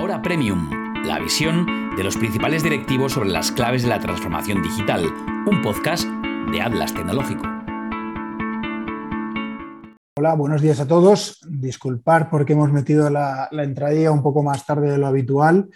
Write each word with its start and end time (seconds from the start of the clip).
Ahora 0.00 0.22
Premium, 0.22 0.70
la 1.04 1.18
visión 1.18 1.94
de 1.94 2.02
los 2.02 2.16
principales 2.16 2.62
directivos 2.62 3.12
sobre 3.12 3.28
las 3.28 3.52
claves 3.52 3.82
de 3.82 3.90
la 3.90 4.00
transformación 4.00 4.62
digital, 4.62 5.04
un 5.46 5.60
podcast 5.60 6.08
de 6.50 6.62
Atlas 6.62 6.94
Tecnológico. 6.94 7.42
Hola, 10.16 10.34
buenos 10.36 10.62
días 10.62 10.80
a 10.80 10.88
todos. 10.88 11.38
Disculpar 11.46 12.30
porque 12.30 12.54
hemos 12.54 12.72
metido 12.72 13.10
la, 13.10 13.50
la 13.52 13.62
entradilla 13.62 14.10
un 14.10 14.22
poco 14.22 14.42
más 14.42 14.64
tarde 14.64 14.90
de 14.90 14.96
lo 14.96 15.06
habitual 15.06 15.68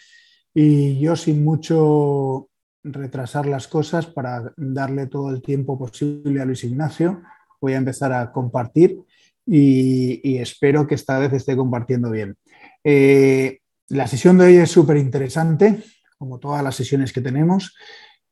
y 0.54 0.98
yo 1.00 1.16
sin 1.16 1.44
mucho 1.44 2.48
retrasar 2.82 3.44
las 3.44 3.68
cosas 3.68 4.06
para 4.06 4.54
darle 4.56 5.06
todo 5.06 5.28
el 5.28 5.42
tiempo 5.42 5.78
posible 5.78 6.40
a 6.40 6.46
Luis 6.46 6.64
Ignacio, 6.64 7.20
voy 7.60 7.74
a 7.74 7.76
empezar 7.76 8.10
a 8.14 8.32
compartir 8.32 9.00
y, 9.46 10.38
espero 10.38 10.86
que 10.86 10.94
esta 10.94 11.18
vez 11.18 11.34
esté 11.34 11.54
compartiendo 11.54 12.10
bien. 12.10 12.38
Eh, 12.82 13.58
la 13.88 14.06
sesión 14.06 14.38
de 14.38 14.46
hoy 14.46 14.56
es 14.56 14.70
súper 14.70 14.96
interesante, 14.96 15.82
como 16.18 16.38
todas 16.38 16.62
las 16.62 16.74
sesiones 16.74 17.12
que 17.12 17.20
tenemos, 17.20 17.74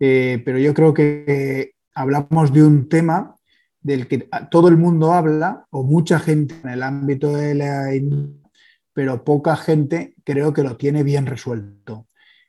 eh, 0.00 0.42
pero 0.44 0.58
yo 0.58 0.74
creo 0.74 0.94
que 0.94 1.72
hablamos 1.94 2.52
de 2.52 2.62
un 2.62 2.88
tema 2.88 3.36
del 3.80 4.06
que 4.06 4.28
todo 4.50 4.68
el 4.68 4.76
mundo 4.76 5.12
habla, 5.12 5.66
o 5.70 5.82
mucha 5.82 6.18
gente 6.18 6.54
en 6.62 6.70
el 6.70 6.82
ámbito 6.82 7.34
de 7.34 7.54
la 7.54 7.90
pero 8.94 9.24
poca 9.24 9.56
gente 9.56 10.14
creo 10.24 10.52
que 10.52 10.62
lo 10.62 10.76
tiene 10.76 11.02
bien 11.02 11.26
resuelto. 11.26 12.08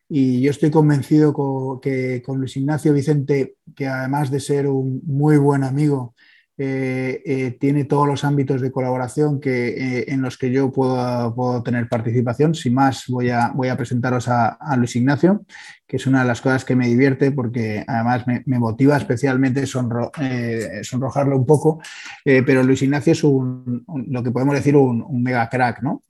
Y 0.10 0.42
yo 0.42 0.52
estoy 0.52 0.70
convencido 0.70 1.34
que 1.82 2.22
con 2.24 2.38
Luis 2.38 2.58
Ignacio 2.58 2.94
Vicente, 2.94 3.56
que 3.76 3.88
además 3.88 4.30
de 4.30 4.40
ser 4.40 4.68
un 4.68 5.02
muy 5.06 5.38
buen 5.38 5.64
amigo, 5.64 6.14
eh, 6.56 7.24
eh, 7.26 7.58
tiene 7.60 7.86
todos 7.86 8.08
los 8.08 8.24
ámbitos 8.24 8.62
de 8.62 8.72
colaboración 8.72 9.40
que, 9.40 9.70
eh, 9.70 10.06
en 10.10 10.22
los 10.22 10.38
que 10.38 10.52
yo 10.52 10.72
puedo, 10.72 11.64
tener 11.64 11.90
participación. 11.90 12.54
Sin 12.54 12.76
más, 12.76 13.06
voy 13.08 13.30
a, 13.32 13.52
voy 13.56 13.70
a 13.70 13.78
presentaros 13.78 14.28
a, 14.28 14.58
Luis 14.78 14.96
Ignacio, 14.96 15.46
que 15.94 15.98
es 15.98 16.08
una 16.08 16.22
de 16.22 16.28
las 16.28 16.42
cosas 16.42 16.66
que 16.66 16.76
me 16.76 16.88
divierte 16.88 17.32
porque 17.32 17.84
además 17.86 18.26
me, 18.26 18.58
motiva 18.58 18.98
especialmente 18.98 19.68
sonrojarlo 19.68 21.38
un 21.38 21.46
poco. 21.46 21.84
pero 22.24 22.64
Luis 22.64 22.82
Ignacio 22.82 23.12
es 23.12 23.24
un, 23.24 23.86
lo 24.08 24.24
que 24.24 24.32
podemos 24.32 24.56
decir 24.56 24.76
un, 24.76 25.22
mega 25.22 25.48
crack, 25.50 25.84
¿no? 25.84 26.02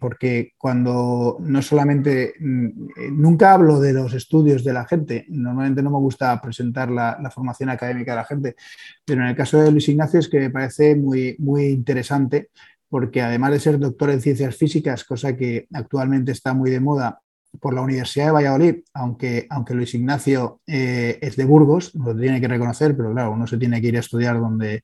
porque 0.00 0.54
cuando 0.58 1.36
no 1.38 1.62
solamente, 1.62 2.34
mm, 2.40 2.68
nunca 3.12 3.52
hablo 3.52 3.78
de 3.78 3.92
los 3.92 4.12
estudios 4.12 4.64
de 4.64 4.72
la 4.72 4.86
gente, 4.86 5.24
normalmente 5.28 5.84
no 5.84 5.90
me 5.92 5.98
gusta 5.98 6.40
presentar 6.40 6.90
la, 6.90 7.16
la 7.22 7.30
formación 7.30 7.70
académica 7.70 8.10
de 8.10 8.16
la 8.16 8.24
gente, 8.24 8.56
pero 9.04 9.22
en 9.22 9.28
el 9.28 9.36
caso 9.36 9.62
de 9.62 9.70
Luis 9.70 9.88
Ignacio 9.88 10.18
es 10.18 10.28
que 10.28 10.40
me 10.40 10.50
parece 10.50 10.96
muy, 10.96 11.36
muy 11.38 11.66
interesante 11.66 12.48
porque 12.88 13.22
además 13.22 13.52
de 13.52 13.60
ser 13.60 13.78
doctor 13.78 14.10
en 14.10 14.20
ciencias 14.20 14.56
físicas, 14.56 15.04
cosa 15.04 15.36
que 15.36 15.68
actualmente 15.72 16.32
está 16.32 16.54
muy 16.54 16.72
de 16.72 16.80
moda 16.80 17.20
por 17.60 17.74
la 17.74 17.82
Universidad 17.82 18.26
de 18.26 18.32
Valladolid, 18.32 18.76
aunque, 18.94 19.46
aunque 19.50 19.74
Luis 19.74 19.94
Ignacio 19.94 20.60
eh, 20.66 21.18
es 21.20 21.36
de 21.36 21.44
Burgos, 21.44 21.94
lo 21.94 22.16
tiene 22.16 22.40
que 22.40 22.48
reconocer, 22.48 22.96
pero 22.96 23.12
claro, 23.12 23.32
uno 23.32 23.46
se 23.46 23.58
tiene 23.58 23.80
que 23.80 23.88
ir 23.88 23.96
a 23.96 24.00
estudiar 24.00 24.38
donde, 24.38 24.82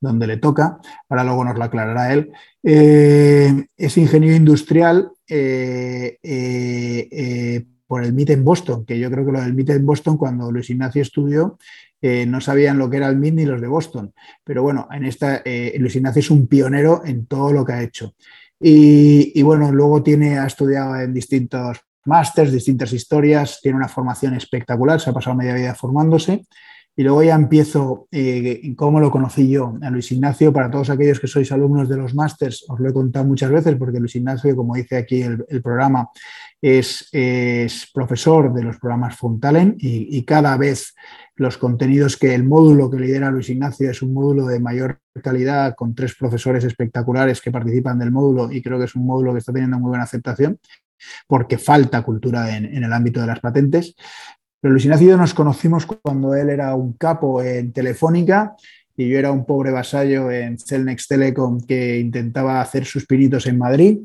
donde 0.00 0.26
le 0.26 0.36
toca, 0.38 0.78
ahora 1.08 1.24
luego 1.24 1.44
nos 1.44 1.56
lo 1.56 1.64
aclarará 1.64 2.12
él. 2.12 2.32
Eh, 2.62 3.66
es 3.76 3.96
ingeniero 3.98 4.36
industrial 4.36 5.10
eh, 5.28 6.18
por 7.86 8.02
el 8.02 8.12
MIT 8.12 8.30
en 8.30 8.44
Boston, 8.44 8.84
que 8.84 8.98
yo 8.98 9.10
creo 9.10 9.24
que 9.24 9.32
lo 9.32 9.40
del 9.40 9.54
MIT 9.54 9.70
en 9.70 9.86
Boston, 9.86 10.16
cuando 10.16 10.50
Luis 10.50 10.70
Ignacio 10.70 11.02
estudió, 11.02 11.58
no 12.02 12.40
sabían 12.40 12.78
lo 12.78 12.88
que 12.88 12.98
era 12.98 13.08
el 13.08 13.16
MIT 13.16 13.34
ni 13.34 13.44
los 13.46 13.60
de 13.60 13.66
Boston. 13.66 14.14
Pero 14.44 14.62
bueno, 14.62 14.86
en 14.92 15.04
esta, 15.04 15.42
Luis 15.78 15.96
Ignacio 15.96 16.20
es 16.20 16.30
un 16.30 16.46
pionero 16.46 17.02
en 17.04 17.26
todo 17.26 17.52
lo 17.52 17.64
que 17.64 17.72
ha 17.72 17.82
hecho. 17.82 18.14
Y, 18.58 19.42
bueno, 19.42 19.70
luego 19.70 20.02
tiene, 20.02 20.38
ha 20.38 20.46
estudiado 20.46 20.96
en 20.96 21.12
distintos 21.12 21.85
másters, 22.06 22.52
distintas 22.52 22.92
historias, 22.92 23.60
tiene 23.62 23.78
una 23.78 23.88
formación 23.88 24.34
espectacular, 24.34 25.00
se 25.00 25.10
ha 25.10 25.12
pasado 25.12 25.36
media 25.36 25.54
vida 25.54 25.74
formándose. 25.74 26.44
Y 26.98 27.02
luego 27.02 27.22
ya 27.22 27.34
empiezo 27.34 28.08
eh, 28.10 28.74
cómo 28.74 29.00
lo 29.00 29.10
conocí 29.10 29.50
yo 29.50 29.76
a 29.82 29.90
Luis 29.90 30.10
Ignacio. 30.12 30.50
Para 30.50 30.70
todos 30.70 30.88
aquellos 30.88 31.20
que 31.20 31.26
sois 31.26 31.52
alumnos 31.52 31.90
de 31.90 31.98
los 31.98 32.14
másters, 32.14 32.64
os 32.70 32.80
lo 32.80 32.88
he 32.88 32.92
contado 32.94 33.26
muchas 33.26 33.50
veces 33.50 33.76
porque 33.76 34.00
Luis 34.00 34.16
Ignacio, 34.16 34.56
como 34.56 34.74
dice 34.76 34.96
aquí 34.96 35.20
el, 35.20 35.62
programa, 35.62 36.08
es, 36.62 37.10
profesor 37.92 38.54
de 38.54 38.62
los 38.62 38.78
programas 38.78 39.14
Fontalen 39.14 39.76
y, 39.78 40.24
cada 40.24 40.56
vez 40.56 40.94
los 41.34 41.58
contenidos 41.58 42.16
que 42.16 42.34
el 42.34 42.44
módulo 42.44 42.90
que 42.90 42.98
lidera 42.98 43.30
Luis 43.30 43.50
Ignacio 43.50 43.90
es 43.90 44.00
un 44.00 44.14
módulo 44.14 44.46
de 44.46 44.58
mayor 44.58 45.00
calidad 45.22 45.74
con 45.76 45.94
tres 45.94 46.14
profesores 46.18 46.64
espectaculares 46.64 47.42
que 47.42 47.50
participan 47.50 47.98
del 47.98 48.10
módulo 48.10 48.50
y 48.50 48.62
creo 48.62 48.78
que 48.78 48.86
es 48.86 48.94
un 48.94 49.04
módulo 49.04 49.34
que 49.34 49.40
está 49.40 49.52
teniendo 49.52 49.78
muy 49.78 49.90
buena 49.90 50.04
aceptación 50.04 50.58
porque 51.26 51.58
falta 51.58 52.02
cultura 52.02 52.56
en, 52.56 52.82
el 52.82 52.92
ámbito 52.92 53.20
de 53.20 53.26
las 53.26 53.40
patentes. 53.40 53.94
Pero 54.60 54.72
Luis 54.72 54.84
Ignacio 54.84 55.16
nos 55.16 55.34
conocimos 55.34 55.86
cuando 55.86 56.34
él 56.34 56.50
era 56.50 56.74
un 56.74 56.94
capo 56.94 57.42
en 57.42 57.72
Telefónica 57.72 58.54
y 58.96 59.08
yo 59.08 59.18
era 59.18 59.30
un 59.30 59.44
pobre 59.44 59.70
vasallo 59.70 60.30
en 60.30 60.58
Celnex 60.58 61.06
Telecom 61.06 61.60
que 61.60 61.98
intentaba 61.98 62.60
hacer 62.60 62.84
sus 62.84 63.06
pinitos 63.06 63.46
en 63.46 63.58
Madrid. 63.58 63.98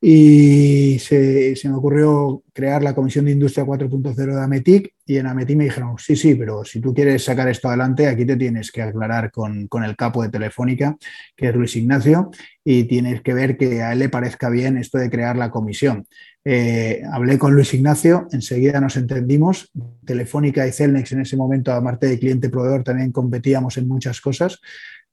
Y 0.00 0.98
se, 1.00 1.54
me 1.64 1.74
ocurrió 1.74 2.44
crear 2.52 2.84
la 2.84 2.94
Comisión 2.94 3.24
de 3.24 3.32
Industria 3.32 3.66
4.0 3.66 4.14
de 4.14 4.40
Ametic 4.40 4.94
y 5.04 5.16
en 5.16 5.26
Ametic 5.26 5.56
me 5.56 5.64
dijeron, 5.64 5.96
sí, 5.98 6.14
sí, 6.14 6.36
pero 6.36 6.64
si 6.64 6.80
tú 6.80 6.94
quieres 6.94 7.24
sacar 7.24 7.48
esto 7.48 7.66
adelante, 7.66 8.06
aquí 8.06 8.24
te 8.24 8.36
tienes 8.36 8.70
que 8.70 8.82
aclarar 8.82 9.32
con, 9.32 9.66
con, 9.66 9.82
el 9.82 9.96
capo 9.96 10.22
de 10.22 10.28
Telefónica, 10.28 10.96
que 11.34 11.48
es 11.48 11.54
Luis 11.54 11.74
Ignacio, 11.74 12.30
y 12.62 12.84
tienes 12.84 13.22
que 13.22 13.34
ver 13.34 13.56
que 13.56 13.82
a 13.82 13.92
él 13.92 13.98
le 13.98 14.08
parezca 14.08 14.50
bien 14.50 14.76
esto 14.76 14.98
de 14.98 15.10
crear 15.10 15.36
la 15.36 15.50
comisión. 15.50 16.06
Eh, 16.44 17.02
hablé 17.12 17.38
con 17.38 17.54
Luis 17.54 17.74
Ignacio, 17.74 18.26
enseguida 18.32 18.80
nos 18.80 18.96
entendimos. 18.96 19.70
Telefónica 20.06 20.66
y 20.66 20.72
Celnex 20.72 21.12
en 21.12 21.20
ese 21.20 21.36
momento, 21.36 21.72
aparte 21.72 22.06
de 22.06 22.18
cliente 22.18 22.48
proveedor, 22.48 22.84
también 22.84 23.12
competíamos 23.12 23.76
en 23.76 23.88
muchas 23.88 24.20
cosas. 24.20 24.60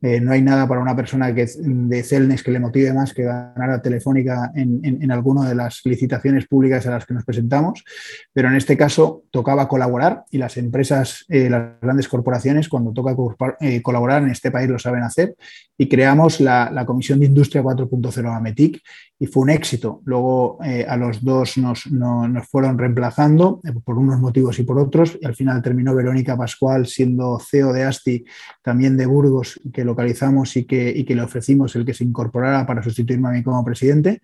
Eh, 0.06 0.22
no 0.22 0.34
hay 0.34 0.42
nada 0.44 0.68
para 0.68 0.82
una 0.82 0.96
persona 0.96 1.34
que, 1.34 1.48
de 1.58 2.04
Celnex 2.04 2.44
que 2.44 2.52
le 2.52 2.60
motive 2.60 2.94
más 2.94 3.12
que 3.12 3.24
ganar 3.24 3.72
a 3.72 3.82
Telefónica 3.82 4.52
en, 4.54 5.12
alguna 5.12 5.50
de 5.50 5.56
las 5.56 5.82
licitaciones 5.84 6.48
públicas 6.48 6.86
a 6.86 6.92
las 6.92 7.08
que 7.08 7.16
nos 7.16 7.26
presentamos, 7.26 7.84
pero 8.32 8.48
en 8.50 8.56
este 8.56 8.78
caso 8.78 9.24
tocaba 9.32 9.68
colaborar 9.68 10.24
y 10.30 10.38
las 10.38 10.58
empresas, 10.58 11.26
eh, 11.28 11.50
las 11.50 11.82
grandes 11.82 12.08
corporaciones, 12.08 12.70
cuando 12.70 12.94
toca 12.94 13.16
eh, 13.62 13.82
colaborar 13.82 14.22
en 14.22 14.30
este 14.30 14.52
país 14.52 14.70
lo 14.70 14.78
saben 14.78 15.02
hacer. 15.02 15.36
Y 15.76 15.90
creamos 15.90 16.40
la, 16.40 16.86
Comisión 16.86 17.20
de 17.20 17.26
Industria 17.26 17.64
4.0 17.64 18.38
AMETIC 18.38 18.82
y 19.18 19.26
fue 19.26 19.44
un 19.44 19.50
éxito. 19.50 20.02
Luego 20.06 20.60
a 20.88 20.96
los 20.96 21.24
dos 21.24 21.58
nos, 21.58 21.88
nos 21.88 22.48
fueron 22.48 22.78
reemplazando 22.78 23.60
por 23.84 23.98
unos 23.98 24.20
motivos 24.20 24.60
y 24.60 24.64
por 24.64 24.80
otros. 24.80 25.18
Y 25.20 25.26
al 25.26 25.36
final 25.36 25.62
terminó 25.62 25.96
Verónica 25.96 26.38
Pascual 26.38 26.86
siendo 26.86 27.40
CEO 27.40 27.74
de 27.74 27.84
ASTI, 27.84 28.24
también 28.62 28.96
de 28.96 29.06
Burgos, 29.06 29.60
que 29.74 29.84
localizamos 29.96 30.56
y 30.58 30.66
que, 30.66 30.90
y 30.96 31.06
que 31.06 31.16
le 31.16 31.22
ofrecimos 31.22 31.76
el 31.76 31.86
que 31.86 31.94
se 31.94 32.04
incorporara 32.04 32.66
para 32.66 32.84
sustituirme 32.84 33.30
a 33.30 33.32
mí 33.32 33.44
como 33.44 33.64
presidente. 33.64 34.22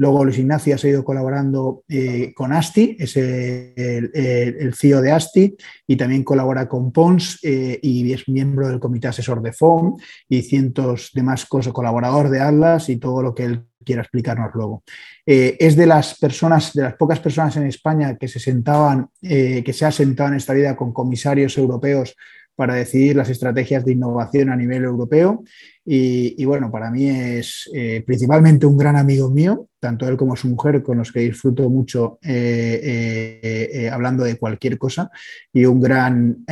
Luego 0.00 0.24
Luis 0.24 0.38
Ignacio 0.38 0.74
ha 0.74 0.78
seguido 0.78 1.04
colaborando 1.04 1.84
eh, 1.86 2.32
con 2.34 2.54
ASTI, 2.54 2.96
es 2.98 3.18
el, 3.18 4.10
el, 4.14 4.72
CEO 4.74 5.02
de 5.02 5.12
ASTI, 5.12 5.54
y 5.86 5.96
también 5.96 6.24
colabora 6.24 6.66
con 6.66 6.90
PONS 6.90 7.40
eh, 7.42 7.78
y 7.82 8.10
es 8.10 8.26
miembro 8.26 8.66
del 8.66 8.80
comité 8.80 9.08
asesor 9.08 9.42
de 9.42 9.52
FOM 9.52 9.98
y 10.26 10.40
cientos 10.40 11.10
de 11.12 11.22
más 11.22 11.44
cosas, 11.44 11.74
colaborador 11.74 12.30
de 12.30 12.40
Atlas 12.40 12.88
y 12.88 12.96
todo 12.96 13.20
lo 13.20 13.34
que 13.34 13.44
él 13.44 13.66
quiera 13.84 14.00
explicarnos 14.00 14.52
luego. 14.54 14.84
Eh, 15.26 15.58
es 15.60 15.76
de 15.76 15.86
las 15.86 16.18
personas, 16.18 16.72
de 16.72 16.84
las 16.84 16.94
pocas 16.94 17.20
personas 17.20 17.58
en 17.58 17.66
España 17.66 18.16
que 18.16 18.28
se 18.28 18.40
sentaban, 18.40 19.10
que 19.20 19.72
se 19.74 19.84
ha 19.84 19.92
sentado 19.92 20.30
en 20.30 20.36
esta 20.36 20.54
vida 20.54 20.76
con 20.76 20.94
comisarios 20.94 21.58
europeos 21.58 22.16
para 22.60 22.74
decidir 22.74 23.16
las 23.16 23.30
estrategias 23.30 23.86
de 23.86 23.92
innovación 23.92 24.50
a 24.50 24.54
nivel 24.54 24.84
europeo. 24.84 25.44
Y, 25.82 26.44
bueno, 26.44 26.70
para 26.70 26.90
mí 26.90 27.08
es 27.08 27.70
eh, 27.72 28.02
principalmente 28.06 28.66
un 28.66 28.76
gran 28.76 28.96
amigo 28.96 29.30
mío, 29.30 29.66
tanto 29.80 30.06
él 30.06 30.18
como 30.18 30.36
su 30.36 30.46
mujer, 30.46 30.82
con 30.82 30.98
los 30.98 31.10
que 31.10 31.20
disfruto 31.20 31.70
mucho 31.70 32.18
eh, 32.22 33.40
eh, 33.42 33.88
hablando 33.90 34.24
de 34.24 34.36
cualquier 34.36 34.76
cosa, 34.76 35.10
y 35.54 35.64
un 35.64 35.80
gran 35.80 36.44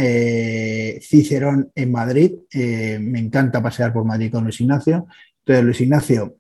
cicerón 1.03 1.71
en 1.75 1.93
Madrid. 1.93 2.33
me 2.55 3.19
encanta 3.19 3.63
pasear 3.63 3.93
por 3.93 4.07
Madrid 4.07 4.33
con 4.33 4.45
Luis 4.45 4.63
Ignacio. 4.63 5.09
Entonces, 5.41 5.63
Luis 5.63 5.81
Ignacio, 5.83 6.37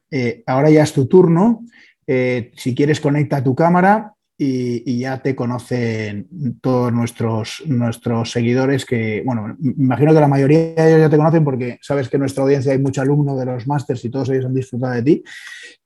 ahora 0.46 0.70
ya 0.70 0.82
es 0.82 0.94
tu 0.94 1.06
turno. 1.06 1.62
si 2.06 2.74
quieres, 2.74 3.00
conecta 3.02 3.44
tu 3.44 3.54
cámara 3.54 4.14
y, 4.40 5.00
ya 5.00 5.20
te 5.20 5.34
conocen 5.34 6.28
todos 6.60 6.92
nuestros, 6.92 7.60
nuestros 7.66 8.30
seguidores 8.30 8.86
que, 8.86 9.20
bueno, 9.26 9.56
me 9.58 9.72
imagino 9.84 10.14
que 10.14 10.20
la 10.20 10.28
mayoría 10.28 10.58
de 10.58 10.88
ellos 10.88 11.00
ya 11.00 11.10
te 11.10 11.16
conocen 11.16 11.44
porque 11.44 11.78
sabes 11.82 12.08
que 12.08 12.16
en 12.16 12.20
nuestra 12.20 12.44
audiencia 12.44 12.70
hay 12.70 12.78
mucho 12.78 13.02
alumno 13.02 13.36
de 13.36 13.46
los 13.46 13.66
másters 13.66 14.04
y 14.04 14.10
todos 14.10 14.30
ellos 14.30 14.44
han 14.44 14.54
disfrutado 14.54 14.94
de 14.94 15.02
ti, 15.02 15.24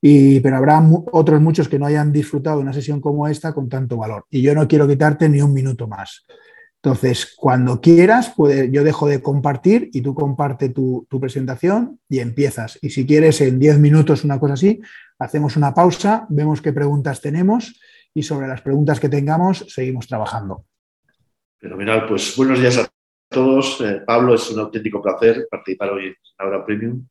y, 0.03 0.41
pero 0.41 0.59
habrá 0.59 0.83
otros 1.13 1.41
muchos 1.41 1.67
que 1.67 1.79
no 1.79 1.87
hayan 1.87 2.13
disfrutado 2.13 2.59
de 2.59 2.65
una 2.65 2.75
sesión 2.75 3.01
como 3.01 3.27
esta 3.27 3.55
con 3.55 3.71
tanto 3.71 3.97
valor. 3.97 4.27
Y 4.29 4.43
yo 4.43 4.55
no 4.55 4.69
quiero 4.69 4.87
quitarte 4.87 5.31
ni 5.31 5.41
un 5.41 5.55
minuto 5.55 5.89
más. 5.89 6.27
Entonces, 6.83 7.33
cuando 7.37 7.81
quieras, 7.81 8.35
yo 8.71 8.85
dejo 8.85 9.07
de 9.07 9.23
compartir 9.23 9.89
y 9.93 10.03
tú 10.03 10.15
comparte 10.15 10.69
tu, 10.69 11.07
tu, 11.09 11.21
presentación 11.21 12.01
y 12.09 12.19
empiezas. 12.19 12.77
Y 12.83 12.91
si 12.91 13.07
quieres, 13.07 13.41
en 13.41 13.61
10 13.61 13.79
minutos, 13.79 14.25
una 14.25 14.41
cosa 14.41 14.55
así, 14.55 14.81
hacemos 15.21 15.57
una 15.57 15.73
pausa, 15.73 16.27
vemos 16.29 16.61
qué 16.61 16.73
preguntas 16.73 17.21
tenemos 17.21 17.81
y 18.15 18.23
sobre 18.23 18.49
las 18.49 18.63
preguntas 18.63 19.01
que 19.01 19.09
tengamos 19.09 19.65
seguimos 19.69 20.07
trabajando. 20.07 20.67
Fenomenal, 21.59 22.07
pues 22.07 22.37
buenos 22.37 22.61
días 22.61 22.79
a 22.79 22.89
todos. 23.29 23.81
Eh, 23.81 24.03
Pablo, 24.07 24.35
es 24.35 24.51
un 24.51 24.61
auténtico 24.61 25.01
placer 25.01 25.47
participar 25.51 25.91
hoy 25.91 26.07
en 26.07 26.17
Ahora 26.39 26.65
Premium. 26.65 27.07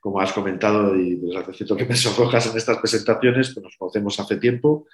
Como 0.00 0.20
has 0.20 0.32
comentado 0.32 0.96
y 0.96 1.20
hace 1.36 1.76
que 1.76 1.84
me 1.84 1.94
sonrojas 1.94 2.50
en 2.50 2.56
estas 2.56 2.78
presentaciones, 2.78 3.52
pues 3.52 3.64
nos 3.64 3.76
conocemos 3.76 4.18
hace 4.18 4.36
tiempo, 4.36 4.86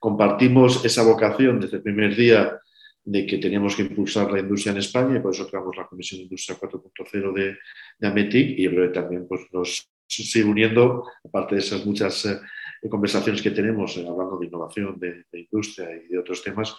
compartimos 0.00 0.84
esa 0.84 1.02
vocación 1.02 1.60
desde 1.60 1.76
el 1.76 1.82
primer 1.82 2.16
día 2.16 2.58
de 3.04 3.26
que 3.26 3.36
teníamos 3.36 3.76
que 3.76 3.82
impulsar 3.82 4.32
la 4.32 4.40
industria 4.40 4.72
en 4.72 4.78
España 4.78 5.16
y 5.16 5.20
por 5.20 5.34
eso 5.34 5.46
creamos 5.46 5.76
la 5.76 5.86
Comisión 5.86 6.20
de 6.20 6.24
Industria 6.24 6.58
4.0 6.58 7.34
de, 7.34 7.58
de, 7.98 8.08
Ametic 8.08 8.58
y 8.58 8.66
creo 8.68 8.86
que 8.86 8.94
también 8.94 9.26
pues, 9.28 9.42
nos 9.52 9.86
sigue 10.06 10.44
uniendo, 10.44 11.04
aparte 11.22 11.56
de 11.56 11.60
esas 11.60 11.84
muchas 11.84 12.24
eh, 12.84 12.88
conversaciones 12.88 13.40
que 13.40 13.50
tenemos 13.50 13.96
eh, 13.96 14.06
hablando 14.06 14.38
de 14.38 14.46
innovación, 14.46 14.98
de, 14.98 15.24
de, 15.32 15.40
industria 15.40 15.88
y 15.90 16.08
de 16.08 16.18
otros 16.18 16.42
temas, 16.42 16.76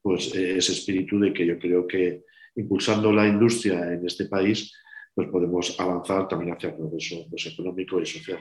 pues 0.00 0.34
eh, 0.34 0.58
ese 0.58 0.72
espíritu 0.72 1.18
de 1.18 1.32
que 1.32 1.44
yo 1.44 1.58
creo 1.58 1.86
que 1.86 2.22
impulsando 2.54 3.12
la 3.12 3.26
industria 3.26 3.92
en 3.92 4.06
este 4.06 4.26
país, 4.26 4.72
pues 5.14 5.28
podemos 5.28 5.78
avanzar 5.80 6.28
también 6.28 6.54
hacia 6.54 6.70
el 6.70 6.76
progreso 6.76 7.26
pues, 7.28 7.46
económico 7.46 8.00
y 8.00 8.06
social. 8.06 8.38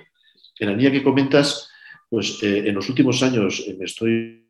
En 0.60 0.70
la 0.70 0.76
línea 0.76 0.92
que 0.92 1.04
comentas, 1.04 1.72
pues 2.10 2.42
en 2.42 2.74
los 2.74 2.88
últimos 2.88 3.22
años 3.22 3.66
me 3.78 3.86
estoy 3.86 4.48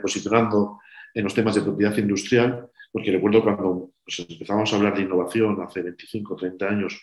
posicionando 0.00 0.78
en 1.12 1.24
los 1.24 1.34
temas 1.34 1.56
de 1.56 1.62
propiedad 1.62 1.96
industrial, 1.98 2.68
porque 2.92 3.10
recuerdo 3.10 3.42
cuando 3.42 3.90
pues, 4.04 4.24
empezamos 4.28 4.72
a 4.72 4.76
hablar 4.76 4.96
de 4.96 5.02
innovación 5.02 5.60
hace 5.60 5.82
25 5.82 6.34
o 6.34 6.36
30 6.36 6.68
años, 6.68 7.00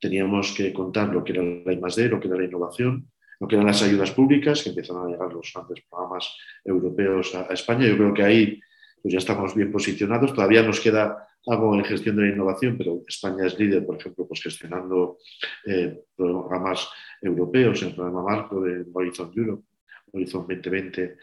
teníamos 0.00 0.52
que 0.52 0.72
contar 0.72 1.12
lo 1.12 1.22
que 1.22 1.32
era 1.32 1.42
la 1.42 1.72
I+.D., 1.72 2.08
lo 2.08 2.18
que 2.18 2.28
era 2.28 2.38
la 2.38 2.44
innovación, 2.44 3.08
lo 3.40 3.48
que 3.48 3.56
eran 3.56 3.66
las 3.66 3.82
ayudas 3.82 4.10
públicas, 4.12 4.62
que 4.62 4.70
empezaron 4.70 5.06
a 5.06 5.10
llegar 5.10 5.32
los 5.32 5.52
grandes 5.54 5.84
programas 5.88 6.36
europeos 6.64 7.34
a, 7.34 7.52
España. 7.52 7.86
Yo 7.86 7.96
creo 7.96 8.14
que 8.14 8.22
ahí 8.22 8.60
pues 9.02 9.12
ya 9.12 9.18
estamos 9.18 9.54
bien 9.54 9.70
posicionados. 9.70 10.32
Todavía 10.32 10.62
nos 10.62 10.80
queda 10.80 11.28
algo 11.46 11.74
en 11.74 11.84
gestión 11.84 12.16
de 12.16 12.22
la 12.22 12.32
innovación, 12.32 12.78
pero 12.78 13.02
España 13.06 13.46
es 13.46 13.58
líder, 13.58 13.84
por 13.84 13.96
ejemplo, 13.96 14.26
pues 14.26 14.42
gestionando 14.42 15.18
eh, 15.66 16.04
programas 16.16 16.88
europeos, 17.20 17.82
en 17.82 17.88
el 17.88 17.94
programa 17.94 18.22
marco 18.22 18.62
de 18.62 18.84
Horizon 18.92 19.32
Europe, 19.36 19.64
Horizon 20.12 20.46
2020, 20.48 21.16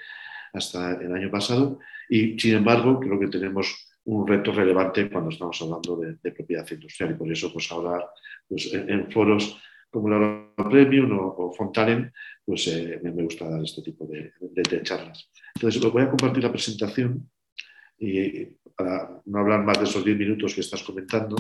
hasta 0.54 0.94
el 0.94 1.14
año 1.14 1.32
pasado 1.32 1.80
y, 2.10 2.38
sin 2.38 2.56
embargo, 2.56 3.00
creo 3.00 3.20
que 3.20 3.28
tenemos 3.28 3.88
un 4.04 4.28
reto 4.28 4.52
relevante 4.52 5.10
cuando 5.10 5.30
estamos 5.30 5.62
hablando 5.62 5.96
de, 5.98 6.32
propiedad 6.32 6.70
industrial 6.70 7.12
y 7.12 7.14
por 7.14 7.32
eso 7.32 7.54
pues 7.54 7.72
ahora 7.72 8.06
pues, 8.48 8.74
en, 8.74 9.10
foros 9.12 9.62
como 9.92 10.10
la 10.10 10.54
Premium 10.56 11.12
o, 11.20 11.36
o 11.38 11.54
Fontalen 11.54 12.12
pues 12.46 12.68
eh, 12.68 13.00
me 13.04 13.12
gusta 13.24 13.50
dar 13.50 13.62
este 13.62 13.82
tipo 13.82 14.08
de, 14.08 14.34
charlas. 14.84 15.30
Entonces 15.56 15.82
voy 15.92 16.04
a 16.04 16.10
compartir 16.10 16.44
la 16.44 16.52
presentación 16.52 17.30
y 18.00 18.46
para 18.76 19.22
no 19.26 19.40
hablar 19.40 19.64
más 19.64 19.78
de 19.78 19.84
esos 19.84 20.04
10 20.04 20.18
minutos 20.18 20.56
que 20.56 20.62
estás 20.62 20.82
comentando 20.82 21.36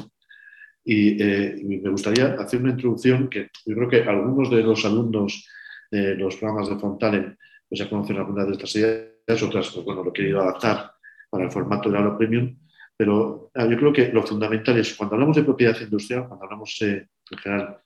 y, 0.83 1.21
eh, 1.21 1.55
y 1.59 1.77
me 1.79 1.89
gustaría 1.89 2.33
hacer 2.33 2.61
una 2.61 2.71
introducción 2.71 3.29
que 3.29 3.49
yo 3.65 3.75
creo 3.75 3.89
que 3.89 4.03
algunos 4.03 4.51
de 4.51 4.61
los 4.61 4.85
alumnos 4.85 5.47
de 5.89 6.15
los 6.15 6.37
programas 6.37 6.69
de 6.69 6.77
Fontalen 6.77 7.37
pues 7.71 7.79
ya 7.79 7.89
conocen 7.89 8.17
algunas 8.17 8.47
de 8.47 8.51
estas 8.51 8.75
ideas, 8.75 9.43
otras, 9.43 9.69
pues 9.69 9.85
bueno, 9.85 10.03
lo 10.03 10.09
he 10.09 10.13
querido 10.13 10.41
adaptar 10.41 10.91
para 11.29 11.45
el 11.45 11.51
formato 11.51 11.89
de 11.89 11.97
Aula 11.97 12.17
Premium, 12.17 12.53
pero 12.97 13.49
ah, 13.55 13.65
yo 13.65 13.77
creo 13.77 13.93
que 13.93 14.11
lo 14.11 14.23
fundamental 14.23 14.77
es, 14.77 14.93
cuando 14.93 15.15
hablamos 15.15 15.37
de 15.37 15.43
propiedad 15.43 15.79
industrial, 15.79 16.27
cuando 16.27 16.43
hablamos 16.43 16.77
eh, 16.81 17.07
en 17.31 17.37
general, 17.37 17.77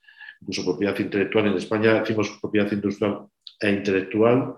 incluso 0.42 0.66
propiedad 0.66 0.98
intelectual, 1.00 1.48
en 1.48 1.54
España 1.54 2.00
decimos 2.00 2.38
propiedad 2.42 2.72
industrial 2.72 3.28
e 3.60 3.70
intelectual, 3.70 4.56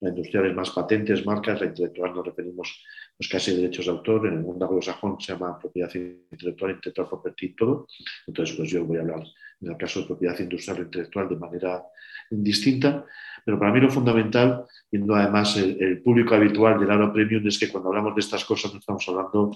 la 0.00 0.08
industrial 0.08 0.46
es 0.46 0.54
más 0.54 0.70
patentes, 0.70 1.26
marcas, 1.26 1.60
la 1.60 1.66
intelectual 1.66 2.14
nos 2.14 2.26
referimos 2.26 2.82
casi 3.30 3.50
a 3.50 3.54
derechos 3.54 3.84
de 3.84 3.92
autor, 3.92 4.26
en 4.26 4.34
el 4.34 4.40
mundo 4.40 4.64
anglosajón 4.64 5.20
se 5.20 5.32
llama 5.34 5.58
propiedad 5.58 5.92
intelectual, 5.94 6.70
intelectual 6.72 7.08
property, 7.08 7.54
todo. 7.54 7.86
Entonces, 8.26 8.56
pues 8.56 8.70
yo 8.70 8.84
voy 8.84 8.96
a 8.96 9.00
hablar 9.00 9.22
en 9.60 9.70
el 9.70 9.76
caso 9.76 10.00
de 10.00 10.06
propiedad 10.06 10.38
industrial 10.38 10.78
o 10.78 10.82
intelectual 10.84 11.28
de 11.28 11.36
manera 11.36 11.82
indistinta, 12.30 13.04
pero 13.44 13.58
para 13.58 13.72
mí 13.72 13.80
lo 13.80 13.90
fundamental, 13.90 14.64
viendo 14.90 15.14
además 15.14 15.56
el, 15.58 16.00
público 16.02 16.34
habitual 16.34 16.80
del 16.80 16.90
Aula 16.90 17.12
Premium, 17.12 17.46
es 17.46 17.58
que 17.58 17.68
cuando 17.68 17.90
hablamos 17.90 18.14
de 18.14 18.20
estas 18.20 18.44
cosas 18.44 18.72
no 18.72 18.78
estamos 18.78 19.06
hablando 19.06 19.54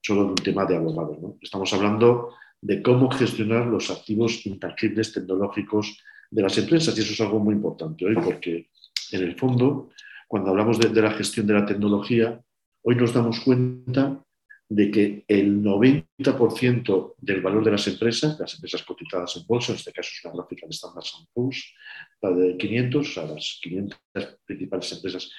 solo 0.00 0.24
de 0.24 0.30
un 0.30 0.34
tema 0.36 0.64
de 0.66 0.76
abogados, 0.76 1.18
estamos 1.40 1.72
hablando 1.72 2.34
de 2.60 2.82
cómo 2.82 3.10
gestionar 3.10 3.66
los 3.66 3.90
activos 3.90 4.44
intangibles 4.46 5.12
tecnológicos 5.12 6.02
de 6.30 6.42
las 6.42 6.56
empresas. 6.58 6.96
Y 6.96 7.00
eso 7.00 7.12
es 7.12 7.20
algo 7.20 7.38
muy 7.38 7.54
importante 7.54 8.04
hoy 8.04 8.14
porque 8.16 8.68
en 9.12 9.22
el 9.22 9.36
fondo, 9.36 9.90
cuando 10.28 10.50
hablamos 10.50 10.78
de, 10.78 10.88
de 10.88 11.02
la 11.02 11.12
gestión 11.12 11.46
de 11.46 11.54
la 11.54 11.66
tecnología, 11.66 12.40
hoy 12.82 12.96
nos 12.96 13.12
damos 13.12 13.40
cuenta 13.40 14.22
de 14.70 14.88
que 14.88 15.24
el 15.26 15.60
90% 15.62 17.14
del 17.18 17.40
valor 17.40 17.64
de 17.64 17.72
las 17.72 17.88
empresas, 17.88 18.38
las 18.38 18.54
empresas 18.54 18.84
cotizadas 18.84 19.36
en 19.36 19.44
bolsa, 19.44 19.72
en 19.72 19.78
este 19.78 19.92
caso 19.92 20.10
es 20.12 20.24
una 20.24 20.34
gráfica 20.34 20.64
de 20.64 20.72
Standard 20.72 21.04
Poor's, 21.34 21.74
la 22.22 22.30
de 22.30 22.56
500, 22.56 23.08
o 23.08 23.12
sea, 23.12 23.26
las 23.26 23.58
500 23.60 23.98
principales 24.44 24.92
empresas 24.92 25.32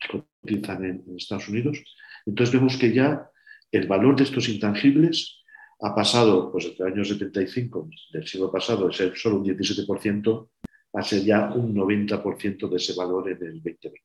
que 0.00 0.22
cotizan 0.40 0.84
en, 0.84 1.16
Estados 1.16 1.48
Unidos, 1.48 1.82
entonces 2.26 2.54
vemos 2.54 2.76
que 2.76 2.92
ya 2.92 3.28
el 3.72 3.88
valor 3.88 4.14
de 4.14 4.22
estos 4.22 4.48
intangibles 4.48 5.42
ha 5.80 5.94
pasado, 5.94 6.50
pues 6.50 6.70
desde 6.70 6.84
el 6.84 6.92
año 6.92 7.04
75 7.04 7.88
del 8.12 8.26
siglo 8.26 8.50
pasado, 8.50 8.88
de 8.88 8.94
ser 8.94 9.16
solo 9.16 9.36
un 9.36 9.44
17%, 9.44 10.48
a 10.94 11.02
ser 11.02 11.22
ya 11.22 11.52
un 11.52 11.74
90% 11.74 12.68
de 12.68 12.76
ese 12.76 12.94
valor 12.94 13.28
en 13.30 13.46
el 13.46 13.62
2020. 13.62 14.00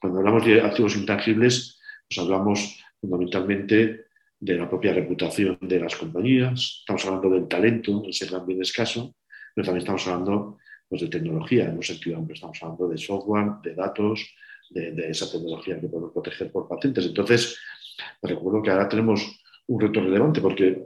Cuando 0.00 0.18
hablamos 0.18 0.44
de 0.44 0.60
activos 0.60 0.96
intangibles, 0.96 1.78
pues 2.08 2.18
hablamos 2.18 2.80
fundamentalmente 3.00 4.06
de 4.40 4.56
la 4.56 4.68
propia 4.68 4.92
reputación 4.92 5.58
de 5.60 5.80
las 5.80 5.96
compañías, 5.96 6.78
estamos 6.80 7.04
hablando 7.06 7.30
del 7.30 7.48
talento, 7.48 8.02
ese 8.08 8.26
gran 8.26 8.46
bien 8.46 8.62
escaso, 8.62 9.14
pero 9.54 9.64
también 9.64 9.82
estamos 9.82 10.06
hablando 10.06 10.58
pues, 10.88 11.02
de 11.02 11.08
tecnología, 11.08 11.68
en 11.68 11.76
un 11.76 11.82
sentido 11.82 12.24
estamos 12.32 12.58
hablando 12.62 12.88
de 12.88 12.98
software, 12.98 13.52
de 13.62 13.74
datos, 13.74 14.34
de, 14.70 15.08
esa 15.08 15.30
tecnología 15.30 15.80
que 15.80 15.88
podemos 15.88 16.12
proteger 16.12 16.52
por 16.52 16.68
patentes. 16.68 17.06
Entonces, 17.06 17.58
recuerdo 18.22 18.62
que 18.62 18.70
ahora 18.70 18.88
tenemos 18.88 19.40
un 19.68 19.80
reto 19.80 20.00
relevante 20.00 20.40
porque 20.40 20.84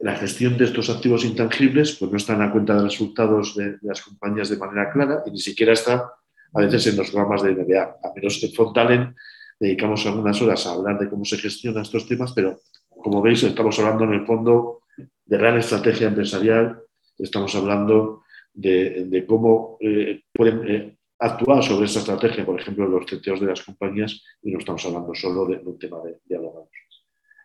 la 0.00 0.16
gestión 0.16 0.56
de 0.58 0.64
estos 0.64 0.90
activos 0.90 1.24
intangibles 1.24 1.96
pues, 1.96 2.10
no 2.10 2.16
está 2.16 2.32
en 2.32 2.40
la 2.40 2.52
cuenta 2.52 2.74
de 2.74 2.82
resultados 2.82 3.56
de, 3.56 3.76
las 3.82 4.02
compañías 4.02 4.48
de 4.48 4.56
manera 4.56 4.90
clara 4.92 5.22
y 5.26 5.30
ni 5.30 5.38
siquiera 5.38 5.72
está 5.72 6.12
a 6.54 6.60
veces 6.60 6.86
en 6.88 6.96
los 6.96 7.10
programas 7.10 7.42
de 7.42 7.52
MBA, 7.52 7.82
a 7.82 8.12
menos 8.14 8.38
que 8.38 8.48
Fontalen 8.48 9.14
dedicamos 9.58 10.04
algunas 10.06 10.40
horas 10.42 10.66
a 10.66 10.72
hablar 10.72 10.98
de 10.98 11.08
cómo 11.08 11.24
se 11.24 11.38
gestionan 11.38 11.82
estos 11.82 12.06
temas, 12.06 12.32
pero 12.32 12.60
como 12.88 13.22
veis 13.22 13.42
estamos 13.42 13.78
hablando 13.78 14.04
en 14.04 14.14
el 14.14 14.26
fondo 14.26 14.82
de 15.24 15.38
gran 15.38 15.56
estrategia 15.56 16.08
empresarial, 16.08 16.82
estamos 17.16 17.54
hablando 17.54 18.22
de, 18.52 19.24
cómo 19.26 19.78
eh, 19.80 20.22
pueden 20.32 20.68
eh, 20.68 20.96
actuar 21.18 21.62
sobre 21.62 21.86
esa 21.86 22.00
estrategia, 22.00 22.44
por 22.44 22.60
ejemplo, 22.60 22.86
los 22.86 23.06
CTOs 23.06 23.40
de 23.40 23.46
las 23.46 23.62
compañías, 23.62 24.22
y 24.42 24.50
no 24.50 24.58
estamos 24.58 24.84
hablando 24.84 25.14
solo 25.14 25.46
de, 25.46 25.58
un 25.58 25.78
tema 25.78 25.98
de, 26.02 26.36
abogados. 26.36 26.68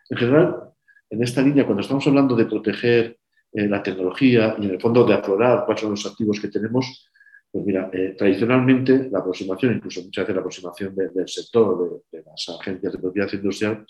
En 0.09 0.17
general, 0.17 0.71
en 1.09 1.23
esta 1.23 1.41
línea, 1.41 1.65
cuando 1.65 1.81
estamos 1.81 2.05
hablando 2.07 2.35
de 2.35 2.45
proteger 2.45 3.17
eh, 3.53 3.67
la 3.67 3.81
tecnología 3.81 4.55
y 4.59 4.65
en 4.65 4.71
el 4.71 4.81
fondo 4.81 5.05
de 5.05 5.13
aflorar 5.13 5.65
cuáles 5.65 5.81
son 5.81 5.91
los 5.91 6.05
activos 6.05 6.39
que 6.39 6.49
tenemos, 6.49 7.09
pues 7.49 7.65
mira, 7.65 7.89
eh, 7.93 8.13
tradicionalmente 8.17 9.09
la 9.09 9.19
aproximación, 9.19 9.75
incluso 9.75 10.01
muchas 10.01 10.23
veces 10.23 10.35
la 10.35 10.41
aproximación 10.41 10.95
del 10.95 11.27
sector, 11.27 12.03
de, 12.11 12.23
las 12.23 12.49
agencias 12.59 12.93
de 12.93 12.99
propiedad 12.99 13.31
industrial 13.31 13.85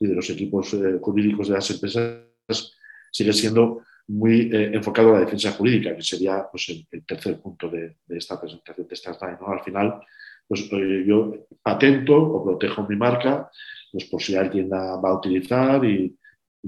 y 0.00 0.06
de 0.06 0.14
los 0.14 0.28
equipos 0.30 0.72
eh, 0.74 0.98
jurídicos 1.00 1.48
de 1.48 1.54
las 1.54 1.70
empresas, 1.70 2.72
sigue 3.12 3.32
siendo 3.32 3.82
muy 4.08 4.50
enfocado 4.52 5.10
a 5.10 5.12
la 5.14 5.20
defensa 5.20 5.52
jurídica, 5.52 5.94
que 5.94 6.02
sería 6.02 6.46
pues, 6.50 6.68
el, 6.68 7.04
tercer 7.06 7.40
punto 7.40 7.70
de, 7.70 7.96
esta 8.08 8.38
presentación 8.38 8.86
de 8.86 8.94
esta 8.94 9.14
slide. 9.14 9.38
Al 9.46 9.62
final, 9.62 10.00
pues, 10.46 10.68
yo 11.06 11.46
patento 11.62 12.16
o 12.16 12.44
protejo 12.44 12.86
mi 12.86 12.96
marca 12.96 13.48
pues, 13.92 14.04
por 14.06 14.20
si 14.20 14.34
alguien 14.34 14.68
la 14.68 14.96
va 14.96 15.10
a 15.10 15.14
utilizar 15.14 15.82
y, 15.84 16.14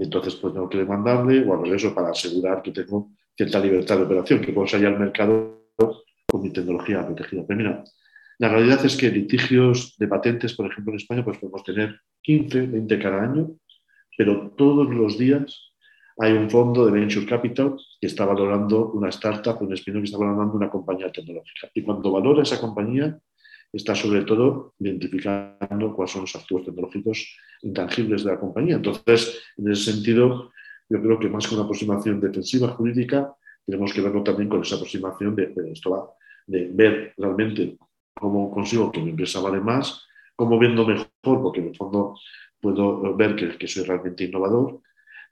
entonces 0.04 0.36
pues, 0.36 0.52
tengo 0.54 0.68
que 0.68 0.78
demandarle 0.78 1.44
o 1.44 1.54
al 1.54 1.64
revés, 1.64 1.84
para 1.86 2.10
asegurar 2.10 2.62
que 2.62 2.72
tengo 2.72 3.10
cierta 3.36 3.58
libertad 3.60 3.98
de 3.98 4.04
operación, 4.04 4.40
que 4.40 4.52
puedo 4.52 4.66
salir 4.66 4.86
al 4.86 4.98
mercado 4.98 5.66
con 6.26 6.42
mi 6.42 6.52
tecnología 6.52 7.04
protegida. 7.04 7.44
Pero 7.46 7.58
mira, 7.58 7.84
la 8.38 8.48
realidad 8.48 8.84
es 8.84 8.96
que 8.96 9.10
litigios 9.10 9.96
de 9.98 10.08
patentes, 10.08 10.54
por 10.54 10.66
ejemplo, 10.66 10.92
en 10.92 10.98
España, 10.98 11.24
pues 11.24 11.38
podemos 11.38 11.62
tener 11.62 12.00
15, 12.22 12.66
20 12.66 12.98
cada 12.98 13.22
año, 13.22 13.50
pero 14.16 14.50
todos 14.56 14.88
los 14.90 15.16
días 15.18 15.72
hay 16.18 16.32
un 16.32 16.50
fondo 16.50 16.86
de 16.86 16.92
Venture 16.92 17.26
Capital 17.26 17.76
que 18.00 18.06
está 18.06 18.24
valorando 18.24 18.90
una 18.92 19.10
startup, 19.10 19.60
un 19.60 19.72
spin 19.74 19.94
que 19.94 20.04
está 20.04 20.18
valorando 20.18 20.54
una 20.54 20.70
compañía 20.70 21.12
tecnológica. 21.12 21.68
Y 21.74 21.82
cuando 21.82 22.10
valora 22.10 22.42
esa 22.42 22.60
compañía, 22.60 23.18
está 23.72 23.94
sobre 23.94 24.22
todo 24.22 24.74
identificando 24.78 25.94
cuáles 25.94 26.12
son 26.12 26.22
los 26.22 26.36
activos 26.36 26.64
tecnológicos 26.64 27.36
intangibles 27.62 28.24
de 28.24 28.32
la 28.32 28.40
compañía. 28.40 28.76
Entonces, 28.76 29.42
en 29.56 29.70
ese 29.70 29.92
sentido, 29.92 30.52
yo 30.88 31.02
creo 31.02 31.18
que 31.18 31.28
más 31.28 31.46
que 31.46 31.54
una 31.54 31.64
aproximación 31.64 32.20
defensiva 32.20 32.68
jurídica, 32.68 33.34
tenemos 33.64 33.92
que 33.92 34.00
verlo 34.00 34.22
también 34.22 34.48
con 34.48 34.62
esa 34.62 34.76
aproximación 34.76 35.34
de, 35.34 35.52
esto 35.72 35.90
va, 35.90 36.10
de 36.46 36.70
ver 36.72 37.14
realmente 37.16 37.76
cómo 38.14 38.50
consigo 38.50 38.92
que 38.92 39.00
mi 39.00 39.10
empresa 39.10 39.40
vale 39.40 39.60
más, 39.60 40.06
cómo 40.36 40.58
vendo 40.58 40.86
mejor, 40.86 41.08
porque 41.22 41.60
en 41.60 41.68
el 41.68 41.76
fondo 41.76 42.14
puedo 42.60 43.14
ver 43.16 43.34
que, 43.34 43.58
que 43.58 43.66
soy 43.66 43.84
realmente 43.84 44.24
innovador, 44.24 44.80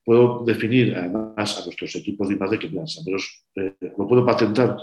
puedo 0.05 0.45
definir 0.45 0.95
además 0.95 1.59
a 1.59 1.65
nuestros 1.65 1.95
equipos 1.97 2.29
de 2.29 2.35
I+.D. 2.35 2.59
que 2.59 2.69
menos, 2.69 3.47
eh, 3.57 3.75
lo 3.97 4.07
puedo 4.07 4.25
patentar, 4.25 4.77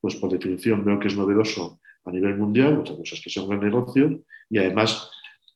pues 0.00 0.16
por 0.16 0.30
definición 0.30 0.84
veo 0.84 0.98
que 1.00 1.08
es 1.08 1.16
novedoso 1.16 1.80
a 2.08 2.12
nivel 2.12 2.36
mundial, 2.36 2.78
otra 2.78 2.96
cosa 2.96 3.14
es 3.14 3.20
que 3.22 3.40
un 3.40 3.48
gran 3.48 3.60
negocio 3.60 4.22
y 4.50 4.58
además 4.58 5.10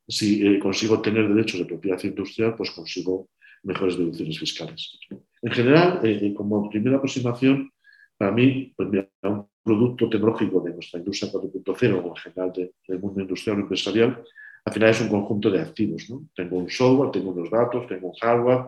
si 0.06 0.46
eh, 0.46 0.58
consigo 0.58 1.00
tener 1.00 1.28
derechos 1.28 1.60
de 1.60 1.66
propiedad 1.66 2.02
industrial, 2.02 2.54
pues 2.56 2.70
consigo 2.70 3.28
mejores 3.62 3.96
deducciones 3.96 4.38
fiscales. 4.38 4.98
En 5.40 5.52
general, 5.52 6.00
eh, 6.02 6.34
como 6.34 6.68
primera 6.68 6.96
aproximación, 6.96 7.70
para 8.16 8.32
mí, 8.32 8.72
pues 8.76 8.88
un 9.22 9.46
producto 9.62 10.08
tecnológico 10.08 10.60
de 10.60 10.74
nuestra 10.74 10.98
industria 10.98 11.32
4.0 11.32 12.02
o 12.04 12.08
en 12.08 12.16
general 12.16 12.52
del 12.52 12.98
mundo 12.98 13.20
industrial 13.20 13.58
o 13.58 13.60
empresarial, 13.60 14.22
al 14.64 14.72
final 14.72 14.90
es 14.90 15.00
un 15.00 15.08
conjunto 15.08 15.50
de 15.50 15.60
activos. 15.60 16.08
¿no? 16.10 16.28
Tengo 16.34 16.56
un 16.56 16.68
software, 16.68 17.10
tengo 17.10 17.30
unos 17.30 17.50
datos, 17.50 17.86
tengo 17.86 18.08
un 18.08 18.14
hardware, 18.14 18.66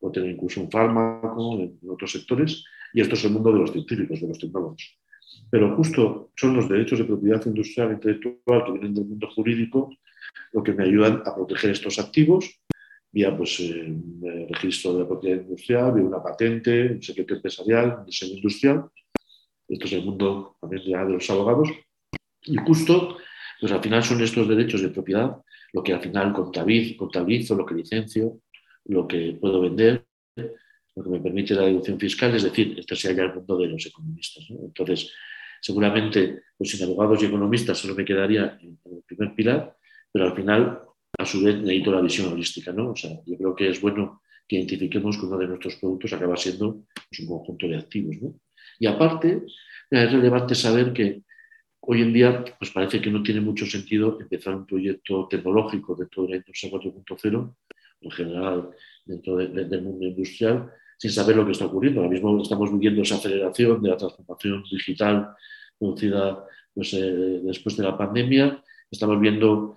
o 0.00 0.10
tengo 0.10 0.26
incluso 0.26 0.60
un 0.60 0.70
fármaco 0.70 1.58
en, 1.60 1.78
otros 1.88 2.12
sectores, 2.12 2.64
y 2.92 3.00
esto 3.00 3.14
es 3.14 3.24
el 3.24 3.32
mundo 3.32 3.52
de 3.52 3.58
los 3.60 3.72
científicos, 3.72 4.20
de 4.20 4.28
los 4.28 4.38
tecnólogos. 4.38 4.98
Pero 5.50 5.74
justo 5.76 6.30
son 6.36 6.56
los 6.56 6.68
derechos 6.68 6.98
de 6.98 7.04
propiedad 7.04 7.44
industrial 7.44 7.90
e 7.90 7.94
intelectual 7.94 8.64
que 8.64 8.72
vienen 8.72 8.94
del 8.94 9.06
mundo 9.06 9.28
jurídico 9.34 9.90
lo 10.52 10.62
que 10.62 10.72
me 10.72 10.84
ayudan 10.84 11.22
a 11.24 11.34
proteger 11.34 11.70
estos 11.70 11.98
activos 11.98 12.60
vía 13.12 13.36
pues, 13.36 13.60
eh, 13.60 14.46
registro 14.50 14.96
de 14.96 15.04
propiedad 15.04 15.42
industrial, 15.42 15.94
vía 15.94 16.04
una 16.04 16.22
patente, 16.22 16.92
un 16.92 17.02
secreto 17.02 17.34
empresarial, 17.34 17.96
un 18.00 18.06
diseño 18.06 18.34
industrial. 18.36 18.84
Esto 19.68 19.86
es 19.86 19.92
el 19.92 20.04
mundo 20.04 20.56
también 20.60 20.84
de 20.84 21.12
los 21.12 21.30
abogados. 21.30 21.68
Y 22.42 22.56
justo, 22.56 23.18
pues 23.60 23.72
al 23.72 23.82
final 23.82 24.02
son 24.02 24.22
estos 24.22 24.48
derechos 24.48 24.82
de 24.82 24.88
propiedad 24.88 25.36
lo 25.72 25.84
que 25.84 25.92
al 25.92 26.00
final 26.00 26.32
contabilizo, 26.32 27.54
lo 27.54 27.64
que 27.64 27.74
licencio, 27.74 28.40
lo 28.86 29.06
que 29.06 29.38
puedo 29.40 29.60
vender, 29.60 30.04
lo 30.34 31.04
que 31.04 31.08
me 31.08 31.20
permite 31.20 31.54
la 31.54 31.62
deducción 31.62 31.98
fiscal, 32.00 32.34
es 32.34 32.42
decir, 32.42 32.76
esto 32.76 32.96
sería 32.96 33.18
ya 33.18 33.22
el 33.30 33.34
mundo 33.36 33.56
de 33.56 33.68
los 33.68 33.86
economistas. 33.86 34.46
Entonces, 34.50 35.12
seguramente, 35.60 36.42
pues 36.56 36.70
sin 36.70 36.84
abogados 36.84 37.22
y 37.22 37.26
economistas 37.26 37.78
solo 37.78 37.94
me 37.94 38.04
quedaría 38.04 38.58
en 38.60 38.78
el 38.84 39.02
primer 39.06 39.34
pilar, 39.34 39.76
pero 40.12 40.26
al 40.26 40.34
final, 40.34 40.80
a 41.18 41.24
su 41.24 41.42
vez, 41.44 41.56
necesito 41.56 41.92
la 41.92 42.00
visión 42.00 42.32
holística. 42.32 42.72
¿no? 42.72 42.90
O 42.90 42.96
sea, 42.96 43.10
yo 43.26 43.36
creo 43.36 43.54
que 43.54 43.70
es 43.70 43.80
bueno 43.80 44.22
que 44.46 44.56
identifiquemos 44.56 45.16
que 45.16 45.26
uno 45.26 45.38
de 45.38 45.46
nuestros 45.46 45.76
productos 45.76 46.12
acaba 46.12 46.36
siendo 46.36 46.84
pues, 47.08 47.20
un 47.20 47.26
conjunto 47.26 47.68
de 47.68 47.76
activos. 47.76 48.16
¿no? 48.20 48.34
Y 48.78 48.86
aparte, 48.86 49.42
es 49.90 50.12
relevante 50.12 50.54
saber 50.54 50.92
que 50.92 51.22
hoy 51.80 52.02
en 52.02 52.12
día 52.12 52.44
pues 52.58 52.70
parece 52.70 53.00
que 53.00 53.10
no 53.10 53.22
tiene 53.22 53.40
mucho 53.40 53.66
sentido 53.66 54.18
empezar 54.20 54.54
un 54.54 54.66
proyecto 54.66 55.26
tecnológico 55.28 55.94
dentro 55.94 56.24
de 56.24 56.30
la 56.30 56.36
industria 56.36 56.72
4.0, 56.72 57.54
en 58.02 58.10
general 58.10 58.70
dentro 59.04 59.36
del 59.36 59.82
mundo 59.82 60.06
industrial, 60.06 60.70
sin 61.00 61.10
saber 61.10 61.34
lo 61.34 61.46
que 61.46 61.52
está 61.52 61.64
ocurriendo. 61.64 62.02
Ahora 62.02 62.12
mismo 62.12 62.42
estamos 62.42 62.70
viviendo 62.70 63.00
esa 63.00 63.14
aceleración 63.14 63.80
de 63.82 63.88
la 63.88 63.96
transformación 63.96 64.62
digital 64.70 65.30
producida 65.78 66.44
pues, 66.74 66.92
eh, 66.92 67.40
después 67.42 67.74
de 67.78 67.84
la 67.84 67.96
pandemia. 67.96 68.62
Estamos 68.90 69.18
viendo 69.18 69.76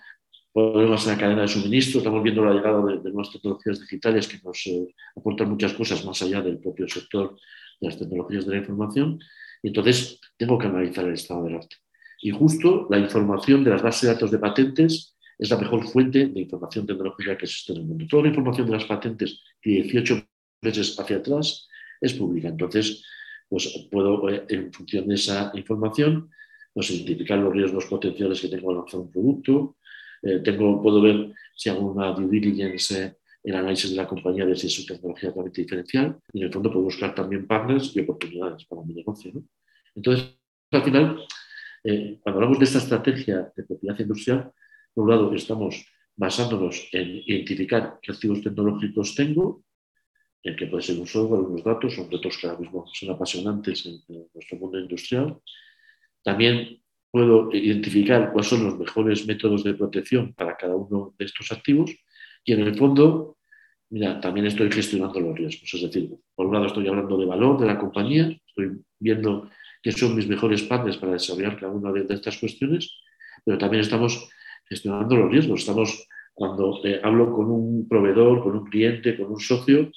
problemas 0.52 1.06
en 1.06 1.14
la 1.14 1.18
cadena 1.18 1.42
de 1.44 1.48
suministro, 1.48 2.00
estamos 2.00 2.22
viendo 2.22 2.44
la 2.44 2.54
llegada 2.54 2.86
de, 2.86 3.10
nuevas 3.10 3.32
tecnologías 3.32 3.80
digitales 3.80 4.28
que 4.28 4.38
nos 4.44 4.68
eh, 4.68 4.94
aportan 5.16 5.50
muchas 5.50 5.72
cosas 5.74 6.04
más 6.04 6.22
allá 6.22 6.42
del 6.42 6.60
propio 6.60 6.90
sector 6.90 7.38
de 7.80 7.88
las 7.88 7.98
tecnologías 7.98 8.46
de 8.46 8.52
la 8.52 8.58
información. 8.58 9.18
Y 9.64 9.70
entonces 9.70 10.20
tengo 10.36 10.58
que 10.58 10.68
analizar 10.68 11.06
el 11.06 11.14
estado 11.14 11.46
del 11.46 11.56
arte. 11.56 11.78
Y 12.22 12.32
justo 12.32 12.86
la 12.90 12.98
información 12.98 13.64
de 13.64 13.70
las 13.70 13.82
bases 13.82 14.02
de 14.02 14.08
datos 14.10 14.30
de 14.30 14.40
patentes 14.40 15.16
es 15.40 15.50
la 15.50 15.58
mejor 15.58 15.88
fuente 15.88 16.28
de 16.28 16.42
información 16.42 16.86
tecnológica 16.86 17.38
que 17.38 17.46
existe 17.46 17.72
en 17.72 17.80
el 17.80 17.86
mundo. 17.86 18.06
Toda 18.10 18.24
la 18.24 18.30
información 18.30 18.68
de 18.68 18.74
las 18.74 18.84
patentes 18.84 19.42
y 19.64 19.84
18 19.84 20.22
meses 20.64 21.00
hacia 21.00 21.18
atrás 21.18 21.68
es 22.00 22.14
pública. 22.14 22.48
Entonces, 22.50 23.04
pues 23.50 23.88
puedo, 23.92 24.30
eh, 24.30 24.46
en 24.50 24.74
función 24.74 25.08
de 25.08 25.16
esa 25.16 25.52
información, 25.56 26.30
pues 26.74 26.90
identificar 26.92 27.38
los 27.38 27.54
riesgos 27.54 27.86
potenciales 27.86 28.42
que 28.42 28.48
tengo 28.48 28.72
al 28.72 28.78
lanzar 28.78 29.00
un 29.00 29.12
producto, 29.12 29.78
eh, 30.24 30.40
tengo, 30.40 30.82
puedo 30.82 31.02
ver 31.02 31.34
si 31.56 31.70
hago 31.70 31.92
una 31.92 32.12
due 32.12 32.28
diligence, 32.30 33.18
el 33.44 33.56
análisis 33.56 33.92
de 33.92 33.98
la 33.98 34.08
compañía, 34.08 34.46
de 34.46 34.56
si 34.56 34.68
es 34.68 34.74
su 34.74 34.86
tecnología 34.86 35.30
realmente 35.32 35.62
diferencial, 35.62 36.18
y 36.32 36.40
en 36.40 36.46
el 36.48 36.54
fondo 36.54 36.72
puedo 36.72 36.86
buscar 36.86 37.14
también 37.14 37.46
partners 37.46 37.96
y 37.96 38.00
oportunidades 38.00 38.66
para 38.66 38.82
mi 38.84 38.94
negocio. 38.94 39.34
Entonces, 39.96 40.38
al 40.72 40.84
final, 40.84 41.26
eh, 41.84 42.20
cuando 42.22 42.40
hablamos 42.40 42.60
de 42.60 42.66
esta 42.66 42.78
estrategia 42.78 43.52
de 43.56 43.64
propiedad 43.64 44.00
industrial, 44.00 44.52
por 44.94 45.04
un 45.04 45.10
lado 45.10 45.34
estamos 45.36 45.86
basándonos 46.16 46.88
en 46.92 47.22
identificar 47.26 48.00
qué 48.02 48.14
activos 48.14 48.42
tecnológicos 48.42 49.16
tengo, 49.16 49.64
en 50.44 50.56
que 50.56 50.68
puede 50.68 50.84
ser 50.84 51.00
un 51.00 51.08
software, 51.08 51.42
unos 51.42 51.64
datos, 51.64 51.96
son 51.96 52.10
datos 52.10 52.38
que 52.38 52.48
ahora 52.48 52.60
mismo 52.60 52.86
son 52.94 53.10
apasionantes 53.12 53.86
en, 53.86 54.04
nuestro 54.34 54.58
mundo 54.58 54.78
industrial. 54.78 55.40
También 56.22 56.82
puedo 57.10 57.50
identificar 57.54 58.32
cuáles 58.32 58.50
son 58.50 58.66
los 58.66 58.78
mejores 58.78 59.26
métodos 59.26 59.64
de 59.64 59.74
protección 59.74 60.34
para 60.34 60.58
cada 60.58 60.76
uno 60.76 61.16
de 61.18 61.26
estos 61.26 61.52
activos 61.52 61.92
y 62.44 62.54
en 62.54 62.62
el 62.62 62.76
fondo, 62.76 63.38
mira, 63.90 64.20
también 64.20 64.48
estoy 64.48 64.70
gestionando 64.72 65.20
los 65.20 65.38
riesgos. 65.38 65.74
Es 65.74 65.82
decir, 65.82 66.10
por 66.36 66.48
un 66.48 66.54
lado 66.54 66.66
estoy 66.66 66.88
hablando 66.88 67.18
de 67.18 67.26
valor 67.26 67.60
de 67.60 67.68
la 67.68 67.78
compañía, 67.78 68.28
estoy 68.48 68.82
viendo 69.00 69.50
qué 69.82 69.92
son 69.92 70.16
mis 70.16 70.28
mejores 70.28 70.64
partners 70.64 70.98
para 70.98 71.14
desarrollar 71.14 71.58
cada 71.58 71.72
una 71.72 71.92
de, 71.92 72.14
estas 72.14 72.38
cuestiones, 72.38 73.00
pero 73.46 73.58
también 73.58 73.82
estamos 73.82 74.30
gestionando 74.68 75.16
los 75.16 75.32
riesgos. 75.32 75.62
Estamos, 75.62 76.08
cuando 76.34 76.82
eh, 76.84 77.00
hablo 77.02 77.32
con 77.32 77.50
un 77.50 77.88
proveedor, 77.88 78.44
con 78.44 78.58
un 78.58 78.66
cliente, 78.66 79.16
con 79.18 79.32
un 79.32 79.40
socio, 79.40 79.90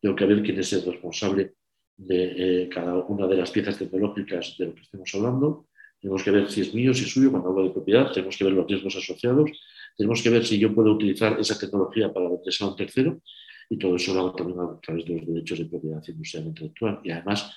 tengo 0.00 0.16
que 0.16 0.26
ver 0.26 0.42
quién 0.42 0.58
es 0.58 0.72
el 0.72 0.84
responsable 0.84 1.54
de 1.96 2.62
eh, 2.62 2.68
cada 2.68 2.96
una 2.96 3.26
de 3.26 3.36
las 3.36 3.50
piezas 3.50 3.78
tecnológicas 3.78 4.56
de 4.58 4.66
lo 4.66 4.74
que 4.74 4.82
estemos 4.82 5.14
hablando 5.14 5.66
tenemos 6.00 6.22
que 6.22 6.30
ver 6.30 6.50
si 6.50 6.62
es 6.62 6.74
mío, 6.74 6.94
si 6.94 7.04
es 7.04 7.10
suyo, 7.10 7.30
cuando 7.30 7.50
hablo 7.50 7.64
de 7.64 7.70
propiedad, 7.70 8.10
tenemos 8.10 8.36
que 8.36 8.44
ver 8.44 8.54
los 8.54 8.66
riesgos 8.66 8.96
asociados, 8.96 9.50
tenemos 9.96 10.22
que 10.22 10.30
ver 10.30 10.46
si 10.46 10.58
yo 10.58 10.74
puedo 10.74 10.92
utilizar 10.92 11.38
esa 11.38 11.58
tecnología 11.58 12.12
para 12.12 12.28
vendérsela 12.28 12.68
a 12.68 12.72
un 12.72 12.76
tercero, 12.76 13.20
y 13.68 13.76
todo 13.76 13.96
eso 13.96 14.14
lo 14.14 14.20
hago 14.20 14.32
también 14.32 14.58
a 14.60 14.80
través 14.80 15.04
de 15.04 15.16
los 15.16 15.26
derechos 15.26 15.58
de 15.58 15.66
propiedad 15.66 16.02
industrial 16.08 16.46
intelectual. 16.46 17.00
Y 17.04 17.10
además, 17.10 17.54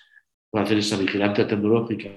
puedo 0.50 0.64
hacer 0.64 0.78
esa 0.78 0.98
vigilancia 0.98 1.48
tecnológica 1.48 2.10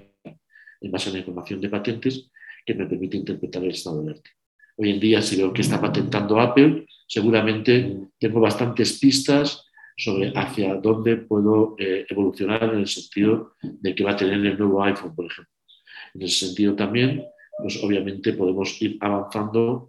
en 0.81 0.91
base 0.91 1.11
a 1.11 1.13
la 1.13 1.21
información 1.21 1.61
de 1.61 1.71
patentes 1.71 2.31
que 2.65 2.75
me 2.75 2.87
permite 2.87 3.17
interpretar 3.17 3.63
el 3.63 3.71
estado 3.71 4.03
del 4.03 4.15
arte. 4.15 4.31
Hoy 4.77 4.91
en 4.91 5.01
día, 5.01 5.23
si 5.23 5.37
veo 5.37 5.53
que 5.53 5.63
está 5.63 5.81
patentando 5.81 6.39
Apple, 6.41 6.87
seguramente 7.07 7.97
tengo 8.19 8.41
bastantes 8.41 8.99
pistas 8.99 9.65
sobre 9.97 10.33
hacia 10.35 10.75
dónde 10.75 11.17
puedo 11.17 11.75
eh, 11.79 12.07
evolucionar 12.09 12.65
en 12.65 12.81
el 12.81 12.87
sentido 12.87 13.55
de 13.63 13.95
que 13.95 14.05
va 14.05 14.13
a 14.13 14.17
tener 14.17 14.35
el 14.35 14.59
nuevo 14.59 14.83
iPhone, 14.85 15.15
por 15.15 15.27
ejemplo. 15.27 15.53
En 16.15 16.23
ese 16.23 16.47
sentido 16.47 16.75
también, 16.77 17.25
pues 17.59 17.83
obviamente 17.83 18.35
podemos 18.35 18.81
ir 18.83 18.99
avanzando 19.01 19.89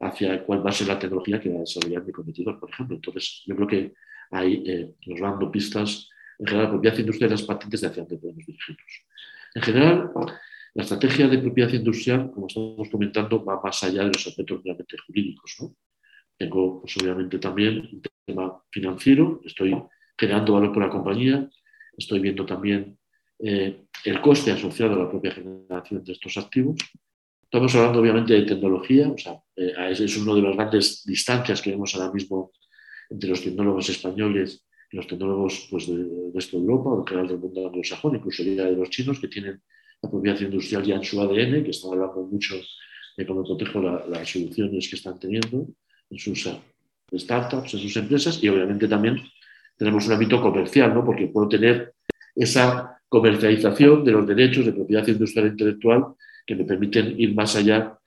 hacia 0.00 0.44
cuál 0.44 0.64
va 0.64 0.70
a 0.70 0.72
ser 0.72 0.88
la 0.88 0.98
tecnología 0.98 1.40
que 1.40 1.48
va 1.48 1.56
a 1.58 1.60
desarrollar 1.60 2.04
mi 2.04 2.12
competidor, 2.12 2.58
por 2.58 2.68
ejemplo. 2.70 2.96
Entonces, 2.96 3.42
yo 3.46 3.54
creo 3.56 3.68
que 3.68 3.94
ahí 4.30 4.62
eh, 4.66 4.94
nos 5.06 5.20
van 5.20 5.32
dando 5.32 5.50
pistas, 5.50 6.08
en 6.38 6.46
general, 6.46 6.70
propiedad 6.70 6.98
industrial 6.98 7.30
las 7.30 7.42
patentes 7.42 7.80
de 7.80 7.86
hacia 7.86 8.02
dónde 8.02 8.18
podemos 8.18 8.44
dirigirnos. 8.44 9.06
En 9.54 9.62
general, 9.62 10.10
la 10.74 10.82
estrategia 10.82 11.28
de 11.28 11.38
propiedad 11.38 11.72
industrial, 11.72 12.30
como 12.32 12.48
estamos 12.48 12.90
comentando, 12.90 13.42
va 13.42 13.60
más 13.62 13.82
allá 13.84 14.02
de 14.02 14.08
los 14.08 14.26
aspectos 14.26 14.62
realmente 14.62 14.96
jurídicos. 15.06 15.56
Tengo, 16.36 16.82
pues, 16.82 16.96
obviamente, 16.98 17.38
también 17.38 18.02
tema 18.26 18.60
financiero, 18.70 19.40
estoy 19.44 19.74
generando 20.18 20.54
valor 20.54 20.72
por 20.72 20.82
la 20.82 20.90
compañía, 20.90 21.48
estoy 21.96 22.18
viendo 22.18 22.44
también 22.44 22.98
eh, 23.38 23.84
el 24.04 24.20
coste 24.20 24.50
asociado 24.50 24.94
a 24.94 25.04
la 25.04 25.10
propia 25.10 25.32
generación 25.32 26.02
de 26.02 26.12
estos 26.12 26.36
activos. 26.36 26.76
Estamos 27.42 27.74
hablando 27.76 28.00
obviamente 28.00 28.34
de 28.34 28.42
tecnología, 28.42 29.08
o 29.08 29.16
sea, 29.16 29.38
eh, 29.54 29.72
es 29.90 30.16
una 30.18 30.34
de 30.34 30.42
las 30.42 30.56
grandes 30.56 31.04
distancias 31.04 31.62
que 31.62 31.70
vemos 31.70 31.94
ahora 31.94 32.12
mismo 32.12 32.50
entre 33.08 33.30
los 33.30 33.40
tecnólogos 33.40 33.88
españoles 33.88 34.66
y 34.90 34.96
los 34.96 35.06
tecnólogos 35.06 35.68
pues, 35.70 35.86
de, 35.86 35.96
de 35.96 36.38
esta 36.38 36.56
Europa 36.56 36.90
o 36.90 37.00
en 37.00 37.06
general 37.06 37.28
del 37.28 37.38
mundo 37.38 37.66
anglosajón, 37.66 38.16
incluso 38.16 38.42
ya 38.42 38.64
de 38.64 38.76
los 38.76 38.90
chinos, 38.90 39.20
que 39.20 39.28
tienen 39.28 39.62
la 40.02 40.10
propiedad 40.10 40.40
industrial 40.40 40.82
ya 40.82 40.96
en 40.96 41.04
su 41.04 41.20
ADN, 41.20 41.62
que 41.62 41.70
están 41.70 41.92
hablando 41.92 42.22
mucho 42.22 42.56
de 43.16 43.26
cómo 43.26 43.44
protejo 43.44 43.80
las 43.80 44.28
soluciones 44.28 44.88
que 44.88 44.96
están 44.96 45.18
teniendo 45.18 45.68
en 46.10 46.18
sus 46.18 46.46
startups, 47.12 47.74
en 47.74 47.80
sus 47.80 47.96
empresas, 47.96 48.42
y 48.42 48.48
obviamente 48.48 48.88
también 48.88 49.22
tenemos 49.76 50.06
un 50.06 50.12
ámbito 50.12 50.40
comercial, 50.40 50.94
¿no? 50.94 51.04
porque 51.04 51.28
puedo 51.28 51.48
tener 51.48 51.94
esa 52.34 53.00
comercialización 53.08 54.04
de 54.04 54.12
los 54.12 54.26
derechos 54.26 54.66
de 54.66 54.72
propiedad 54.72 55.06
industrial 55.06 55.46
e 55.46 55.50
intelectual 55.50 56.04
que 56.46 56.54
me 56.54 56.64
permiten 56.64 57.18
ir 57.18 57.34
más 57.34 57.56
allá 57.56 57.98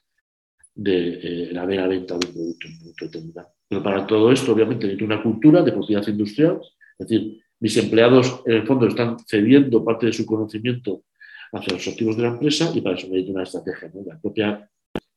de 0.76 1.20
eh, 1.22 1.50
la 1.52 1.66
mera 1.66 1.88
venta 1.88 2.18
de 2.18 2.28
un 2.28 2.34
producto, 2.34 2.68
un 2.68 2.80
producto 2.80 3.06
determinado. 3.06 3.50
Pero 3.68 3.84
para 3.84 4.08
todo 4.08 4.32
esto, 4.32 4.52
obviamente, 4.54 4.86
necesito 4.86 5.06
una 5.06 5.22
cultura 5.22 5.62
de 5.62 5.72
propiedad 5.72 6.08
industrial, 6.08 6.60
es 6.98 7.08
decir, 7.08 7.42
mis 7.60 7.76
empleados 7.78 8.42
en 8.46 8.54
el 8.54 8.68
fondo 8.68 8.88
están 8.88 9.18
cediendo 9.28 9.84
parte 9.84 10.06
de 10.06 10.14
su 10.14 10.26
conocimiento 10.26 11.04
hacia 11.52 11.74
los 11.74 11.88
activos 11.88 12.16
de 12.16 12.24
la 12.24 12.30
empresa 12.30 12.72
y 12.74 12.82
para 12.82 12.96
eso 12.96 13.08
necesito 13.08 13.34
una 13.34 13.44
estrategia. 13.44 13.92
La 14.06 14.20
propia 14.20 14.70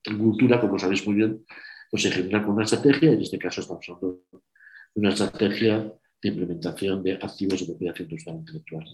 cultura, 0.04 0.60
como 0.60 0.78
sabéis 0.78 1.06
muy 1.06 1.16
bien, 1.16 1.44
pues 1.92 2.04
se 2.04 2.10
genera 2.10 2.42
con 2.42 2.54
una 2.54 2.64
estrategia, 2.64 3.12
en 3.12 3.20
este 3.20 3.38
caso 3.38 3.60
estamos 3.60 3.86
hablando 3.86 4.22
de 4.32 4.38
una 4.94 5.10
estrategia 5.10 5.92
de 6.22 6.28
implementación 6.28 7.02
de 7.02 7.12
activos 7.12 7.60
de 7.60 7.66
propiedad 7.66 7.94
industrial 7.98 8.38
intelectual. 8.38 8.86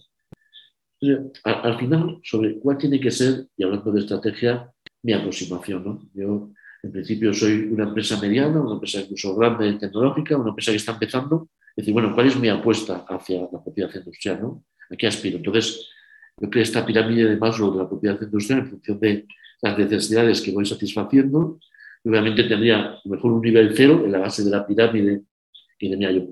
Al, 1.45 1.79
final, 1.79 2.19
sobre 2.25 2.59
cuál 2.59 2.77
tiene 2.77 2.99
que 2.99 3.13
ser, 3.13 3.47
y 3.57 3.63
hablando 3.63 3.93
de 3.93 4.01
estrategia, 4.01 4.69
mi 5.05 5.13
aproximación. 5.13 5.85
¿no? 5.85 6.11
Yo, 6.13 6.51
en 6.83 6.91
principio, 6.91 7.33
soy 7.33 7.69
una 7.71 7.85
empresa 7.85 8.21
mediana, 8.21 8.61
una 8.61 8.75
empresa 8.75 9.03
incluso 9.03 9.37
grande 9.37 9.75
tecnológica, 9.75 10.37
una 10.37 10.49
empresa 10.49 10.73
que 10.73 10.79
está 10.79 10.91
empezando. 10.91 11.51
Es 11.77 11.85
decir, 11.85 11.95
bueno, 11.95 12.13
¿cuál 12.13 12.27
es 12.27 12.37
mi 12.37 12.49
apuesta 12.49 13.07
hacia 13.09 13.43
la 13.43 13.63
propiedad 13.63 13.95
industrial? 13.95 14.43
¿no? 14.43 14.65
¿A 14.91 14.97
qué 14.97 15.07
aspiro? 15.07 15.37
Entonces, 15.37 15.89
yo 16.37 16.51
creo 16.51 16.65
esta 16.65 16.85
pirámide 16.85 17.27
de 17.27 17.37
Maslow 17.37 17.71
de 17.71 17.79
la 17.79 17.89
propiedad 17.89 18.21
industrial 18.21 18.63
en 18.63 18.71
función 18.71 18.99
de 18.99 19.27
las 19.63 19.79
necesidades 19.79 20.41
que 20.41 20.51
voy 20.51 20.67
satisfaciendo. 20.67 21.61
Obviamente 22.09 22.45
tendría 22.45 22.99
mejor 23.05 23.33
un 23.33 23.43
nivel 23.43 23.77
cero 23.77 24.01
en 24.03 24.13
la 24.13 24.21
base 24.21 24.43
de 24.43 24.51
la 24.51 24.67
pirámide 24.67 25.25
que 25.79 25.91
tenía 25.91 26.11
yo. 26.11 26.23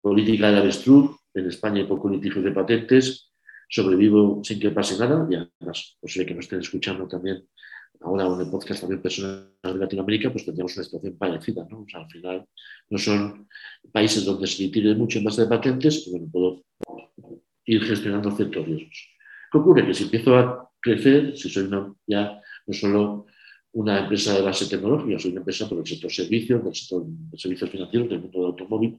Política 0.00 0.50
de 0.50 0.58
avestruz, 0.58 1.20
en 1.32 1.46
España 1.46 1.82
hay 1.82 1.86
poco 1.86 2.10
litigio 2.10 2.42
de 2.42 2.50
patentes, 2.50 3.30
sobrevivo 3.68 4.42
sin 4.42 4.58
que 4.58 4.72
pase 4.72 4.98
nada 4.98 5.28
y 5.30 5.36
además 5.36 5.96
posible 6.00 6.26
que 6.26 6.34
no 6.34 6.40
estén 6.40 6.58
escuchando 6.58 7.06
también 7.06 7.46
ahora 8.00 8.26
en 8.26 8.40
el 8.40 8.50
podcast 8.50 8.80
también 8.80 9.02
personas 9.02 9.46
de 9.62 9.74
Latinoamérica, 9.74 10.32
pues 10.32 10.44
tendríamos 10.44 10.74
una 10.74 10.84
situación 10.84 11.16
parecida, 11.16 11.64
¿no? 11.70 11.86
Al 11.94 12.10
final 12.10 12.44
no 12.88 12.98
son 12.98 13.46
países 13.92 14.24
donde 14.24 14.48
se 14.48 14.64
litigue 14.64 14.96
mucho 14.96 15.18
en 15.18 15.24
base 15.26 15.42
de 15.42 15.48
patentes, 15.48 16.08
y 16.08 16.10
bueno, 16.10 16.26
puedo 16.32 16.64
ir 17.66 17.84
gestionando 17.84 18.32
ciertos 18.32 18.66
riesgos. 18.66 19.08
¿Qué 19.52 19.58
ocurre? 19.58 19.86
Que 19.86 19.94
si 19.94 20.04
empiezo 20.04 20.36
a 20.36 20.68
crecer, 20.80 21.36
si 21.36 21.48
soy 21.48 21.70
ya 22.08 22.40
no 22.66 22.74
solo 22.74 23.26
una 23.72 24.00
empresa 24.00 24.34
de 24.34 24.42
base 24.42 24.66
tecnológica, 24.66 25.18
soy 25.18 25.30
una 25.30 25.40
empresa 25.40 25.68
por 25.68 25.78
el 25.78 25.86
sector 25.86 26.10
servicios, 26.10 26.64
del 26.64 26.74
sector 26.74 27.04
de 27.06 27.38
servicios 27.38 27.70
financieros, 27.70 28.08
del 28.08 28.20
mundo 28.20 28.38
del 28.38 28.46
automóvil, 28.48 28.98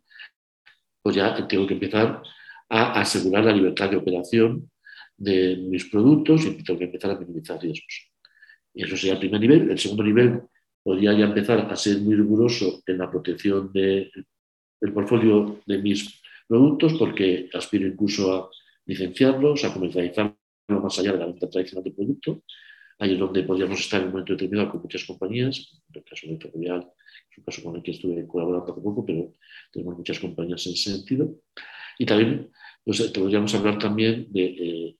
pues 1.01 1.16
ya 1.16 1.48
tengo 1.48 1.68
que 1.68 1.74
empezar 1.74 2.22
a 2.70 3.01
asegurar 3.01 3.44
la 3.46 3.51
libertad 3.51 3.90
de 3.90 3.98
operación 3.98 4.72
de 5.18 5.58
mis 5.58 5.86
productos 5.86 6.46
y 6.46 6.63
tengo 6.63 6.80
que 6.80 6.86
empezar 6.86 7.12
a 7.12 7.20
minimizar 7.20 7.60
riesgos. 7.62 8.12
Y 8.74 8.86
eso 8.86 8.96
sería 8.96 9.13
el 9.13 9.20
primer 9.20 9.42
nivel. 9.42 9.70
El 9.70 9.78
segundo 9.80 10.04
nivel 10.04 10.42
podría 10.82 11.13
ya 11.13 11.25
empezar 11.25 11.60
a 11.72 11.75
ser 11.75 12.00
muy 12.00 12.16
riguroso 12.16 12.82
en 12.86 12.98
la 12.98 13.10
protección 13.10 13.72
del 13.74 14.12
portfolio 14.94 15.62
de 15.66 15.78
mis 15.80 16.22
productos 16.48 16.94
porque 16.94 17.50
aspiro 17.54 17.88
incluso 17.88 18.34
a 18.34 18.50
licenciarlos, 18.86 19.63
a 19.63 19.74
comercializarlos 19.74 20.38
más 20.70 20.98
allá 21.00 21.13
de 21.13 21.20
la 21.20 21.25
venta 21.25 21.50
tradicional 21.50 21.84
del 21.84 21.94
producto. 21.94 22.44
Ahí 23.01 23.13
es 23.13 23.20
donde 23.20 23.41
podríamos 23.41 23.79
estar 23.79 24.00
en 24.00 24.08
un 24.08 24.12
momento 24.12 24.34
determinado 24.34 24.70
con 24.70 24.81
muchas 24.84 25.03
compañías, 25.05 25.74
en 25.89 25.98
el 25.98 26.03
caso 26.03 26.27
de 26.27 26.38
Ferrovial, 26.38 26.88
es 27.31 27.38
un 27.39 27.43
caso 27.43 27.63
con 27.63 27.75
el 27.75 27.81
que 27.81 27.91
estuve 27.91 28.27
colaborando 28.27 28.72
hace 28.72 28.79
poco, 28.79 29.03
pero 29.03 29.34
tenemos 29.72 29.98
muchas 29.98 30.20
compañías 30.20 30.67
en 30.67 30.74
ese 30.74 30.91
sentido. 30.91 31.34
Y 31.98 32.05
también 32.05 32.51
eh, 32.86 33.12
podríamos 33.12 33.55
hablar 33.55 33.79
también 33.79 34.31
de 34.31 34.46
eh, 34.46 34.98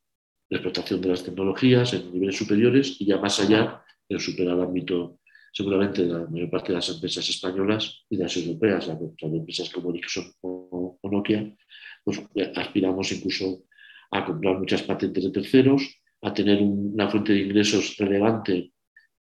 la 0.50 0.58
explotación 0.58 1.00
de 1.00 1.10
las 1.10 1.24
tecnologías 1.24 1.94
en 1.94 2.12
niveles 2.12 2.38
superiores 2.38 3.00
y 3.00 3.06
ya 3.06 3.20
más 3.20 3.40
allá, 3.40 3.84
en 4.10 4.20
superar 4.20 4.56
el 4.56 4.64
ámbito 4.64 5.20
seguramente 5.54 6.02
de 6.02 6.12
la 6.12 6.26
mayor 6.26 6.50
parte 6.50 6.70
de 6.70 6.78
las 6.78 6.90
empresas 6.90 7.30
españolas 7.30 8.04
y 8.10 8.18
de 8.18 8.24
las 8.24 8.36
europeas, 8.36 8.88
las 8.88 9.00
empresas 9.22 9.70
como 9.70 9.92
Dixon 9.92 10.26
o, 10.42 10.98
Nokia, 11.04 11.56
pues 12.04 12.20
eh, 12.34 12.52
aspiramos 12.56 13.12
incluso 13.12 13.66
a 14.10 14.26
comprar 14.26 14.58
muchas 14.58 14.82
patentes 14.82 15.24
de 15.24 15.30
terceros, 15.30 16.01
a 16.22 16.34
tener 16.34 16.62
una 16.62 17.10
fuente 17.10 17.34
de 17.34 17.40
ingresos 17.40 17.98
relevante 17.98 18.74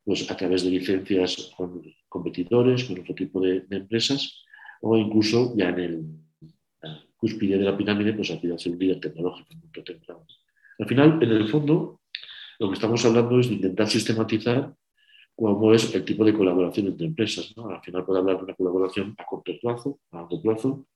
pues, 0.04 0.30
a 0.30 0.36
través 0.36 0.64
de 0.64 0.72
licencias 0.72 1.52
con 1.56 1.82
competidores, 2.08 2.86
con 2.86 3.00
otro 3.00 3.16
tipo 3.16 3.40
de, 3.42 3.66
empresas, 3.70 4.44
o 4.82 4.98
incluso 4.98 5.54
ya 5.56 5.70
en 5.70 5.80
el 5.80 6.06
cúspide 7.16 7.58
de 7.58 7.66
la 7.66 7.78
pirámide, 7.78 8.14
pues 8.14 8.32
a 8.32 8.40
ser 8.40 8.72
un 8.72 8.80
líder 8.80 9.00
tecnológico 9.00 9.50
Al 10.80 10.88
final, 10.88 11.22
en 11.22 11.30
el 11.30 11.50
fondo, 11.50 12.02
lo 12.60 12.70
que 12.70 12.74
estamos 12.74 13.04
hablando 13.06 13.40
es 13.40 13.50
de 13.50 13.56
intentar 13.56 13.88
sistematizar 13.88 14.74
cómo 15.36 15.74
es 15.74 15.94
el 15.94 16.04
tipo 16.04 16.24
de 16.26 16.34
colaboración 16.34 16.88
entre 16.88 17.08
empresas. 17.08 17.54
Al 17.58 17.82
final 17.82 18.06
puedo 18.06 18.20
hablar 18.20 18.38
de 18.38 18.44
una 18.44 18.56
colaboración 18.56 19.16
a 19.18 19.26
corto 19.26 19.52
plazo, 19.62 20.00
a 20.12 20.18
largo 20.18 20.42
plazo, 20.42 20.88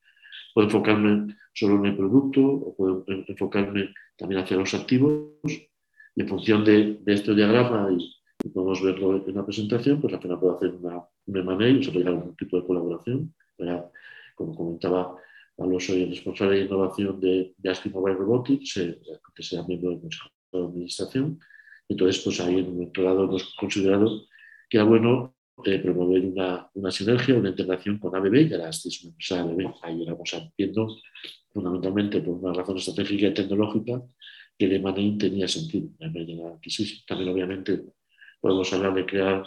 puedo 0.54 0.68
enfocarme 0.68 1.36
solo 1.54 1.76
en 1.76 1.86
el 1.86 1.98
producto 1.98 2.42
o 2.42 2.76
puedo 2.76 3.06
enfocarme 3.08 3.94
también 4.18 4.42
hacia 4.42 4.58
los 4.58 4.74
activos 4.74 5.34
en 6.16 6.28
función 6.28 6.64
de, 6.64 7.00
este 7.08 7.34
diagrama 7.34 7.90
y, 7.98 8.20
podemos 8.54 8.82
verlo 8.82 9.24
en 9.26 9.36
la 9.36 9.46
presentación, 9.46 10.02
pues 10.02 10.14
al 10.14 10.22
final 10.22 10.38
puedo 10.38 10.58
hacer 10.58 10.72
una, 10.72 11.02
un 11.28 11.48
o 11.48 11.84
sea, 11.84 11.94
algún 12.08 12.36
tipo 12.36 12.60
de 12.60 12.68
colaboración. 12.68 13.34
como 14.36 14.54
comentaba 14.54 15.16
Pablo, 15.56 15.80
soy 15.80 16.04
el 16.04 16.10
responsable 16.10 16.58
de 16.58 16.66
innovación 16.66 17.20
de, 17.22 17.54
de 17.58 17.90
Mobile 17.92 18.18
Robotics, 18.18 18.78
eh, 18.78 19.00
que 19.34 19.44
sea 19.44 19.64
miembro 19.64 19.92
del 19.92 20.02
Consejo 20.02 20.30
de 20.52 20.60
Administración. 20.60 21.40
Entonces, 21.88 22.22
pues 22.24 22.40
ahí 22.42 22.60
en 22.60 22.74
momento 22.74 23.04
dado 23.04 23.24
hemos 23.26 23.56
considerado 23.56 24.26
que 24.70 24.78
era 24.78 24.86
bueno 24.86 25.36
eh, 25.66 25.80
promover 25.80 26.26
una, 26.26 26.92
sinergia, 26.92 27.36
una 27.36 27.50
integración 27.50 28.00
con 28.00 28.16
ABB, 28.16 28.50
y 28.50 28.54
ahora 28.54 28.70
es 28.70 29.04
una 29.04 29.12
empresa 29.12 29.42
ABB. 29.42 29.74
Ahí 29.84 30.04
éramos 30.04 30.52
viendo 30.58 30.88
fundamentalmente 31.54 32.22
por 32.22 32.34
una 32.36 32.54
razón 32.54 32.78
estratégica 32.78 33.28
y 33.28 33.34
tecnológica 33.34 34.02
que 34.58 34.66
el 34.66 34.74
M&A 34.74 35.18
tenía 35.18 35.48
sentido. 35.48 35.90
También, 36.00 37.30
obviamente, 37.30 37.84
podemos 38.40 38.72
hablar 38.74 38.94
de 38.94 39.06
crear 39.06 39.44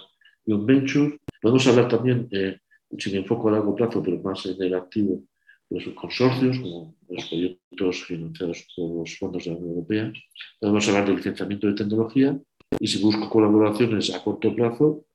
un 0.46 0.66
venture. 0.66 1.18
Podemos 1.40 1.66
hablar 1.66 1.88
también, 1.88 2.28
eh, 2.30 2.58
sin 2.98 3.16
enfoque 3.16 3.48
a 3.48 3.52
largo 3.52 3.74
plazo, 3.74 4.02
pero 4.02 4.20
más 4.20 4.46
en 4.46 4.62
el 4.62 4.74
activo, 4.74 5.22
de 5.68 5.80
los 5.80 5.94
consorcios, 5.94 6.58
como 6.58 6.94
los 7.08 7.26
proyectos 7.26 8.04
financiados 8.04 8.66
por 8.76 9.00
los 9.00 9.18
fondos 9.18 9.44
de 9.44 9.50
la 9.50 9.56
Unión 9.56 9.70
Europea. 9.70 10.12
Podemos 10.60 10.88
hablar 10.88 11.06
de 11.06 11.16
licenciamiento 11.16 11.66
de 11.66 11.74
tecnología 11.74 12.38
y 12.78 12.86
si 12.86 13.02
busco 13.02 13.28
colaboraciones 13.28 14.14
a 14.14 14.22
corto 14.22 14.54
plazo, 14.54 15.06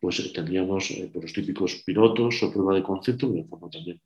pues 0.00 0.32
tendríamos 0.32 0.90
eh, 0.92 1.10
los 1.12 1.32
típicos 1.32 1.82
pilotos 1.84 2.42
o 2.42 2.52
prueba 2.52 2.74
de 2.74 2.82
concepto, 2.82 3.32
que 3.32 3.40
en 3.40 3.48
forma 3.48 3.68
también 3.68 4.00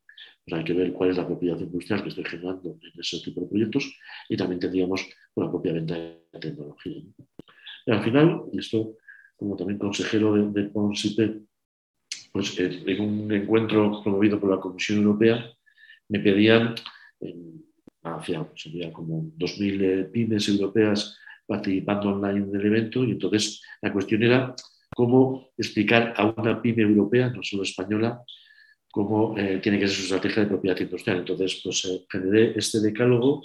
pues 0.45 0.59
hay 0.59 0.65
que 0.65 0.73
ver 0.73 0.93
cuál 0.93 1.11
es 1.11 1.17
la 1.17 1.27
propiedad 1.27 1.59
industrial 1.59 2.03
que 2.03 2.09
estoy 2.09 2.25
generando 2.25 2.79
en 2.81 3.01
ese 3.01 3.21
tipo 3.21 3.41
de 3.41 3.47
proyectos 3.47 3.95
y 4.29 4.37
también 4.37 4.61
tendríamos 4.61 5.07
la 5.37 5.51
propia 5.51 5.73
venta 5.73 5.95
de 5.95 6.41
tecnología. 6.41 7.03
Y 7.87 7.91
al 7.91 8.03
final, 8.03 8.43
esto 8.53 8.97
como 9.37 9.57
también 9.57 9.79
consejero 9.79 10.35
de, 10.35 10.71
de 10.71 11.43
pues 12.33 12.59
en 12.59 13.01
un 13.01 13.33
encuentro 13.33 14.03
promovido 14.03 14.41
por 14.41 14.51
la 14.51 14.61
Comisión 14.61 14.99
Europea 14.99 15.45
me 16.09 16.21
pedían, 16.21 16.75
hacia 18.03 18.47
sería 18.55 18.93
como 18.93 19.33
2.000 19.37 19.83
eh, 19.83 20.05
pymes 20.05 20.49
europeas 20.49 21.19
participando 21.47 22.11
online 22.11 22.47
en 22.49 22.57
el 22.57 22.67
evento 22.67 23.05
y 23.05 23.13
entonces 23.13 23.63
la 23.81 23.93
cuestión 23.93 24.23
era 24.23 24.55
cómo 24.95 25.51
explicar 25.57 26.15
a 26.17 26.27
una 26.27 26.61
pyme 26.61 26.83
europea, 26.83 27.29
no 27.31 27.43
solo 27.43 27.63
española, 27.63 28.23
cómo 28.93 29.35
eh, 29.39 29.59
tiene 29.63 29.79
que 29.79 29.89
ser 29.89 29.97
su 29.97 30.03
estrategia 30.03 30.43
de 30.43 30.51
propiedad 30.51 30.79
industrial. 30.79 31.19
Entonces, 31.21 31.61
pues 31.65 31.85
eh, 31.87 32.05
generé 32.11 32.53
este 32.57 32.79
decálogo 32.79 33.43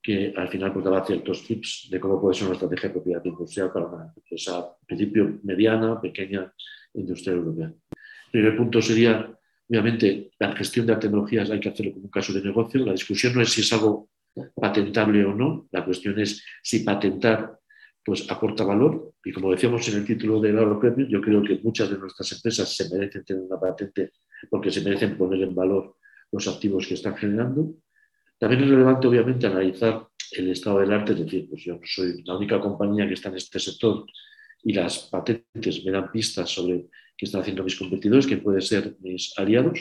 que 0.00 0.32
al 0.36 0.48
final 0.48 0.72
pues, 0.72 0.84
daba 0.84 1.04
ciertos 1.04 1.44
tips 1.44 1.88
de 1.90 1.98
cómo 1.98 2.20
puede 2.20 2.36
ser 2.36 2.46
una 2.46 2.54
estrategia 2.54 2.88
de 2.88 2.92
propiedad 2.94 3.24
industrial 3.24 3.72
para 3.72 3.86
una 3.86 4.12
empresa, 4.16 4.64
principio, 4.86 5.40
mediana, 5.42 6.00
pequeña, 6.00 6.52
industrial 6.94 7.38
europea. 7.38 7.66
El 7.66 8.30
primer 8.30 8.56
punto 8.56 8.80
sería, 8.80 9.28
obviamente, 9.68 10.30
la 10.38 10.54
gestión 10.54 10.86
de 10.86 10.92
las 10.92 11.00
tecnologías 11.00 11.50
hay 11.50 11.58
que 11.58 11.68
hacerlo 11.68 11.92
como 11.92 12.04
un 12.04 12.10
caso 12.10 12.32
de 12.32 12.42
negocio. 12.42 12.86
La 12.86 12.92
discusión 12.92 13.34
no 13.34 13.42
es 13.42 13.50
si 13.50 13.62
es 13.62 13.72
algo 13.72 14.08
patentable 14.54 15.24
o 15.24 15.34
no, 15.34 15.66
la 15.72 15.84
cuestión 15.84 16.18
es 16.20 16.44
si 16.62 16.80
patentar 16.80 17.58
pues 18.04 18.30
aporta 18.30 18.62
valor 18.62 19.14
y 19.24 19.32
como 19.32 19.50
decíamos 19.50 19.88
en 19.88 19.96
el 19.96 20.04
título 20.04 20.40
del 20.40 20.56
Oro 20.60 20.78
Premio, 20.78 21.08
yo 21.08 21.20
creo 21.20 21.42
que 21.42 21.58
muchas 21.64 21.90
de 21.90 21.98
nuestras 21.98 22.30
empresas 22.30 22.72
se 22.72 22.88
merecen 22.88 23.24
tener 23.24 23.42
una 23.42 23.58
patente 23.58 24.12
porque 24.50 24.70
se 24.70 24.82
merecen 24.82 25.16
poner 25.16 25.42
en 25.42 25.54
valor 25.54 25.96
los 26.32 26.46
activos 26.48 26.86
que 26.86 26.94
están 26.94 27.16
generando. 27.16 27.74
También 28.38 28.64
es 28.64 28.70
relevante, 28.70 29.06
obviamente, 29.06 29.46
analizar 29.46 30.06
el 30.32 30.50
estado 30.50 30.80
del 30.80 30.92
arte, 30.92 31.12
es 31.12 31.20
decir, 31.20 31.48
pues 31.48 31.62
yo 31.64 31.80
soy 31.84 32.22
la 32.24 32.36
única 32.36 32.60
compañía 32.60 33.06
que 33.06 33.14
está 33.14 33.28
en 33.28 33.36
este 33.36 33.58
sector 33.58 34.04
y 34.62 34.72
las 34.72 34.98
patentes 35.10 35.84
me 35.84 35.92
dan 35.92 36.10
pistas 36.10 36.50
sobre 36.50 36.86
qué 37.16 37.26
están 37.26 37.42
haciendo 37.42 37.64
mis 37.64 37.76
competidores, 37.76 38.26
que 38.26 38.36
pueden 38.36 38.62
ser 38.62 38.96
mis 39.00 39.32
aliados. 39.38 39.80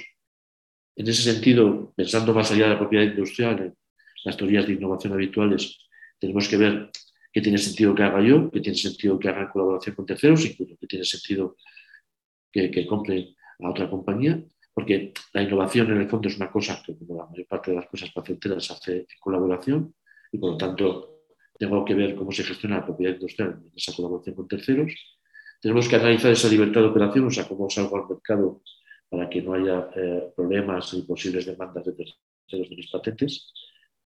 En 0.95 1.07
ese 1.07 1.23
sentido, 1.23 1.93
pensando 1.95 2.33
más 2.33 2.51
allá 2.51 2.65
de 2.65 2.69
la 2.73 2.79
propiedad 2.79 3.03
industrial, 3.03 3.59
en 3.59 3.75
las 4.23 4.37
teorías 4.37 4.65
de 4.67 4.73
innovación 4.73 5.13
habituales, 5.13 5.77
tenemos 6.19 6.47
que 6.47 6.57
ver 6.57 6.89
qué 7.33 7.41
tiene 7.41 7.57
sentido 7.57 7.93
que 7.93 8.03
haga 8.03 8.21
yo, 8.21 8.49
qué 8.51 8.61
tiene 8.61 8.77
sentido 8.77 9.19
que 9.19 9.27
haga 9.27 9.41
en 9.41 9.47
colaboración 9.49 9.95
con 9.95 10.05
terceros, 10.05 10.45
incluso 10.45 10.77
qué 10.79 10.87
tiene 10.87 11.03
sentido 11.03 11.57
que, 12.51 12.71
que 12.71 12.85
a 13.59 13.69
otra 13.69 13.89
compañía, 13.89 14.41
porque 14.73 15.13
la 15.33 15.41
innovación 15.43 15.91
en 15.91 16.01
el 16.01 16.09
fondo 16.09 16.27
es 16.27 16.35
una 16.37 16.51
cosa 16.51 16.81
que, 16.85 16.97
como 16.97 17.17
la 17.17 17.25
mayor 17.27 17.47
parte 17.47 17.71
de 17.71 17.77
las 17.77 17.87
cosas 17.87 18.11
patenteras, 18.11 18.65
se 18.65 18.73
hace 18.73 18.97
en 18.97 19.05
colaboración 19.19 19.93
y 20.31 20.37
por 20.37 20.51
lo 20.51 20.57
tanto 20.57 21.15
tengo 21.57 21.85
que 21.85 21.93
ver 21.93 22.15
cómo 22.15 22.31
se 22.31 22.43
gestiona 22.43 22.77
la 22.77 22.85
propiedad 22.85 23.13
industrial 23.13 23.61
en 23.63 23.71
esa 23.75 23.93
colaboración 23.95 24.35
con 24.35 24.47
terceros. 24.47 24.93
tenemos 25.61 25.87
que 25.87 25.95
analizar 25.95 26.31
esa 26.31 26.49
libertad 26.49 26.81
de 26.81 26.87
operación, 26.87 27.25
o 27.25 27.31
sea, 27.31 27.47
cómo 27.47 27.69
salgo 27.69 27.95
al 27.97 28.09
mercado 28.09 28.61
para 29.09 29.29
que 29.29 29.41
no 29.41 29.53
haya 29.53 29.89
eh, 29.95 30.31
problemas 30.35 30.93
y 30.93 31.01
posibles 31.03 31.45
demandas 31.45 31.85
de 31.85 31.93
terceros 31.93 32.69
de 32.69 32.75
mis 32.75 32.91
patentes. 32.91 33.51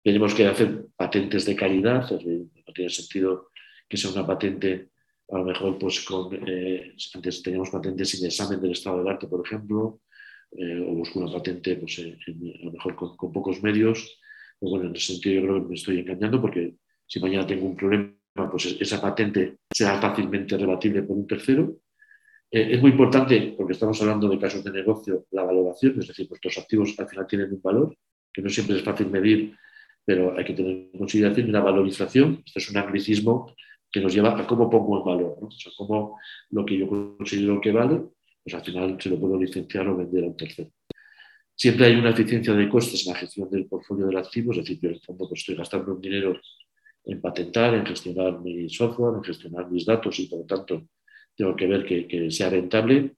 Tenemos 0.02 0.34
que 0.34 0.46
hacer 0.46 0.86
patentes 0.96 1.44
de 1.46 1.56
calidad, 1.56 2.10
no 2.10 2.72
tiene 2.74 2.90
sentido 2.90 3.50
que 3.88 3.96
sea 3.96 4.10
una 4.10 4.26
patente, 4.26 4.90
a 5.28 5.38
lo 5.38 5.44
mejor, 5.44 5.78
pues 5.78 6.04
con, 6.04 6.28
eh, 6.46 6.94
antes 7.14 7.42
teníamos 7.42 7.70
patentes 7.70 8.10
sin 8.10 8.26
examen 8.26 8.60
del 8.60 8.72
estado 8.72 8.98
del 8.98 9.08
arte, 9.08 9.26
por 9.26 9.44
ejemplo, 9.44 10.00
eh, 10.52 10.80
o 10.80 10.94
busco 10.94 11.20
una 11.20 11.32
patente, 11.32 11.76
pues, 11.76 11.98
a 11.98 12.64
lo 12.64 12.72
mejor 12.72 12.94
con, 12.94 13.32
pocos 13.32 13.62
medios. 13.62 14.20
Pero 14.58 14.70
bueno, 14.70 14.86
en 14.86 14.96
ese 14.96 15.14
sentido 15.14 15.40
yo 15.40 15.42
creo 15.42 15.62
que 15.62 15.68
me 15.68 15.74
estoy 15.74 15.98
engañando 15.98 16.40
porque 16.40 16.76
si 17.06 17.20
mañana 17.20 17.46
tengo 17.46 17.66
un 17.66 17.76
problema, 17.76 18.14
pues 18.50 18.76
esa 18.80 19.00
patente 19.00 19.58
será 19.72 20.00
fácilmente 20.00 20.56
rebatible 20.56 21.02
por 21.02 21.16
un 21.16 21.26
tercero. 21.26 21.76
Eh, 22.50 22.74
es 22.74 22.80
muy 22.80 22.92
importante, 22.92 23.54
porque 23.56 23.72
estamos 23.72 24.00
hablando 24.00 24.28
de 24.28 24.38
casos 24.38 24.62
de 24.62 24.70
negocio, 24.70 25.26
la 25.32 25.42
valoración, 25.42 25.98
es 25.98 26.08
decir, 26.08 26.28
nuestros 26.28 26.56
activos 26.58 26.94
al 26.98 27.08
final 27.08 27.26
tienen 27.26 27.52
un 27.52 27.60
valor, 27.60 27.96
que 28.32 28.42
no 28.42 28.48
siempre 28.48 28.76
es 28.76 28.82
fácil 28.82 29.10
medir, 29.10 29.56
pero 30.04 30.38
hay 30.38 30.44
que 30.44 30.54
tener 30.54 30.72
en 30.92 30.98
consideración 30.98 31.50
la 31.50 31.60
valorización. 31.60 32.42
Esto 32.46 32.60
es 32.60 32.70
un 32.70 32.76
anglicismo 32.76 33.52
que 33.90 34.00
nos 34.00 34.14
lleva 34.14 34.38
a 34.38 34.46
cómo 34.46 34.68
pongo 34.68 34.98
en 34.98 35.04
valor, 35.04 35.38
o 35.40 35.50
sea, 35.50 35.72
cómo 35.76 36.18
lo 36.50 36.64
que 36.64 36.78
yo 36.78 36.88
considero 36.88 37.60
que 37.60 37.72
vale, 37.72 38.02
pues 38.42 38.54
al 38.54 38.64
final 38.64 38.96
se 39.00 39.10
lo 39.10 39.18
puedo 39.18 39.38
licenciar 39.38 39.88
o 39.88 39.96
vender 39.96 40.24
a 40.24 40.26
un 40.28 40.36
tercero. 40.36 40.70
Siempre 41.54 41.86
hay 41.86 41.96
una 41.96 42.10
eficiencia 42.10 42.52
de 42.52 42.68
costes 42.68 43.06
en 43.06 43.14
la 43.14 43.18
gestión 43.18 43.50
del 43.50 43.66
portfolio 43.66 44.06
del 44.06 44.18
activo, 44.18 44.52
es 44.52 44.58
decir, 44.58 44.78
yo 44.80 44.88
en 44.90 44.96
el 44.96 45.00
fondo 45.00 45.26
pues, 45.28 45.40
estoy 45.40 45.54
gastando 45.54 45.94
un 45.94 46.00
dinero 46.00 46.38
en 47.04 47.20
patentar, 47.20 47.74
en 47.74 47.86
gestionar 47.86 48.40
mi 48.40 48.68
software, 48.68 49.16
en 49.16 49.24
gestionar 49.24 49.70
mis 49.70 49.86
datos 49.86 50.18
y 50.18 50.26
por 50.26 50.40
lo 50.40 50.44
tanto 50.44 50.88
tengo 51.34 51.56
que 51.56 51.66
ver 51.66 51.86
que, 51.86 52.30
sea 52.30 52.50
rentable. 52.50 53.16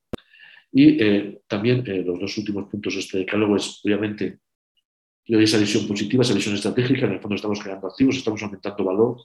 Y 0.70 1.02
eh, 1.02 1.40
también 1.48 1.82
eh, 1.86 2.02
los 2.04 2.20
dos 2.20 2.38
últimos 2.38 2.68
puntos 2.68 2.94
de 2.94 3.00
este 3.00 3.18
decálogo 3.18 3.56
es, 3.56 3.80
obviamente, 3.84 4.38
yo 5.26 5.40
esa 5.40 5.58
visión 5.58 5.86
positiva, 5.88 6.22
esa 6.22 6.34
visión 6.34 6.54
estratégica, 6.54 7.06
en 7.06 7.12
el 7.12 7.20
fondo 7.20 7.36
estamos 7.36 7.60
creando 7.60 7.88
activos, 7.88 8.16
estamos 8.16 8.42
aumentando 8.42 8.84
valor 8.84 9.16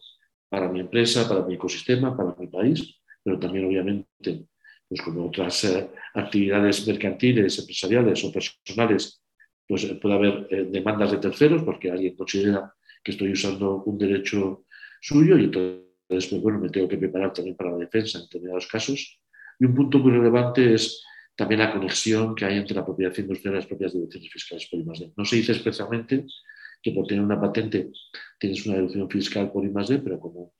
para 0.53 0.69
mi 0.69 0.81
empresa, 0.81 1.27
para 1.27 1.43
mi 1.43 1.55
ecosistema, 1.55 2.15
para 2.15 2.35
mi 2.37 2.45
país, 2.45 3.01
pero 3.23 3.39
también, 3.39 3.65
obviamente, 3.65 4.45
pues 4.87 5.01
como 5.01 5.25
otras 5.25 5.63
eh, 5.63 5.89
actividades 6.13 6.85
mercantiles, 6.85 7.57
empresariales 7.57 8.23
o 8.23 8.31
personales, 8.31 9.19
pues 9.67 9.83
puede 9.99 10.13
haber 10.13 10.47
demandas 10.69 11.09
de 11.09 11.17
terceros 11.17 11.63
porque 11.63 11.89
alguien 11.89 12.15
considera 12.15 12.71
que 13.03 13.13
estoy 13.13 13.31
usando 13.31 13.81
un 13.83 13.97
derecho 13.97 14.65
suyo 15.01 15.39
y 15.39 15.45
entonces, 15.45 16.27
pues, 16.29 16.39
bueno, 16.39 16.59
me 16.59 16.69
tengo 16.69 16.87
que 16.87 16.99
preparar 16.99 17.33
también 17.33 17.55
para 17.55 17.71
la 17.71 17.77
defensa 17.77 18.19
en 18.19 18.25
determinados 18.25 18.67
casos. 18.67 19.19
Y 19.59 19.65
un 19.65 19.73
punto 19.73 19.97
muy 19.97 20.11
relevante 20.11 20.75
es 20.75 21.03
también 21.35 21.61
la 21.61 21.73
conexión 21.73 22.35
que 22.35 22.45
hay 22.45 22.57
entre 22.57 22.75
la 22.75 22.85
propiedad 22.85 23.17
industrial 23.17 23.55
y 23.55 23.57
las 23.57 23.65
propias 23.65 23.93
deducciones 23.93 24.31
fiscales 24.31 24.69
I+D. 24.71 25.13
No 25.17 25.25
se 25.25 25.35
dice 25.35 25.53
expresamente 25.53 26.27
que 26.83 26.91
por 26.91 27.07
tener 27.07 27.23
una 27.23 27.39
patente 27.39 27.89
tienes 28.37 28.65
una 28.65 28.75
deducción 28.75 29.09
fiscal 29.09 29.51
por 29.51 29.65
I+D, 29.65 29.99
pero 29.99 30.19
como 30.19 30.53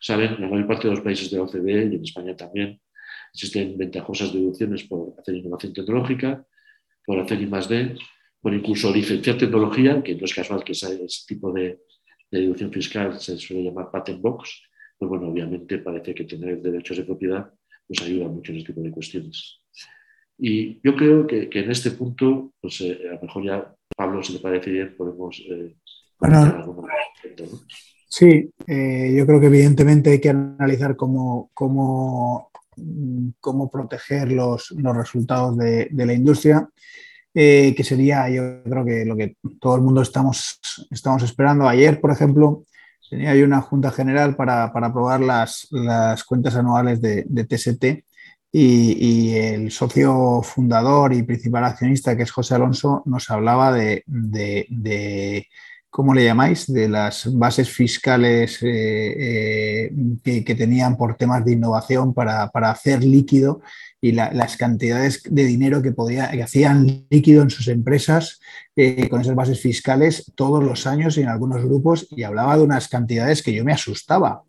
saben, 0.00 0.34
en 0.34 0.40
la 0.42 0.48
mayor 0.48 0.66
parte 0.66 0.88
de 0.88 0.94
los 0.94 1.02
países 1.02 1.30
de 1.30 1.38
la 1.38 1.44
OCDE 1.44 1.84
y 1.92 1.96
en 1.96 2.04
España 2.04 2.36
también 2.36 2.80
existen 3.32 3.78
ventajosas 3.78 4.32
deducciones 4.32 4.84
por 4.84 5.14
hacer 5.18 5.36
innovación 5.36 5.72
tecnológica, 5.72 6.44
por 7.06 7.18
hacer 7.20 7.40
I+D, 7.40 7.96
por 8.40 8.52
incluso 8.52 8.92
licenciar 8.92 9.38
tecnología, 9.38 10.02
que 10.02 10.14
no 10.14 10.24
es 10.24 10.34
casual 10.34 10.64
que 10.64 10.72
ese 10.72 10.98
tipo 11.26 11.52
de, 11.52 11.80
de 12.30 12.40
deducción 12.40 12.72
fiscal 12.72 13.18
se 13.18 13.38
suele 13.38 13.64
llamar 13.64 13.90
patent 13.90 14.20
box, 14.20 14.62
pues 14.98 15.08
bueno, 15.08 15.28
obviamente 15.28 15.78
parece 15.78 16.14
que 16.14 16.24
tener 16.24 16.60
derechos 16.60 16.96
de 16.96 17.04
propiedad 17.04 17.50
pues 17.86 18.02
ayuda 18.02 18.28
mucho 18.28 18.52
en 18.52 18.58
este 18.58 18.72
tipo 18.72 18.82
de 18.84 18.90
cuestiones. 18.90 19.62
Y 20.38 20.80
yo 20.82 20.94
creo 20.94 21.26
que, 21.26 21.48
en 21.50 21.70
este 21.70 21.90
punto, 21.92 22.52
pues 22.60 22.80
eh, 22.82 23.08
a 23.10 23.14
lo 23.14 23.22
mejor 23.22 23.44
ya, 23.44 23.74
Pablo, 23.96 24.22
si 24.22 24.34
le 24.34 24.38
parece 24.40 24.70
bien, 24.70 24.94
podemos... 24.96 25.42
Eh, 25.50 25.76
bueno, 26.18 26.74
Sí, 28.10 28.50
eh, 28.66 29.14
yo 29.16 29.26
creo 29.26 29.38
que 29.38 29.46
evidentemente 29.46 30.10
hay 30.10 30.20
que 30.20 30.30
analizar 30.30 30.96
cómo, 30.96 31.50
cómo, 31.52 32.50
cómo 33.38 33.70
proteger 33.70 34.32
los, 34.32 34.70
los 34.72 34.96
resultados 34.96 35.56
de, 35.58 35.88
de 35.90 36.06
la 36.06 36.14
industria. 36.14 36.68
Eh, 37.34 37.74
que 37.76 37.84
sería, 37.84 38.28
yo 38.30 38.62
creo 38.64 38.84
que 38.84 39.04
lo 39.04 39.14
que 39.14 39.36
todo 39.60 39.76
el 39.76 39.82
mundo 39.82 40.00
estamos, 40.00 40.58
estamos 40.90 41.22
esperando. 41.22 41.68
Ayer, 41.68 42.00
por 42.00 42.10
ejemplo, 42.10 42.64
tenía 43.10 43.36
yo 43.36 43.44
una 43.44 43.60
junta 43.60 43.90
general 43.90 44.34
para, 44.34 44.72
para 44.72 44.88
aprobar 44.88 45.20
las, 45.20 45.68
las, 45.70 46.24
cuentas 46.24 46.56
anuales 46.56 47.00
de, 47.00 47.24
de 47.28 47.44
TST 47.44 48.07
y, 48.50 49.34
el 49.36 49.70
socio 49.70 50.42
fundador 50.42 51.12
y 51.12 51.22
principal 51.22 51.64
accionista, 51.64 52.16
que 52.16 52.22
es 52.22 52.30
José 52.30 52.54
Alonso, 52.54 53.02
nos 53.06 53.30
hablaba 53.30 53.72
de, 53.72 54.04
de, 54.06 55.46
¿cómo 55.90 56.14
le 56.14 56.24
llamáis? 56.24 56.66
De 56.72 56.88
las 56.88 57.32
bases 57.36 57.70
fiscales 57.70 58.62
eh, 58.62 59.90
eh, 59.90 60.44
que, 60.44 60.54
tenían 60.54 60.96
por 60.96 61.16
temas 61.16 61.44
de 61.44 61.52
innovación 61.52 62.14
para, 62.14 62.48
para 62.48 62.70
hacer 62.70 63.04
líquido 63.04 63.60
y 64.00 64.12
las 64.12 64.56
cantidades 64.56 65.22
de 65.28 65.44
dinero 65.44 65.82
que, 65.82 65.90
podía, 65.90 66.30
que 66.30 66.42
hacían 66.42 67.06
líquido 67.10 67.42
en 67.42 67.50
sus 67.50 67.66
empresas 67.66 68.38
eh, 68.76 69.08
con 69.08 69.20
esas 69.20 69.34
bases 69.34 69.60
fiscales 69.60 70.32
todos 70.36 70.62
los 70.62 70.86
años 70.86 71.18
y 71.18 71.22
en 71.22 71.28
algunos 71.28 71.64
grupos 71.64 72.06
y 72.10 72.22
hablaba 72.22 72.56
de 72.56 72.62
unas 72.62 72.86
cantidades 72.86 73.42
que 73.42 73.52
yo 73.52 73.64
me 73.64 73.72
asustaba. 73.72 74.44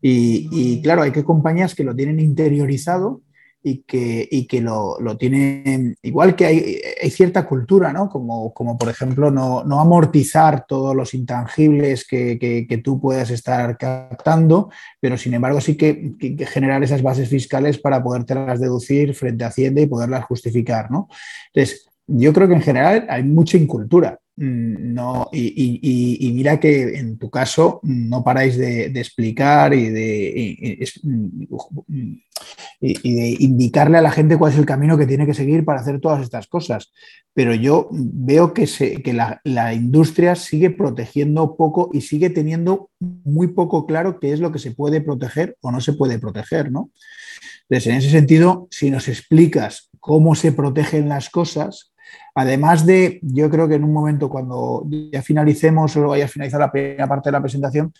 Y, 0.00 0.48
y 0.52 0.80
claro, 0.82 1.02
hay 1.02 1.10
que 1.10 1.24
compañías 1.24 1.74
que 1.74 1.82
lo 1.82 1.96
tienen 1.96 2.20
interiorizado 2.20 3.22
y 3.62 3.82
que, 3.82 4.28
y 4.30 4.46
que 4.46 4.60
lo, 4.60 4.98
lo, 5.00 5.16
tienen, 5.16 5.96
igual 6.02 6.34
que 6.34 6.46
hay, 6.46 6.80
hay 7.00 7.10
cierta 7.10 7.46
cultura, 7.46 7.92
¿no? 7.92 8.08
Como, 8.08 8.52
como 8.52 8.76
por 8.76 8.88
ejemplo 8.88 9.30
no, 9.30 9.60
amortizar 9.80 10.66
todos 10.66 10.96
los 10.96 11.14
intangibles 11.14 12.06
que, 12.06 12.38
que, 12.38 12.78
tú 12.78 13.00
puedas 13.00 13.30
estar 13.30 13.78
captando, 13.78 14.70
pero 15.00 15.16
sin 15.16 15.34
embargo 15.34 15.60
sí 15.60 15.76
que, 15.76 16.12
que, 16.18 16.44
generar 16.46 16.82
esas 16.82 17.02
bases 17.02 17.28
fiscales 17.28 17.78
para 17.78 18.02
podértelas 18.02 18.60
deducir 18.60 19.14
frente 19.14 19.44
a 19.44 19.48
Hacienda 19.48 19.80
y 19.80 19.86
poderlas 19.86 20.24
justificar, 20.24 20.90
¿no? 20.90 21.08
Entonces, 21.52 21.91
yo 22.06 22.32
creo 22.32 22.48
que 22.48 22.54
en 22.54 22.62
general 22.62 23.06
hay 23.08 23.22
mucha 23.22 23.56
incultura. 23.56 24.18
Mm, 24.34 24.94
no, 24.94 25.28
y, 25.30 26.32
mira 26.34 26.58
que 26.58 26.98
en 26.98 27.18
tu 27.18 27.28
caso 27.28 27.80
no 27.82 28.24
paráis 28.24 28.56
de, 28.56 28.86
explicar 28.86 29.74
y 29.74 29.90
de, 29.90 30.78
y, 32.80 33.14
de 33.14 33.36
indicarle 33.40 33.98
a 33.98 34.02
la 34.02 34.10
gente 34.10 34.38
cuál 34.38 34.52
es 34.52 34.58
el 34.58 34.64
camino 34.64 34.96
que 34.96 35.06
tiene 35.06 35.26
que 35.26 35.34
seguir 35.34 35.66
para 35.66 35.80
hacer 35.80 36.00
todas 36.00 36.22
estas 36.22 36.46
cosas. 36.46 36.92
Pero 37.34 37.54
yo 37.54 37.88
veo 37.92 38.54
que, 38.54 38.66
se, 38.66 39.02
que 39.02 39.12
la, 39.12 39.40
la, 39.44 39.74
industria 39.74 40.34
sigue 40.34 40.70
protegiendo 40.70 41.54
poco 41.56 41.90
y 41.92 42.00
sigue 42.00 42.30
teniendo 42.30 42.90
muy 43.00 43.48
poco 43.48 43.86
claro 43.86 44.18
qué 44.18 44.32
es 44.32 44.40
lo 44.40 44.50
que 44.50 44.58
se 44.58 44.70
puede 44.70 45.02
proteger 45.02 45.56
o 45.60 45.70
no 45.70 45.80
se 45.82 45.92
puede 45.92 46.18
proteger, 46.18 46.72
¿no? 46.72 46.90
Entonces, 47.68 47.86
en 47.86 47.96
ese 47.98 48.10
sentido, 48.10 48.68
si 48.70 48.90
nos 48.90 49.08
explicas 49.08 49.90
cómo 50.00 50.34
se 50.34 50.52
protegen 50.52 51.08
las 51.08 51.30
cosas, 51.30 51.91
Además 52.34 52.86
de, 52.86 53.20
yo 53.22 53.50
creo 53.50 53.68
que 53.68 53.74
en 53.74 53.84
un 53.84 53.92
momento 53.92 54.30
cuando 54.30 54.86
ya 55.12 55.22
finalicemos 55.22 55.96
o 55.96 56.08
vaya 56.08 56.24
a 56.24 56.28
finalizar 56.28 56.60
la 56.60 56.72
primera 56.72 57.06
parte 57.06 57.28
de 57.28 57.32
la 57.32 57.40
presentación, 57.40 57.92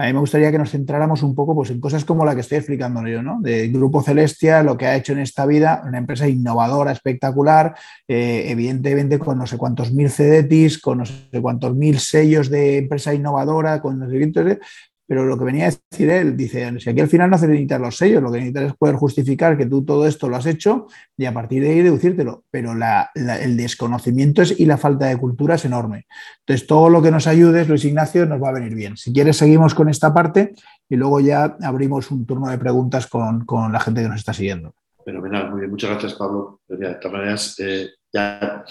a 0.00 0.06
mí 0.06 0.12
me 0.12 0.20
gustaría 0.20 0.52
que 0.52 0.58
nos 0.58 0.70
centráramos 0.70 1.24
un 1.24 1.34
poco 1.34 1.56
pues, 1.56 1.70
en 1.70 1.80
cosas 1.80 2.04
como 2.04 2.24
la 2.24 2.36
que 2.36 2.42
estoy 2.42 2.58
explicando 2.58 3.04
yo, 3.08 3.20
¿no? 3.20 3.40
De 3.40 3.66
Grupo 3.66 4.00
Celestia, 4.00 4.62
lo 4.62 4.76
que 4.76 4.86
ha 4.86 4.94
hecho 4.94 5.12
en 5.12 5.18
esta 5.18 5.44
vida, 5.44 5.82
una 5.84 5.98
empresa 5.98 6.28
innovadora, 6.28 6.92
espectacular, 6.92 7.74
eh, 8.06 8.44
evidentemente 8.46 9.18
con 9.18 9.38
no 9.38 9.46
sé 9.48 9.58
cuántos 9.58 9.92
mil 9.92 10.08
CDTs, 10.08 10.78
con 10.78 10.98
no 10.98 11.04
sé 11.04 11.42
cuántos 11.42 11.74
mil 11.74 11.98
sellos 11.98 12.48
de 12.48 12.78
empresa 12.78 13.12
innovadora, 13.12 13.82
con 13.82 13.98
los 13.98 14.08
sé 14.08 14.60
pero 15.08 15.24
lo 15.24 15.38
que 15.38 15.44
venía 15.44 15.68
a 15.68 15.70
decir 15.70 16.10
él, 16.10 16.36
dice, 16.36 16.78
si 16.80 16.90
aquí 16.90 17.00
al 17.00 17.08
final 17.08 17.30
no 17.30 17.38
necesitas 17.38 17.80
los 17.80 17.96
sellos, 17.96 18.22
lo 18.22 18.30
que 18.30 18.40
necesitas 18.40 18.64
es 18.64 18.76
poder 18.76 18.96
justificar 18.96 19.56
que 19.56 19.64
tú 19.64 19.82
todo 19.82 20.06
esto 20.06 20.28
lo 20.28 20.36
has 20.36 20.44
hecho 20.44 20.86
y 21.16 21.24
a 21.24 21.32
partir 21.32 21.62
de 21.62 21.70
ahí 21.70 21.80
deducírtelo. 21.80 22.44
Pero 22.50 22.72
el 22.74 23.56
desconocimiento 23.56 24.42
es, 24.42 24.60
y 24.60 24.66
la 24.66 24.76
falta 24.76 25.06
de 25.06 25.16
cultura 25.16 25.54
es 25.54 25.64
enorme. 25.64 26.06
Entonces, 26.40 26.66
todo 26.66 26.90
lo 26.90 27.00
que 27.00 27.10
nos 27.10 27.26
ayudes, 27.26 27.66
Luis 27.70 27.86
Ignacio, 27.86 28.26
nos 28.26 28.42
va 28.42 28.50
a 28.50 28.52
venir 28.52 28.74
bien. 28.74 28.98
Si 28.98 29.10
quieres, 29.10 29.38
seguimos 29.38 29.74
con 29.74 29.88
esta 29.88 30.12
parte 30.12 30.52
y 30.90 30.96
luego 30.96 31.20
ya 31.20 31.56
abrimos 31.62 32.10
un 32.10 32.26
turno 32.26 32.50
de 32.50 32.58
preguntas 32.58 33.06
con, 33.06 33.46
la 33.72 33.80
gente 33.80 34.02
que 34.02 34.08
nos 34.08 34.18
está 34.18 34.34
siguiendo. 34.34 34.74
Fenomenal, 35.06 35.50
muy 35.50 35.60
bien. 35.60 35.70
Muchas 35.70 35.88
gracias, 35.88 36.14
Pablo. 36.16 36.60
De 36.68 36.96
todas 36.96 37.12
maneras, 37.12 37.54
eh, 37.60 37.88
ya, 38.12 38.62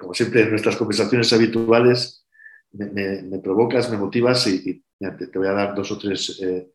como 0.00 0.14
siempre 0.14 0.42
en 0.42 0.50
nuestras 0.50 0.76
conversaciones 0.76 1.32
habituales, 1.32 2.23
me, 2.74 3.38
provocas, 3.38 3.90
me 3.90 3.96
motivas 3.96 4.46
y, 4.46 4.82
te, 4.98 5.38
voy 5.38 5.48
a 5.48 5.52
dar 5.52 5.74
dos 5.74 5.90
o 5.92 5.98
tres 5.98 6.40
eh, 6.42 6.70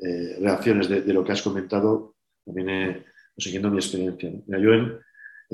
eh, 0.00 0.36
reacciones 0.40 0.88
de, 0.88 1.12
lo 1.12 1.24
que 1.24 1.32
has 1.32 1.42
comentado, 1.42 2.16
también 2.44 2.70
eh, 2.70 3.04
siguiendo 3.36 3.70
mi 3.70 3.78
experiencia. 3.78 4.30
yo 4.46 4.72
en, 4.72 4.98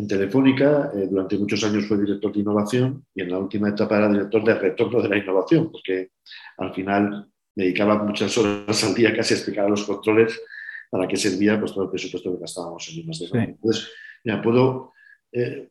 Telefónica 0.07 0.93
durante 1.11 1.37
muchos 1.37 1.65
años 1.65 1.87
fui 1.89 1.99
director 1.99 2.33
de 2.33 2.39
innovación 2.39 3.05
y 3.13 3.23
en 3.23 3.33
la 3.33 3.39
última 3.39 3.71
etapa 3.71 3.99
era 3.99 4.09
director 4.09 4.45
de 4.45 4.55
retorno 4.55 5.03
de 5.03 5.09
la 5.09 5.17
innovación, 5.17 5.73
porque 5.73 6.13
al 6.59 6.73
final 6.73 7.29
me 7.57 7.65
dedicaba 7.65 8.01
muchas 8.05 8.39
horas 8.39 8.85
al 8.85 8.95
día 8.95 9.13
casi 9.13 9.35
a 9.35 9.37
explicar 9.39 9.69
los 9.69 9.83
controles 9.83 10.41
para 10.89 11.09
qué 11.09 11.17
servía 11.17 11.59
pues, 11.59 11.73
todo 11.73 11.83
el 11.83 11.91
presupuesto 11.91 12.33
que 12.33 12.41
gastábamos 12.41 12.89
en 12.97 13.07
más 13.09 13.19
de 13.19 13.27
Entonces, 13.41 13.91
ya 14.23 14.41
puedo 14.41 14.93
eh, 15.33 15.69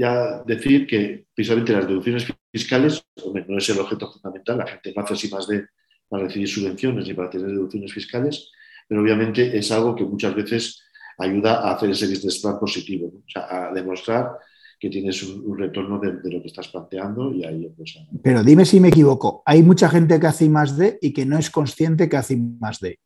ya 0.00 0.42
decir 0.46 0.86
que 0.86 1.26
precisamente 1.34 1.74
las 1.74 1.86
deducciones 1.86 2.26
fiscales, 2.50 3.04
no 3.46 3.58
es 3.58 3.68
el 3.68 3.80
objeto 3.80 4.10
fundamental, 4.10 4.56
la 4.56 4.66
gente 4.66 4.94
no 4.96 5.02
hace 5.02 5.12
así 5.12 5.28
más 5.28 5.46
de 5.46 5.66
para 6.08 6.24
recibir 6.24 6.48
subvenciones 6.48 7.06
ni 7.06 7.12
para 7.12 7.28
tener 7.28 7.48
deducciones 7.48 7.92
fiscales, 7.92 8.50
pero 8.88 9.02
obviamente 9.02 9.58
es 9.58 9.70
algo 9.70 9.94
que 9.94 10.04
muchas 10.04 10.34
veces 10.34 10.82
ayuda 11.18 11.60
a 11.60 11.74
hacer 11.74 11.90
ese 11.90 12.06
business 12.06 12.38
plan 12.38 12.58
positivo, 12.58 13.08
o 13.08 13.28
sea, 13.28 13.68
a 13.68 13.74
demostrar 13.74 14.38
que 14.80 14.88
tienes 14.88 15.22
un, 15.22 15.58
retorno 15.58 15.98
de, 15.98 16.12
lo 16.30 16.40
que 16.40 16.48
estás 16.48 16.68
planteando 16.68 17.34
y 17.34 17.44
ahí 17.44 17.70
pues, 17.76 17.98
Pero 18.22 18.42
dime 18.42 18.64
si 18.64 18.80
me 18.80 18.88
equivoco, 18.88 19.42
hay 19.44 19.62
mucha 19.62 19.90
gente 19.90 20.18
que 20.18 20.26
hace 20.26 20.48
más 20.48 20.78
de 20.78 20.98
y 21.02 21.12
que 21.12 21.26
no 21.26 21.36
es 21.36 21.50
consciente 21.50 22.08
que 22.08 22.16
hace 22.16 22.38
más 22.38 22.80
de. 22.80 22.98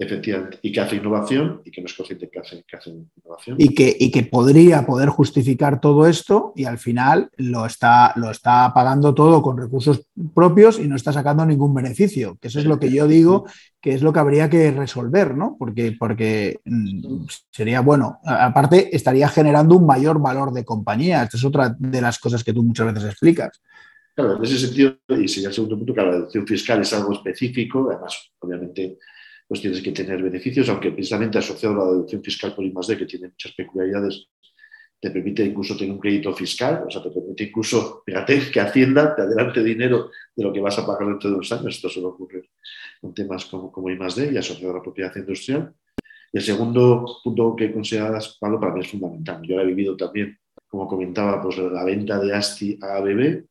Efectivamente, 0.00 0.60
y 0.62 0.70
que 0.70 0.80
hace 0.80 0.94
innovación 0.94 1.60
y 1.64 1.72
que 1.72 1.80
no 1.80 1.86
es 1.86 1.94
consciente 1.94 2.30
que 2.30 2.38
hace, 2.38 2.64
que 2.68 2.76
hace 2.76 2.90
innovación. 2.90 3.56
Y 3.58 3.74
que, 3.74 3.96
y 3.98 4.12
que 4.12 4.22
podría 4.22 4.86
poder 4.86 5.08
justificar 5.08 5.80
todo 5.80 6.06
esto 6.06 6.52
y 6.54 6.66
al 6.66 6.78
final 6.78 7.30
lo 7.36 7.66
está, 7.66 8.12
lo 8.14 8.30
está 8.30 8.72
pagando 8.72 9.12
todo 9.12 9.42
con 9.42 9.58
recursos 9.58 10.06
propios 10.34 10.78
y 10.78 10.86
no 10.86 10.94
está 10.94 11.12
sacando 11.12 11.44
ningún 11.44 11.74
beneficio, 11.74 12.38
que 12.40 12.46
eso 12.46 12.60
es 12.60 12.64
lo 12.64 12.78
que 12.78 12.92
yo 12.92 13.08
digo 13.08 13.46
que 13.80 13.94
es 13.94 14.02
lo 14.02 14.12
que 14.12 14.18
habría 14.18 14.50
que 14.50 14.70
resolver, 14.70 15.36
¿no? 15.36 15.56
Porque, 15.58 15.94
porque 15.98 16.60
mm, 16.64 17.26
sería, 17.50 17.80
bueno, 17.80 18.18
aparte 18.24 18.94
estaría 18.94 19.28
generando 19.28 19.76
un 19.76 19.86
mayor 19.86 20.20
valor 20.20 20.52
de 20.52 20.64
compañía. 20.64 21.22
Esta 21.22 21.36
es 21.36 21.44
otra 21.44 21.76
de 21.78 22.00
las 22.00 22.18
cosas 22.18 22.42
que 22.42 22.52
tú 22.52 22.62
muchas 22.62 22.92
veces 22.92 23.10
explicas. 23.10 23.60
Claro, 24.14 24.36
en 24.36 24.44
ese 24.44 24.58
sentido, 24.58 24.96
y 25.08 25.28
sería 25.28 25.48
el 25.48 25.54
segundo 25.54 25.76
punto, 25.76 25.94
que 25.94 26.02
la 26.02 26.10
deducción 26.10 26.46
fiscal 26.46 26.80
es 26.80 26.92
algo 26.92 27.12
específico, 27.12 27.88
además, 27.88 28.32
obviamente, 28.40 28.98
pues 29.48 29.62
tienes 29.62 29.80
que 29.80 29.92
tener 29.92 30.22
beneficios, 30.22 30.68
aunque 30.68 30.92
precisamente 30.92 31.38
asociado 31.38 31.74
a 31.80 31.84
la 31.86 31.92
deducción 31.92 32.22
fiscal 32.22 32.54
por 32.54 32.64
I+.D., 32.64 32.98
que 32.98 33.06
tiene 33.06 33.28
muchas 33.28 33.52
peculiaridades, 33.52 34.28
te 35.00 35.10
permite 35.10 35.44
incluso 35.44 35.76
tener 35.76 35.92
un 35.92 36.00
crédito 36.00 36.34
fiscal, 36.34 36.84
o 36.86 36.90
sea, 36.90 37.02
te 37.02 37.10
permite 37.10 37.44
incluso, 37.44 38.02
fíjate, 38.04 38.50
que 38.50 38.60
Hacienda 38.60 39.14
te 39.14 39.22
adelante 39.22 39.62
dinero 39.62 40.10
de 40.34 40.44
lo 40.44 40.52
que 40.52 40.60
vas 40.60 40.78
a 40.78 40.86
pagar 40.86 41.08
dentro 41.08 41.30
de 41.30 41.36
unos 41.36 41.50
años. 41.52 41.76
Esto 41.76 41.88
suele 41.88 42.08
ocurrir 42.08 42.50
con 43.00 43.14
temas 43.14 43.46
como, 43.46 43.72
como 43.72 43.88
I+.D. 43.88 44.32
y 44.32 44.36
asociado 44.36 44.72
a 44.72 44.76
la 44.76 44.82
propiedad 44.82 45.14
industrial. 45.16 45.72
Y 46.32 46.38
el 46.38 46.42
segundo 46.42 47.06
punto 47.24 47.56
que 47.56 47.72
consideras, 47.72 48.36
Pablo, 48.38 48.60
para 48.60 48.74
mí 48.74 48.80
es 48.80 48.88
fundamental. 48.88 49.40
Yo 49.42 49.56
lo 49.56 49.62
he 49.62 49.66
vivido 49.66 49.96
también, 49.96 50.36
como 50.66 50.86
comentaba, 50.86 51.40
pues 51.40 51.56
la 51.56 51.84
venta 51.84 52.18
de 52.18 52.34
ASTI 52.34 52.78
a 52.82 52.96
ABB, 52.96 53.44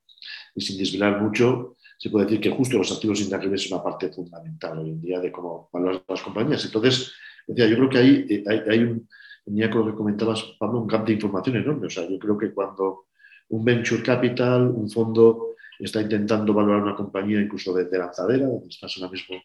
y 0.53 0.62
sin 0.62 0.77
desvelar 0.77 1.21
mucho, 1.21 1.76
se 1.97 2.10
puede 2.10 2.25
decir 2.25 2.41
que 2.41 2.51
justo 2.51 2.77
los 2.77 2.91
activos 2.91 3.19
intangibles 3.21 3.65
es 3.65 3.71
una 3.71 3.83
parte 3.83 4.10
fundamental 4.10 4.77
hoy 4.77 4.89
en 4.89 5.01
día 5.01 5.19
de 5.19 5.31
cómo 5.31 5.69
valorar 5.73 6.03
las 6.07 6.21
compañías. 6.21 6.63
Entonces, 6.63 7.12
decía, 7.47 7.67
yo 7.67 7.75
creo 7.77 7.89
que 7.89 7.97
hay, 7.97 8.25
eh, 8.29 8.43
hay, 8.47 8.62
hay 8.69 8.79
un, 8.83 9.07
lo 9.45 9.86
que 9.88 9.95
comentabas, 9.95 10.43
Pablo, 10.60 10.79
un 10.79 10.88
campo 10.88 11.07
de 11.07 11.13
información 11.13 11.55
enorme. 11.55 11.88
O 11.88 11.89
sea, 11.89 12.07
yo 12.07 12.19
creo 12.19 12.38
que 12.38 12.51
cuando 12.53 13.05
un 13.49 13.63
venture 13.63 14.03
capital, 14.03 14.67
un 14.67 14.89
fondo, 14.89 15.55
está 15.79 16.01
intentando 16.01 16.53
valorar 16.53 16.83
una 16.83 16.95
compañía 16.95 17.41
incluso 17.41 17.73
de, 17.73 17.97
lanzadera, 17.97 18.45
donde 18.45 18.67
estás 18.67 18.95
ahora 18.97 19.12
mismo 19.12 19.38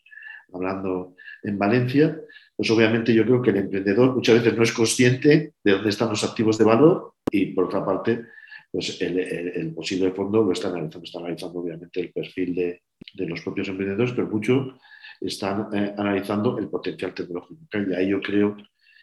hablando 0.53 1.15
en 1.43 1.59
Valencia, 1.59 2.21
pues 2.55 2.71
obviamente 2.71 3.15
yo 3.15 3.25
creo 3.25 3.41
que 3.41 3.51
el 3.51 3.57
emprendedor 3.57 4.15
muchas 4.15 4.37
veces 4.37 4.57
no 4.57 4.63
es 4.63 4.73
consciente 4.73 5.55
de 5.63 5.73
dónde 5.73 5.89
están 5.89 6.11
los 6.11 6.25
activos 6.25 6.59
de 6.59 6.65
valor 6.65 7.15
y 7.31 7.47
por 7.47 7.65
otra 7.65 7.85
parte 7.85 8.27
pues 8.73 9.01
el, 9.03 9.75
posible 9.75 10.13
fondo 10.13 10.43
lo 10.43 10.53
está 10.53 10.69
analizando, 10.69 11.05
está 11.05 11.19
analizando 11.19 11.61
obviamente 11.61 12.01
el 12.01 12.11
perfil 12.11 12.55
de, 12.55 12.83
los 13.27 13.43
propios 13.43 13.69
emprendedores, 13.69 14.13
pero 14.13 14.29
mucho 14.29 14.79
están 15.21 15.69
eh, 15.75 15.95
analizando 15.97 16.59
el 16.59 16.69
potencial 16.69 17.13
tecnológico. 17.13 17.61
Y 17.71 17.95
ahí 17.95 18.09
yo 18.09 18.21
creo 18.23 18.57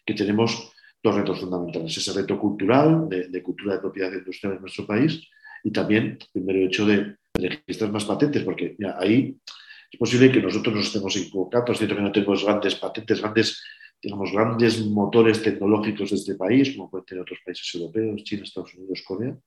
que 0.03 0.15
tenemos 0.15 0.73
dos 1.03 1.15
retos 1.15 1.39
fundamentales. 1.39 1.95
Ese 1.95 2.13
reto 2.13 2.39
cultural, 2.39 3.08
de, 3.08 3.43
cultura 3.43 3.75
de 3.75 3.79
propiedad 3.79 4.12
industrial 4.12 4.55
en 4.55 4.62
nuestro 4.62 4.88
país, 4.88 5.21
y 5.63 5.71
también 5.71 6.17
el 6.34 6.43
mero 6.43 6.65
hecho 6.65 6.88
de 6.88 7.17
registrar 7.36 7.91
más 7.91 8.05
patentes, 8.05 8.41
porque 8.43 8.75
ahí 8.97 9.38
es 9.91 9.99
posible 9.99 10.32
que 10.32 10.41
nosotros 10.41 10.73
nos 10.73 10.88
estemos 10.88 11.15
equivocando, 11.15 11.71
es 11.71 11.77
cierto 11.77 11.95
que 11.95 12.01
no 12.01 12.12
tenemos 12.12 12.43
grandes 12.43 12.75
patentes, 12.75 13.21
grandes 13.21 13.62
digamos, 14.01 14.32
grandes 14.32 14.86
motores 14.86 15.41
tecnológicos 15.41 16.10
de 16.12 16.15
este 16.15 16.36
país, 16.36 16.75
como 16.75 16.89
pueden 16.89 17.05
tener 17.05 17.21
otros 17.21 17.39
países 17.45 17.69
europeos, 17.75 18.23
China, 18.23 18.43
Estados 18.43 18.73
Unidos, 18.75 19.03
Corea, 19.05 19.38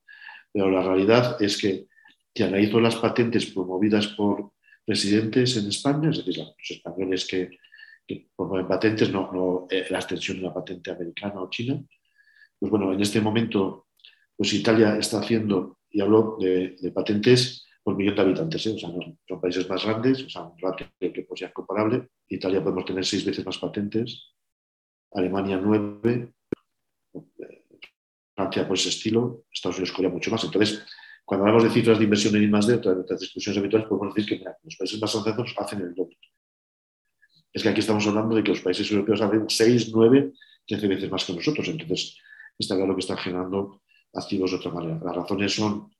pero 0.52 0.70
la 0.70 0.82
realidad 0.82 1.40
es 1.40 1.60
que 1.60 1.86
si 2.34 2.42
analizo 2.42 2.80
las 2.80 2.96
patentes 2.96 3.46
promovidas 3.46 4.08
por 4.08 4.52
residentes 4.86 5.56
en 5.56 5.68
España, 5.68 6.10
es 6.10 6.18
decir, 6.18 6.38
los 6.38 6.70
españoles 6.70 7.26
que, 7.26 7.58
promueven 8.36 8.68
patentes, 8.68 9.10
no, 9.10 9.66
eh, 9.70 9.86
la 9.88 9.98
extensión 9.98 10.38
de 10.38 10.44
una 10.44 10.52
patente 10.52 10.90
americana 10.90 11.40
o 11.40 11.48
china, 11.48 11.82
pues 12.58 12.70
bueno, 12.70 12.92
en 12.92 13.00
este 13.00 13.20
momento, 13.20 13.86
pues 14.36 14.52
Italia 14.52 14.96
está 14.98 15.20
haciendo, 15.20 15.78
y 15.88 16.00
hablo 16.00 16.36
de, 16.38 16.76
patentes 16.94 17.66
por 17.82 17.96
millón 17.96 18.16
de 18.16 18.22
habitantes, 18.22 18.66
¿eh? 18.66 18.74
o 18.74 18.78
sea, 18.78 18.90
son 18.90 19.40
países 19.40 19.68
más 19.68 19.84
grandes, 19.84 20.24
o 20.24 20.28
sea, 20.28 20.42
un 20.42 20.58
ratio 20.58 20.86
que 21.00 21.24
pues 21.26 21.40
ya 21.40 21.46
es 21.46 21.52
comparable. 21.52 22.08
Italia 22.28 22.62
podemos 22.62 22.84
tener 22.84 23.04
seis 23.04 23.24
veces 23.24 23.44
más 23.44 23.58
patentes, 23.58 24.34
Alemania 25.12 25.58
nueve, 25.62 26.32
Francia 28.34 28.66
por 28.66 28.76
ese 28.76 28.88
estilo, 28.88 29.44
Estados 29.52 29.76
Unidos 29.76 29.94
Corea 29.94 30.10
mucho 30.10 30.30
más. 30.30 30.42
Entonces, 30.44 30.82
cuando 31.24 31.46
hablamos 31.46 31.64
de 31.64 31.70
cifras 31.70 31.98
de 31.98 32.04
inversión 32.04 32.34
en 32.36 32.44
I+.D., 32.44 32.74
otras 32.74 33.06
de 33.06 33.16
discusiones 33.26 33.58
habituales, 33.58 33.88
podemos 33.88 34.14
decir 34.14 34.38
que 34.38 34.44
los 34.62 34.76
países 34.76 35.00
más 35.00 35.14
avanzados 35.14 35.54
hacen 35.58 35.80
el 35.80 35.94
doble. 35.94 36.16
Es 37.52 37.62
que 37.62 37.68
aquí 37.68 37.80
estamos 37.80 38.06
hablando 38.06 38.34
de 38.34 38.42
que 38.42 38.50
los 38.50 38.60
países 38.60 38.90
europeos 38.90 39.20
hacen 39.20 39.48
6, 39.48 39.90
9, 39.92 40.32
13 40.66 40.88
veces 40.88 41.10
más 41.10 41.24
que 41.24 41.34
nosotros. 41.34 41.68
Entonces, 41.68 42.16
está 42.58 42.76
claro 42.76 42.94
que 42.94 43.00
están 43.00 43.18
generando 43.18 43.82
activos 44.14 44.50
de 44.50 44.56
otra 44.56 44.70
manera. 44.70 45.00
Las 45.04 45.16
razones 45.16 45.54
son 45.54 45.90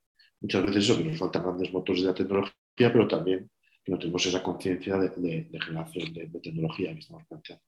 muchas 0.40 0.66
veces 0.66 0.84
eso, 0.84 0.98
que 0.98 1.04
nos 1.04 1.18
faltan 1.18 1.42
grandes 1.42 1.72
motores 1.72 2.02
de 2.02 2.08
la 2.08 2.14
tecnología, 2.14 2.54
pero 2.76 3.06
también 3.06 3.50
que 3.84 3.92
no 3.92 3.98
tenemos 3.98 4.24
esa 4.24 4.42
conciencia 4.42 4.96
de, 4.96 5.10
generación 5.10 6.12
de, 6.12 6.26
de, 6.28 6.40
tecnología 6.40 6.92
que 6.92 7.00
estamos 7.00 7.24
planteando. 7.28 7.64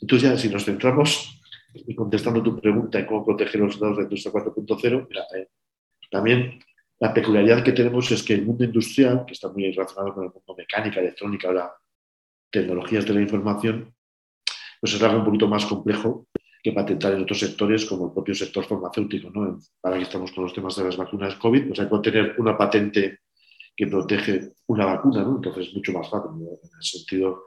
Entonces, 0.00 0.30
ya 0.30 0.38
si 0.38 0.48
nos 0.48 0.64
centramos 0.64 1.40
y 1.74 1.94
contestando 1.94 2.42
tu 2.42 2.60
pregunta 2.60 2.98
en 2.98 3.06
cómo 3.06 3.24
proteger 3.24 3.60
los 3.60 3.78
datos 3.78 3.96
de 3.96 4.02
la 4.02 4.08
industria 4.08 4.32
4.0, 4.32 5.08
eh, 5.36 5.48
también 6.10 6.58
la 7.00 7.14
peculiaridad 7.14 7.62
que 7.62 7.72
tenemos 7.72 8.10
es 8.10 8.22
que 8.22 8.34
el 8.34 8.46
mundo 8.46 8.64
industrial, 8.64 9.24
que 9.26 9.34
está 9.34 9.48
muy 9.48 9.70
relacionado 9.70 10.14
con 10.14 10.24
el 10.24 10.30
mundo 10.30 10.54
mecánica, 10.56 11.00
electrónica, 11.00 11.48
ahora 11.48 11.72
tecnologías 12.50 13.06
de 13.06 13.14
la 13.14 13.20
información, 13.20 13.94
pues 14.80 14.94
es 14.94 15.02
algo 15.02 15.18
un 15.18 15.24
poquito 15.24 15.46
más 15.46 15.66
complejo 15.66 16.26
que 16.62 16.72
patentar 16.72 17.12
en 17.12 17.22
otros 17.22 17.38
sectores 17.38 17.84
como 17.84 18.06
el 18.06 18.12
propio 18.12 18.34
sector 18.34 18.64
farmacéutico. 18.64 19.30
¿no? 19.30 19.58
Ahora 19.82 19.98
que 19.98 20.04
estamos 20.04 20.32
con 20.32 20.44
los 20.44 20.54
temas 20.54 20.74
de 20.76 20.84
las 20.84 20.96
vacunas 20.96 21.36
COVID, 21.36 21.68
pues 21.68 21.80
hay 21.80 21.88
que 21.88 22.10
tener 22.10 22.34
una 22.38 22.56
patente 22.56 23.20
que 23.76 23.86
protege 23.86 24.54
una 24.66 24.86
vacuna, 24.86 25.22
¿no? 25.22 25.36
entonces 25.36 25.68
es 25.68 25.74
mucho 25.74 25.92
más 25.92 26.08
fácil. 26.10 26.30
En 26.40 26.76
el 26.76 26.82
sentido, 26.82 27.44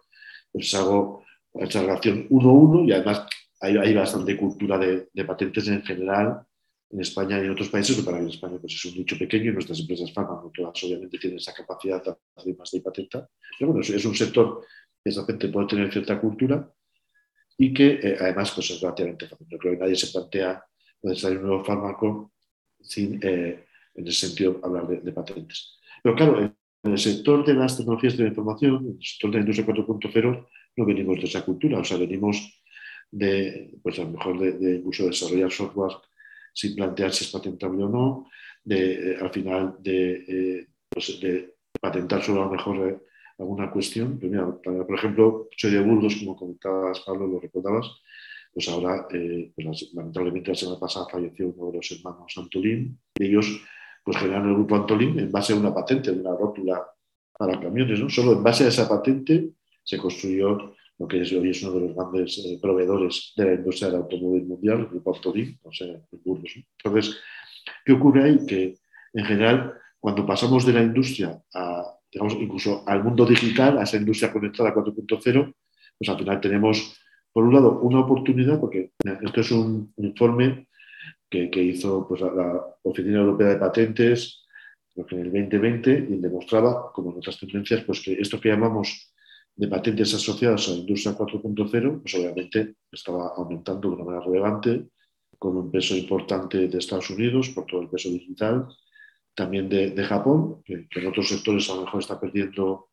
pues 0.51 0.73
hago 0.75 1.25
esa 1.53 1.81
relación 1.81 2.29
1-1 2.29 2.87
y 2.87 2.93
además 2.93 3.25
hay, 3.61 3.93
bastante 3.93 4.35
cultura 4.35 4.77
de, 4.77 5.25
patentes 5.25 5.67
en 5.67 5.83
general 5.83 6.41
en 6.89 6.99
España 6.99 7.39
y 7.39 7.45
en 7.45 7.51
otros 7.51 7.69
países, 7.69 7.95
pero 7.95 8.05
para 8.05 8.19
en 8.19 8.27
España 8.27 8.57
pues 8.59 8.73
es 8.73 8.85
un 8.85 8.97
nicho 8.97 9.17
pequeño 9.17 9.51
y 9.51 9.53
nuestras 9.53 9.79
empresas 9.79 10.11
farma, 10.11 10.41
no 10.43 10.51
todas 10.53 10.83
obviamente 10.83 11.17
tienen 11.17 11.39
esa 11.39 11.53
capacidad 11.53 12.03
de 12.03 12.53
más 12.53 12.71
de 12.71 12.81
patenta. 12.81 13.29
Pero 13.57 13.71
bueno, 13.71 13.81
es 13.81 14.05
un 14.05 14.15
sector 14.15 14.65
que 15.01 15.09
esa 15.09 15.23
gente 15.25 15.47
puede 15.47 15.67
tener 15.67 15.91
cierta 15.91 16.19
cultura 16.19 16.69
y 17.57 17.73
que 17.73 17.99
eh, 18.01 18.17
además 18.19 18.51
pues, 18.51 18.71
es 18.71 18.81
relativamente 18.81 19.27
fácil. 19.27 19.47
No 19.49 19.57
creo 19.57 19.73
que 19.73 19.79
nadie 19.79 19.95
se 19.95 20.07
plantea 20.07 20.63
salir 21.15 21.37
un 21.37 21.47
nuevo 21.47 21.63
fármaco 21.63 22.33
sin, 22.79 23.19
eh, 23.21 23.65
en 23.95 24.07
ese 24.07 24.27
sentido, 24.27 24.59
hablar 24.63 24.87
de, 24.87 25.11
patentes. 25.11 25.79
Pero 26.03 26.15
claro, 26.15 26.41
en, 26.41 26.55
el 26.83 26.97
sector 26.97 27.45
de 27.45 27.53
las 27.53 27.77
tecnologías 27.77 28.17
de 28.17 28.23
la 28.23 28.29
información, 28.29 28.77
en 28.85 28.97
el 28.97 29.03
sector 29.05 29.29
de 29.29 29.37
la 29.37 29.41
industria 29.41 29.67
4.0, 29.67 30.47
no 30.77 30.85
venimos 30.85 31.17
de 31.17 31.25
esa 31.25 31.45
cultura, 31.45 31.79
o 31.79 31.83
sea, 31.83 31.97
venimos 31.97 32.60
de, 33.11 33.77
pues 33.83 33.99
a 33.99 34.03
lo 34.03 34.11
mejor 34.11 34.39
de, 34.39 34.75
incluso 34.75 35.05
desarrollar 35.05 35.51
software 35.51 35.97
sin 36.53 36.75
plantear 36.75 37.11
si 37.11 37.25
es 37.25 37.31
patentable 37.31 37.83
o 37.83 37.89
no, 37.89 38.29
de, 38.63 39.11
eh, 39.11 39.17
al 39.19 39.31
final 39.31 39.75
de, 39.79 40.25
eh, 40.27 40.67
pues 40.89 41.19
de, 41.19 41.55
patentar 41.79 42.21
solo 42.21 42.41
a 42.41 42.45
lo 42.45 42.51
mejor 42.51 42.89
eh, 42.89 42.99
alguna 43.39 43.71
cuestión. 43.71 44.19
Pues 44.19 44.31
por 44.63 44.95
ejemplo, 44.95 45.49
soy 45.55 45.71
de 45.71 45.81
Burgos, 45.81 46.15
como 46.17 46.35
comentabas, 46.35 46.99
Pablo, 47.01 47.27
lo 47.27 47.39
recordabas, 47.39 47.87
pues 48.53 48.67
ahora, 48.69 49.07
pues 49.07 49.93
lamentablemente 49.93 50.51
la 50.51 50.55
semana 50.55 50.79
pasada 50.79 51.07
falleció 51.09 51.47
uno 51.47 51.71
de 51.71 51.77
los 51.77 51.91
hermanos 51.91 52.33
Antolín, 52.35 52.99
ellos 53.15 53.61
pues 54.03 54.17
generaron 54.17 54.49
el 54.49 54.55
grupo 54.55 54.75
Antolín 54.75 55.17
en 55.19 55.31
base 55.31 55.53
a 55.53 55.55
una 55.55 55.73
patente, 55.73 56.11
de 56.11 56.19
una 56.19 56.35
rótula 56.35 56.85
para 57.37 57.59
camiones, 57.59 57.99
¿no? 57.99 58.09
Solo 58.09 58.33
en 58.33 58.43
base 58.43 58.65
a 58.65 58.67
esa 58.67 58.89
patente 58.89 59.51
se 59.83 59.97
construyó 59.97 60.75
que 61.07 61.21
es, 61.21 61.31
hoy 61.33 61.49
es 61.49 61.63
uno 61.63 61.73
de 61.73 61.87
los 61.87 61.95
grandes 61.95 62.37
eh, 62.39 62.59
proveedores 62.61 63.33
de 63.35 63.45
la 63.45 63.53
industria 63.53 63.89
del 63.89 64.01
automóvil 64.01 64.43
mundial, 64.45 64.79
el 64.79 64.87
grupo 64.87 65.15
Autolink, 65.15 65.59
o 65.65 65.71
sea, 65.71 65.87
Burgos. 66.23 66.53
Entonces, 66.83 67.17
¿qué 67.85 67.93
ocurre 67.93 68.23
ahí? 68.23 68.45
Que 68.45 68.75
en 69.13 69.25
general, 69.25 69.73
cuando 69.99 70.25
pasamos 70.25 70.65
de 70.65 70.73
la 70.73 70.81
industria 70.81 71.41
a, 71.53 71.83
digamos, 72.11 72.33
incluso 72.33 72.83
al 72.87 73.03
mundo 73.03 73.25
digital, 73.25 73.77
a 73.77 73.83
esa 73.83 73.97
industria 73.97 74.31
conectada 74.31 74.73
4.0, 74.73 75.53
pues 75.97 76.09
al 76.09 76.17
final 76.17 76.41
tenemos 76.41 76.97
por 77.31 77.45
un 77.45 77.53
lado, 77.53 77.79
una 77.79 78.01
oportunidad, 78.01 78.59
porque 78.59 78.91
esto 79.23 79.41
es 79.41 79.51
un, 79.51 79.93
informe 79.97 80.67
que, 81.29 81.49
hizo 81.63 82.07
pues, 82.07 82.21
la, 82.21 82.65
Oficina 82.83 83.19
Europea 83.19 83.49
de 83.49 83.55
Patentes 83.57 84.45
en 84.95 85.19
el 85.19 85.31
2020 85.31 86.07
y 86.09 86.17
demostraba, 86.17 86.91
como 86.91 87.11
en 87.11 87.17
otras 87.17 87.39
tendencias, 87.39 87.83
pues 87.85 88.01
que 88.01 88.13
esto 88.13 88.41
que 88.41 88.49
llamamos 88.49 89.10
de 89.55 89.67
patentes 89.67 90.13
asociadas 90.13 90.67
a 90.67 90.71
la 90.71 90.77
industria 90.77 91.15
4.0, 91.15 92.01
pues 92.01 92.15
obviamente 92.15 92.75
estaba 92.91 93.33
aumentando 93.35 93.91
de 93.91 94.03
manera 94.03 94.23
relevante, 94.23 94.87
con 95.37 95.57
un 95.57 95.71
peso 95.71 95.95
importante 95.95 96.67
de 96.67 96.77
Estados 96.77 97.09
Unidos 97.09 97.49
por 97.49 97.65
todo 97.65 97.81
el 97.81 97.89
peso 97.89 98.09
digital, 98.09 98.67
también 99.33 99.69
de, 99.69 100.03
Japón, 100.03 100.61
que, 100.63 100.87
en 100.89 101.07
otros 101.07 101.29
sectores 101.29 101.69
a 101.69 101.75
lo 101.75 101.81
mejor 101.81 102.01
está 102.01 102.19
perdiendo 102.19 102.89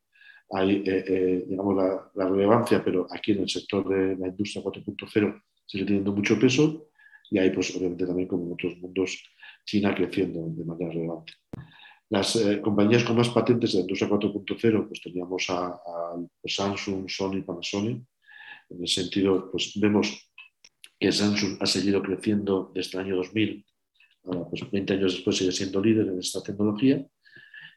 ahí, 0.51 0.83
eh, 0.87 1.05
eh, 1.07 1.45
digamos, 1.47 1.77
la, 2.15 2.29
relevancia, 2.29 2.83
pero 2.83 3.07
aquí 3.11 3.33
en 3.33 3.41
el 3.41 3.49
sector 3.49 3.87
de 3.89 4.17
la 4.17 4.29
industria 4.29 4.63
4.0 4.63 5.43
sigue 5.67 5.85
teniendo 5.85 6.13
mucho 6.13 6.39
peso, 6.39 6.89
y 7.31 7.39
ahí, 7.39 7.51
pues 7.51 7.77
obviamente 7.77 8.07
también 8.07 8.29
como 8.29 8.47
en 8.47 8.53
otros 8.53 8.79
mundos, 8.79 9.23
China 9.65 9.95
creciendo 9.95 10.49
de 10.49 10.65
manera 10.65 10.91
relevante. 10.91 11.35
Las 12.11 12.37
eh, 12.37 12.61
compañías 12.63 13.05
con 13.05 13.17
más 13.17 13.29
patentes 13.29 13.73
de 13.73 13.79
la 13.79 13.83
industria 13.83 14.11
4.0, 14.11 14.89
pues 14.89 15.01
teníamos 15.03 15.45
a, 15.51 15.79
pues, 16.41 16.55
Samsung, 16.55 17.09
Sony, 17.09 17.43
Panasonic. 17.45 18.03
En 18.71 18.85
ese 18.85 19.03
sentido, 19.03 19.51
pues 19.51 19.73
vemos 19.77 20.31
que 20.99 21.13
Samsung 21.13 21.59
ha 21.61 21.67
seguido 21.67 22.03
creciendo 22.03 22.73
desde 22.75 22.99
el 22.99 23.07
año 23.07 23.17
2000, 23.17 23.65
ahora 24.25 24.49
pues 24.49 24.71
20 24.71 24.93
años 24.95 25.15
después 25.15 25.37
sigue 25.37 25.53
siendo 25.53 25.83
líder 25.83 26.09
en 26.09 26.19
esta 26.19 26.43
tecnología. 26.43 27.07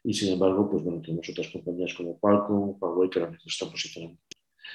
Y 0.04 0.14
sin 0.14 0.34
embargo, 0.34 0.70
pues 0.70 0.84
bueno, 0.84 1.02
tenemos 1.02 1.30
otras 1.30 1.48
compañías 1.50 1.94
como 1.94 2.20
Qualcomm, 2.20 2.78
Huawei 2.80 3.10
que 3.10 3.20
ahora 3.20 3.32
mismo 3.32 3.48
están 3.48 3.70
posicionando. 3.70 4.18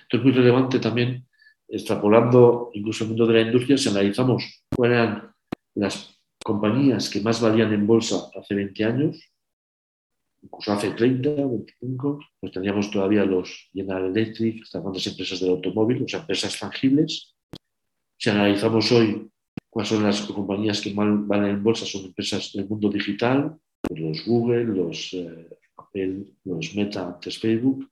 Esto 0.02 0.16
es 0.18 0.22
muy 0.22 0.32
relevante 0.32 0.78
también, 0.78 1.26
extrapolando 1.66 2.70
incluso 2.74 3.04
el 3.04 3.10
mundo 3.10 3.26
de 3.26 3.34
la 3.34 3.40
industria, 3.40 3.76
si 3.76 3.88
analizamos 3.88 4.64
cuáles 4.74 4.98
eran 4.98 5.32
las 5.74 6.20
compañías 6.44 7.10
que 7.10 7.20
más 7.20 7.40
valían 7.40 7.72
en 7.72 7.86
bolsa 7.86 8.30
hace 8.38 8.54
20 8.54 8.84
años, 8.84 9.20
incluso 10.46 10.72
hace 10.72 10.90
30, 10.90 11.30
25, 11.34 12.20
pues 12.40 12.52
teníamos 12.52 12.90
todavía 12.90 13.24
los 13.24 13.68
General 13.72 14.06
Electric, 14.06 14.62
estas 14.62 14.82
grandes 14.82 15.06
empresas 15.06 15.40
del 15.40 15.50
automóvil, 15.50 16.02
o 16.02 16.08
sea, 16.08 16.20
empresas 16.20 16.58
tangibles. 16.58 17.34
Si 18.16 18.30
analizamos 18.30 18.90
hoy 18.92 19.28
cuáles 19.68 19.88
son 19.88 20.04
las 20.04 20.20
compañías 20.22 20.80
que 20.80 20.94
más 20.94 21.08
valen 21.26 21.50
en 21.50 21.62
bolsa, 21.62 21.84
son 21.84 22.06
empresas 22.06 22.52
del 22.54 22.68
mundo 22.68 22.88
digital, 22.88 23.56
pues 23.82 24.00
los 24.00 24.24
Google, 24.24 24.64
los 24.64 25.12
eh, 25.12 25.48
Apple, 25.76 26.24
los 26.44 26.74
Meta, 26.74 27.06
antes 27.06 27.38
Facebook. 27.38 27.90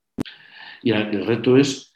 Y 0.83 0.93
el 0.93 1.27
reto 1.27 1.57
es 1.57 1.93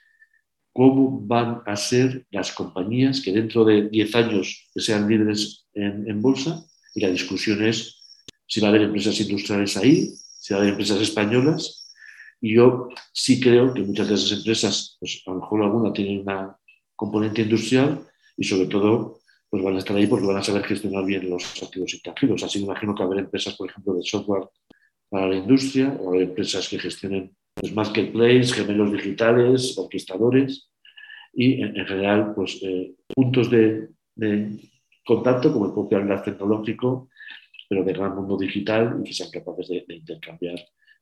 cómo 0.73 1.21
van 1.21 1.63
a 1.67 1.77
ser 1.77 2.27
las 2.31 2.53
compañías 2.53 3.21
que 3.21 3.33
dentro 3.33 3.65
de 3.65 3.89
10 3.89 4.15
años 4.15 4.71
sean 4.75 5.09
líderes 5.09 5.67
en, 5.73 6.09
en 6.09 6.21
bolsa. 6.21 6.65
Y 6.95 7.01
la 7.01 7.11
discusión 7.11 7.63
es 7.65 7.99
si 8.47 8.61
va 8.61 8.69
a 8.69 8.71
haber 8.71 8.83
empresas 8.83 9.21
industriales 9.21 9.77
ahí, 9.77 10.11
haber 10.55 10.71
empresas 10.71 11.01
españolas. 11.01 11.95
Y 12.41 12.55
yo 12.55 12.89
sí 13.13 13.41
creo 13.41 13.75
que 13.75 13.83
muchas 13.83 14.09
de 14.09 14.15
esas 14.15 14.39
empresas, 14.39 14.97
pues 15.01 15.23
a 15.27 15.31
lo 15.31 15.41
mejor 15.41 15.63
alguna 15.63 15.93
tienen 15.93 16.21
una 16.21 16.57
componente 16.95 17.43
industrial 17.43 18.01
y 18.37 18.45
sobre 18.45 18.67
todo 18.67 19.19
pues 19.51 19.63
van 19.63 19.77
a 19.77 19.79
estar 19.79 19.97
ahí 19.97 20.07
porque 20.07 20.27
van 20.27 20.37
a 20.37 20.43
saber 20.43 20.63
gestionar 20.65 21.05
bien 21.05 21.31
los 21.31 21.63
activos 21.63 21.95
intangibles. 21.95 22.43
Así 22.43 22.59
me 22.59 22.67
imagino 22.67 22.95
que 22.95 23.03
habrá 23.03 23.21
empresas, 23.21 23.57
por 23.57 23.71
ejemplo, 23.71 23.95
de 23.95 24.03
software 24.03 24.49
para 25.09 25.27
la 25.27 25.37
industria, 25.37 25.97
o 26.01 26.09
habrá 26.09 26.23
empresas 26.23 26.69
que 26.69 26.79
gestionen 26.79 27.35
pues, 27.55 27.75
marketplace, 27.75 28.53
gemelos 28.53 28.93
digitales, 28.93 29.77
orquestadores 29.79 30.71
y 31.33 31.63
en, 31.63 31.75
general 31.75 32.35
pues, 32.35 32.59
eh, 32.63 32.95
puntos 33.15 33.51
de, 33.51 33.89
contacto 35.05 35.53
como 35.53 35.67
el 35.67 35.73
propio 35.73 35.99
enlace 35.99 36.33
tecnológico 36.33 37.09
pero 37.69 37.85
de 37.85 37.93
gran 37.93 38.17
mundo 38.17 38.37
digital 38.37 38.99
y 39.01 39.05
que 39.05 39.13
sean 39.13 39.31
capaces 39.31 39.69
de, 39.69 39.95
intercambiar 39.95 40.59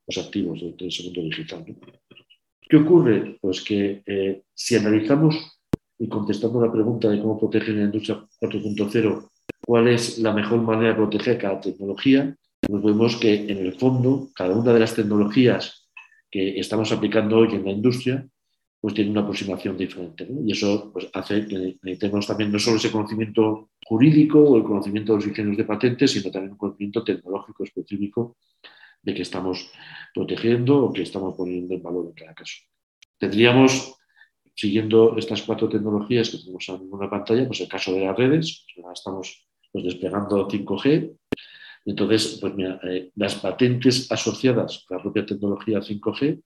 los 0.07 0.19
activos 0.19 0.61
de, 0.61 0.87
ese 0.87 1.05
mundo 1.05 1.23
digital. 1.23 1.65
¿Qué 2.61 2.77
ocurre? 2.77 3.39
Pues 3.41 3.63
que 3.63 4.03
eh, 4.05 4.43
si 4.53 4.77
analizamos 4.77 5.61
y 5.99 6.09
contestando 6.09 6.61
la 6.61 6.73
pregunta 6.73 7.09
de 7.09 7.21
cómo 7.21 7.39
proteger 7.39 7.75
la 7.77 7.85
industria 7.85 8.27
4.0, 8.41 9.29
cuál 9.65 9.89
es 9.89 10.19
la 10.19 10.33
mejor 10.33 10.61
manera 10.63 10.91
de 10.91 10.97
proteger 10.97 11.39
cada 11.39 11.61
tecnología, 11.61 12.37
pues 12.61 12.83
vemos 12.83 13.17
que 13.17 13.35
en 13.35 13.59
el 13.59 13.75
fondo 13.75 14.31
cada 14.35 14.55
una 14.55 14.73
de 14.73 14.81
las 14.81 14.95
tecnologías 14.95 15.89
que 16.31 16.59
estamos 16.59 16.91
aplicando 16.93 17.39
hoy 17.39 17.55
en 17.55 17.65
la 17.65 17.71
industria 17.71 18.27
pues 18.81 18.95
tiene 18.95 19.11
una 19.11 19.23
aproximación 19.23 19.77
diferente. 19.77 20.29
Y 20.45 20.53
eso 20.53 20.91
pues, 20.93 21.09
hace 21.13 21.47
que 21.47 21.77
necesitemos 21.83 22.27
también 22.27 22.53
no 22.53 22.59
solo 22.59 22.77
ese 22.77 22.93
conocimiento 22.93 23.71
jurídico 23.89 24.41
o 24.41 24.57
el 24.57 24.65
conocimiento 24.65 25.13
de 25.13 25.19
los 25.19 25.29
ingenieros 25.29 25.59
de 25.59 25.65
patentes, 25.65 26.11
sino 26.11 26.31
también 26.31 26.53
un 26.53 26.59
conocimiento 26.59 27.05
tecnológico 27.05 27.63
específico 27.63 28.37
de 29.01 29.15
que 29.15 29.23
estamos 29.23 29.71
protegiendo 30.13 30.85
o 30.85 30.93
que 30.93 31.03
estamos 31.03 31.37
poniendo 31.37 31.75
en 31.75 31.83
valor 31.83 32.07
en 32.07 32.13
cada 32.13 32.35
caso. 32.35 32.57
Tendríamos, 33.17 33.95
siguiendo 34.57 35.17
estas 35.17 35.43
cuatro 35.43 35.69
tecnologías 35.69 36.31
que 36.31 36.39
tenemos 36.39 36.69
en 36.69 36.93
una 36.93 37.09
pantalla, 37.09 37.47
pues 37.47 37.61
el 37.61 37.69
caso 37.69 37.93
de 37.93 38.07
las 38.07 38.17
redes, 38.17 38.67
pues 38.75 38.87
estamos 38.93 39.47
pues, 39.71 39.85
desplegando 39.85 40.49
5G. 40.49 41.17
Entonces, 41.85 42.39
pues 42.41 42.55
mira, 42.55 42.81
eh, 42.83 43.13
las 43.15 43.37
patentes 43.37 44.11
asociadas 44.11 44.85
a 44.91 44.97
la 44.97 45.03
propia 45.03 45.25
tecnología 45.25 45.79
5G 45.79 46.43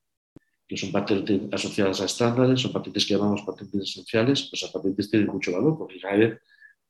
que 0.69 0.77
son 0.77 0.93
patentes 0.93 1.41
asociadas 1.51 2.01
a 2.01 2.05
estándares, 2.05 2.61
son 2.61 2.73
patentes 2.73 3.05
que 3.05 3.15
llamamos 3.15 3.43
patentes 3.43 3.91
esenciales, 3.91 4.47
pues 4.49 4.63
las 4.63 4.71
patentes 4.71 5.11
tienen 5.11 5.29
mucho 5.29 5.51
valor, 5.51 5.77
porque 5.77 5.99
cada 5.99 6.15
vez 6.15 6.39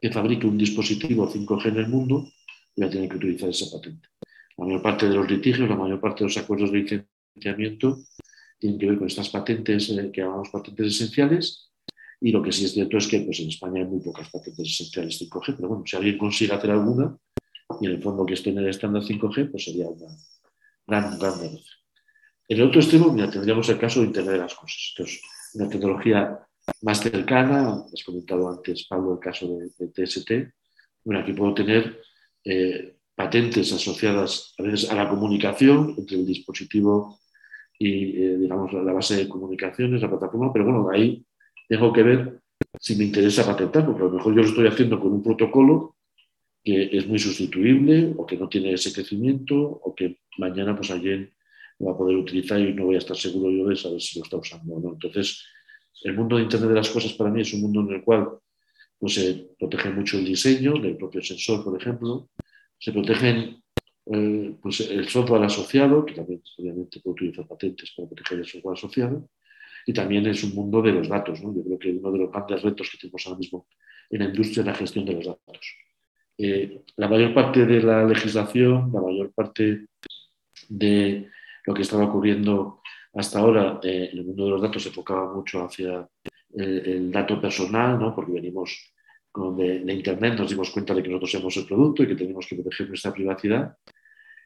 que 0.01 0.11
fabrique 0.11 0.47
un 0.47 0.57
dispositivo 0.57 1.31
5G 1.31 1.67
en 1.69 1.77
el 1.77 1.89
mundo, 1.89 2.29
voy 2.77 2.87
a 2.87 2.91
tener 2.91 3.09
que 3.09 3.17
utilizar 3.17 3.51
esa 3.51 3.71
patente. 3.71 4.09
La 4.57 4.65
mayor 4.65 4.83
parte 4.83 5.09
de 5.09 5.15
los 5.15 5.31
litigios, 5.31 5.69
la 5.69 5.77
mayor 5.77 6.01
parte 6.01 6.21
de 6.21 6.29
los 6.29 6.37
acuerdos 6.37 6.73
de 6.73 6.79
licenciamiento 6.79 7.99
tienen 8.59 8.79
que 8.79 8.87
ver 8.87 8.99
con 8.99 9.07
estas 9.07 9.29
patentes 9.29 9.91
eh, 9.91 10.11
que 10.13 10.21
llamamos 10.21 10.49
patentes 10.51 10.87
esenciales. 10.95 11.71
Y 12.21 12.33
lo 12.33 12.43
que 12.43 12.53
sí 12.53 12.67
es 12.67 12.73
cierto 12.73 12.99
es 12.99 13.09
que 13.09 13.21
pues, 13.21 13.41
en 13.41 13.49
España 13.49 13.81
hay 13.81 13.87
muy 13.87 14.01
pocas 14.01 14.29
patentes 14.31 14.69
esenciales 14.69 15.21
5G, 15.21 15.57
pero 15.57 15.69
bueno, 15.69 15.85
si 15.87 15.97
alguien 15.97 16.19
consigue 16.19 16.53
hacer 16.53 16.71
alguna, 16.71 17.17
y 17.81 17.87
en 17.87 17.93
el 17.93 18.03
fondo 18.03 18.27
que 18.27 18.35
esté 18.35 18.51
en 18.51 18.59
el 18.59 18.69
estándar 18.69 19.03
5G, 19.03 19.51
pues 19.51 19.65
sería 19.65 19.89
una 19.89 20.09
gran, 20.87 21.19
gran. 21.19 21.41
En 22.49 22.59
el 22.59 22.63
otro 22.63 22.81
extremo, 22.81 23.15
tendríamos 23.31 23.69
el 23.69 23.79
caso 23.79 24.01
de 24.01 24.07
Internet 24.07 24.33
de 24.33 24.39
las 24.39 24.55
Cosas, 24.55 24.95
que 24.97 25.03
es 25.05 25.21
una 25.55 25.69
tecnología 25.69 26.47
más 26.83 27.01
cercana, 27.01 27.85
has 27.93 28.05
comentado 28.05 28.49
antes, 28.49 28.87
Pablo, 28.87 29.15
el 29.15 29.21
caso 29.21 29.59
de, 29.79 29.89
TST. 29.89 30.31
Bueno, 31.05 31.21
aquí 31.21 31.33
puedo 31.33 31.55
tener 31.55 32.01
eh, 32.45 32.97
patentes 33.15 33.73
asociadas 33.73 34.55
a 34.59 34.63
veces 34.63 34.91
a 34.91 34.95
la 34.95 35.09
comunicación 35.09 35.95
entre 35.99 36.17
el 36.17 36.27
dispositivo 36.27 37.21
y, 37.79 38.23
eh, 38.23 38.37
digamos, 38.39 38.73
la 38.73 38.93
base 38.93 39.17
de 39.17 39.29
comunicaciones, 39.29 40.03
la 40.03 40.11
plataforma, 40.11 40.53
pero 40.53 40.65
bueno, 40.65 40.91
ahí 40.91 41.25
tengo 41.69 41.93
que 41.93 42.03
ver 42.03 42.41
si 42.79 42.97
me 42.97 43.05
interesa 43.05 43.47
patentar, 43.47 43.87
porque 43.87 44.03
a 44.03 44.07
lo 44.07 44.13
mejor 44.13 44.35
yo 44.35 44.43
lo 44.43 44.49
estoy 44.49 44.67
haciendo 44.67 45.01
con 45.01 45.13
un 45.13 45.23
protocolo 45.23 45.97
que 46.63 46.91
es 46.93 47.07
muy 47.07 47.19
sustituible 47.19 48.13
o 48.17 48.27
que 48.27 48.37
no 48.37 48.49
tiene 48.49 48.73
ese 48.73 48.93
crecimiento 48.93 49.57
o 49.57 49.95
que 49.95 50.19
mañana 50.39 50.77
pues 50.77 50.91
alguien 50.91 51.33
va 51.85 51.93
a 51.93 51.97
poder 51.97 52.17
utilizar 52.17 52.61
y 52.61 52.75
no 52.75 52.87
voy 52.87 52.97
a 52.97 52.99
estar 52.99 53.17
seguro 53.17 53.51
yo 53.51 53.69
de 53.69 53.77
saber 53.77 54.01
si 54.01 54.19
lo 54.19 54.25
está 54.25 54.37
usando 54.37 54.75
o 54.75 54.81
no. 54.81 54.93
Entonces, 54.93 55.45
el 56.03 56.15
mundo 56.15 56.37
de 56.37 56.43
Internet 56.43 56.71
de 56.71 56.77
las 56.77 56.91
Cosas 56.91 57.13
para 57.15 57.31
mí 57.31 57.43
es 57.43 57.53
un 57.55 57.63
mundo 57.63 57.81
en 57.81 57.97
el 57.97 58.03
cual 58.03 58.29
pues, 58.99 59.15
se 59.15 59.49
protege 59.59 59.91
mucho 59.91 60.19
el 60.19 60.25
diseño 60.25 60.75
del 60.75 60.97
propio 60.97 61.23
sensor, 61.23 61.65
por 61.65 61.81
ejemplo, 61.81 62.29
se 62.79 62.93
protegen 62.93 63.63
eh, 64.07 64.55
pues, 64.61 64.81
el 64.81 65.09
software 65.09 65.45
asociado, 65.45 66.05
que 66.05 66.15
también 66.15 66.43
obviamente 66.59 67.01
puede 67.01 67.15
utilizar 67.15 67.47
patentes 67.47 67.93
para 67.97 68.09
proteger 68.09 68.39
el 68.39 68.47
software 68.47 68.77
asociado, 68.77 69.29
y 69.87 69.93
también 69.93 70.27
es 70.27 70.43
un 70.45 70.55
mundo 70.55 70.83
de 70.83 70.93
los 70.93 71.09
datos. 71.09 71.43
¿no? 71.43 71.55
Yo 71.55 71.63
creo 71.65 71.79
que 71.79 71.91
uno 71.91 72.13
de 72.13 72.19
los 72.19 72.33
grandes 72.33 72.63
retos 72.63 72.91
que 72.91 72.99
tenemos 72.99 73.27
ahora 73.27 73.39
mismo 73.39 73.67
en 74.11 74.19
la 74.19 74.25
industria 74.27 74.61
es 74.61 74.67
la 74.67 74.75
gestión 74.75 75.05
de 75.05 75.13
los 75.15 75.27
datos. 75.27 75.75
Eh, 76.37 76.83
la 76.97 77.09
mayor 77.09 77.35
parte 77.35 77.67
de 77.67 77.83
la 77.83 78.05
legislación, 78.05 78.91
la 78.93 79.01
mayor 79.01 79.33
parte 79.33 79.87
de 80.69 81.29
lo 81.67 81.75
que 81.75 81.83
estaba 81.83 82.05
ocurriendo 82.05 82.80
hasta 83.15 83.39
ahora 83.41 83.81
eh, 83.83 84.11
el 84.13 84.25
mundo 84.25 84.45
de 84.45 84.51
los 84.51 84.63
datos 84.63 84.83
se 84.83 84.89
enfocaba 84.89 85.33
mucho 85.33 85.65
hacia 85.65 86.09
el, 86.55 87.11
dato 87.11 87.41
personal, 87.41 87.99
¿no? 87.99 88.15
porque 88.15 88.33
venimos 88.33 88.93
con 89.31 89.57
de, 89.57 89.93
Internet, 89.93 90.39
nos 90.39 90.51
dimos 90.51 90.71
cuenta 90.71 90.95
de 90.95 91.03
que 91.03 91.09
nosotros 91.09 91.31
somos 91.31 91.57
el 91.57 91.67
producto 91.67 92.03
y 92.03 92.09
que 92.09 92.17
tenemos 92.17 92.47
que 92.47 92.57
proteger 92.57 92.89
nuestra 92.89 93.13
privacidad. 93.13 93.77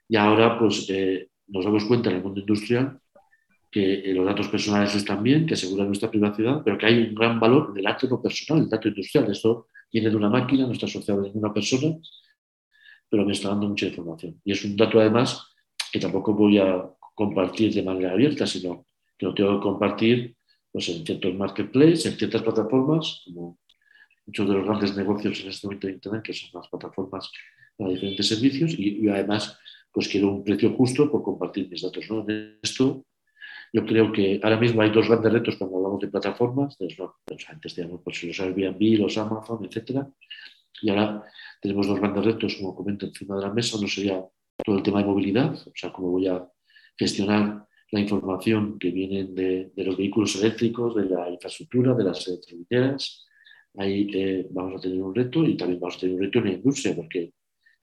Y 0.08 0.16
ahora 0.16 0.58
pues, 0.58 0.86
eh, 0.90 1.28
nos 1.48 1.64
damos 1.64 1.84
cuenta 1.84 2.10
en 2.10 2.16
el 2.16 2.22
mundo 2.22 2.40
industrial 2.40 3.00
que 3.70 4.10
eh, 4.10 4.14
los 4.14 4.26
datos 4.26 4.48
personales 4.48 4.94
están 4.94 5.22
bien, 5.22 5.46
que 5.46 5.54
aseguran 5.54 5.86
nuestra 5.86 6.10
privacidad, 6.10 6.62
pero 6.64 6.78
que 6.78 6.86
hay 6.86 7.08
un 7.08 7.14
gran 7.14 7.40
valor 7.40 7.70
en 7.72 7.78
el 7.78 7.84
dato 7.84 8.22
personal, 8.22 8.62
el 8.62 8.70
dato 8.70 8.88
industrial. 8.88 9.30
Esto 9.30 9.68
viene 9.92 10.10
de 10.10 10.16
una 10.16 10.28
máquina, 10.28 10.66
no 10.66 10.72
está 10.72 10.86
asociado 10.86 11.20
a 11.20 11.24
ninguna 11.24 11.52
persona, 11.52 11.96
pero 13.08 13.24
me 13.24 13.32
está 13.32 13.48
dando 13.48 13.68
mucha 13.68 13.86
información. 13.86 14.40
Y 14.44 14.52
es 14.52 14.64
un 14.64 14.76
dato 14.76 15.00
además 15.00 15.54
que 15.90 15.98
tampoco 15.98 16.34
voy 16.34 16.58
a 16.58 16.84
compartir 17.14 17.72
de 17.72 17.82
manera 17.82 18.12
abierta, 18.12 18.46
sino 18.46 18.86
que 19.16 19.26
lo 19.26 19.34
tengo 19.34 19.58
que 19.58 19.62
compartir 19.62 20.36
pues 20.72 20.88
en 20.88 21.06
ciertos 21.06 21.34
marketplaces, 21.34 22.06
en 22.06 22.18
ciertas 22.18 22.42
plataformas, 22.42 23.22
como 23.24 23.58
muchos 24.26 24.48
de 24.48 24.54
los 24.54 24.64
grandes 24.64 24.96
negocios 24.96 25.40
en 25.40 25.48
este 25.48 25.66
momento 25.66 25.86
de 25.86 25.92
Internet, 25.92 26.22
que 26.22 26.32
son 26.32 26.50
las 26.54 26.68
plataformas 26.68 27.30
para 27.76 27.90
diferentes 27.90 28.26
servicios, 28.26 28.74
y, 28.78 29.08
además 29.08 29.58
pues 29.92 30.08
quiero 30.08 30.32
un 30.32 30.42
precio 30.42 30.74
justo 30.74 31.08
por 31.08 31.22
compartir 31.22 31.68
mis 31.68 31.82
datos. 31.82 32.04
¿no? 32.10 32.24
En 32.28 32.58
esto 32.60 33.04
yo 33.72 33.86
creo 33.86 34.10
que 34.12 34.40
ahora 34.42 34.58
mismo 34.58 34.82
hay 34.82 34.90
dos 34.90 35.08
grandes 35.08 35.32
retos 35.32 35.56
cuando 35.56 35.76
hablamos 35.76 36.00
de 36.00 36.08
plataformas, 36.08 36.76
pues, 36.76 37.48
antes 37.48 37.74
teníamos 37.74 38.00
pues, 38.02 38.24
los 38.24 38.40
Airbnb, 38.40 38.98
los 38.98 39.16
Amazon, 39.16 39.64
etcétera, 39.64 40.08
y 40.82 40.90
ahora 40.90 41.24
tenemos 41.60 41.86
dos 41.86 41.98
grandes 41.98 42.24
retos, 42.24 42.56
como 42.56 42.74
comento, 42.74 43.06
encima 43.06 43.36
de 43.36 43.42
la 43.42 43.52
mesa. 43.52 43.78
Uno 43.78 43.88
sería 43.88 44.24
todo 44.64 44.76
el 44.76 44.82
tema 44.82 44.98
de 44.98 45.06
movilidad, 45.06 45.54
o 45.54 45.72
sea, 45.74 45.92
cómo 45.92 46.10
voy 46.10 46.26
a 46.26 46.46
gestionar 46.96 47.66
la 47.90 48.00
información 48.00 48.78
que 48.78 48.90
viene 48.90 49.24
de, 49.24 49.72
los 49.76 49.96
vehículos 49.96 50.34
eléctricos, 50.36 50.96
de 50.96 51.04
la 51.04 51.30
infraestructura, 51.30 51.94
de 51.94 52.04
las 52.04 52.26
electrificadoras. 52.26 53.24
Ahí 53.76 54.10
eh, 54.12 54.46
vamos 54.50 54.78
a 54.78 54.82
tener 54.82 55.02
un 55.02 55.14
reto 55.14 55.44
y 55.44 55.56
también 55.56 55.80
vamos 55.80 55.96
a 55.96 56.00
tener 56.00 56.16
un 56.16 56.22
reto 56.22 56.38
en 56.38 56.44
la 56.44 56.52
industria, 56.52 56.94
porque 56.96 57.32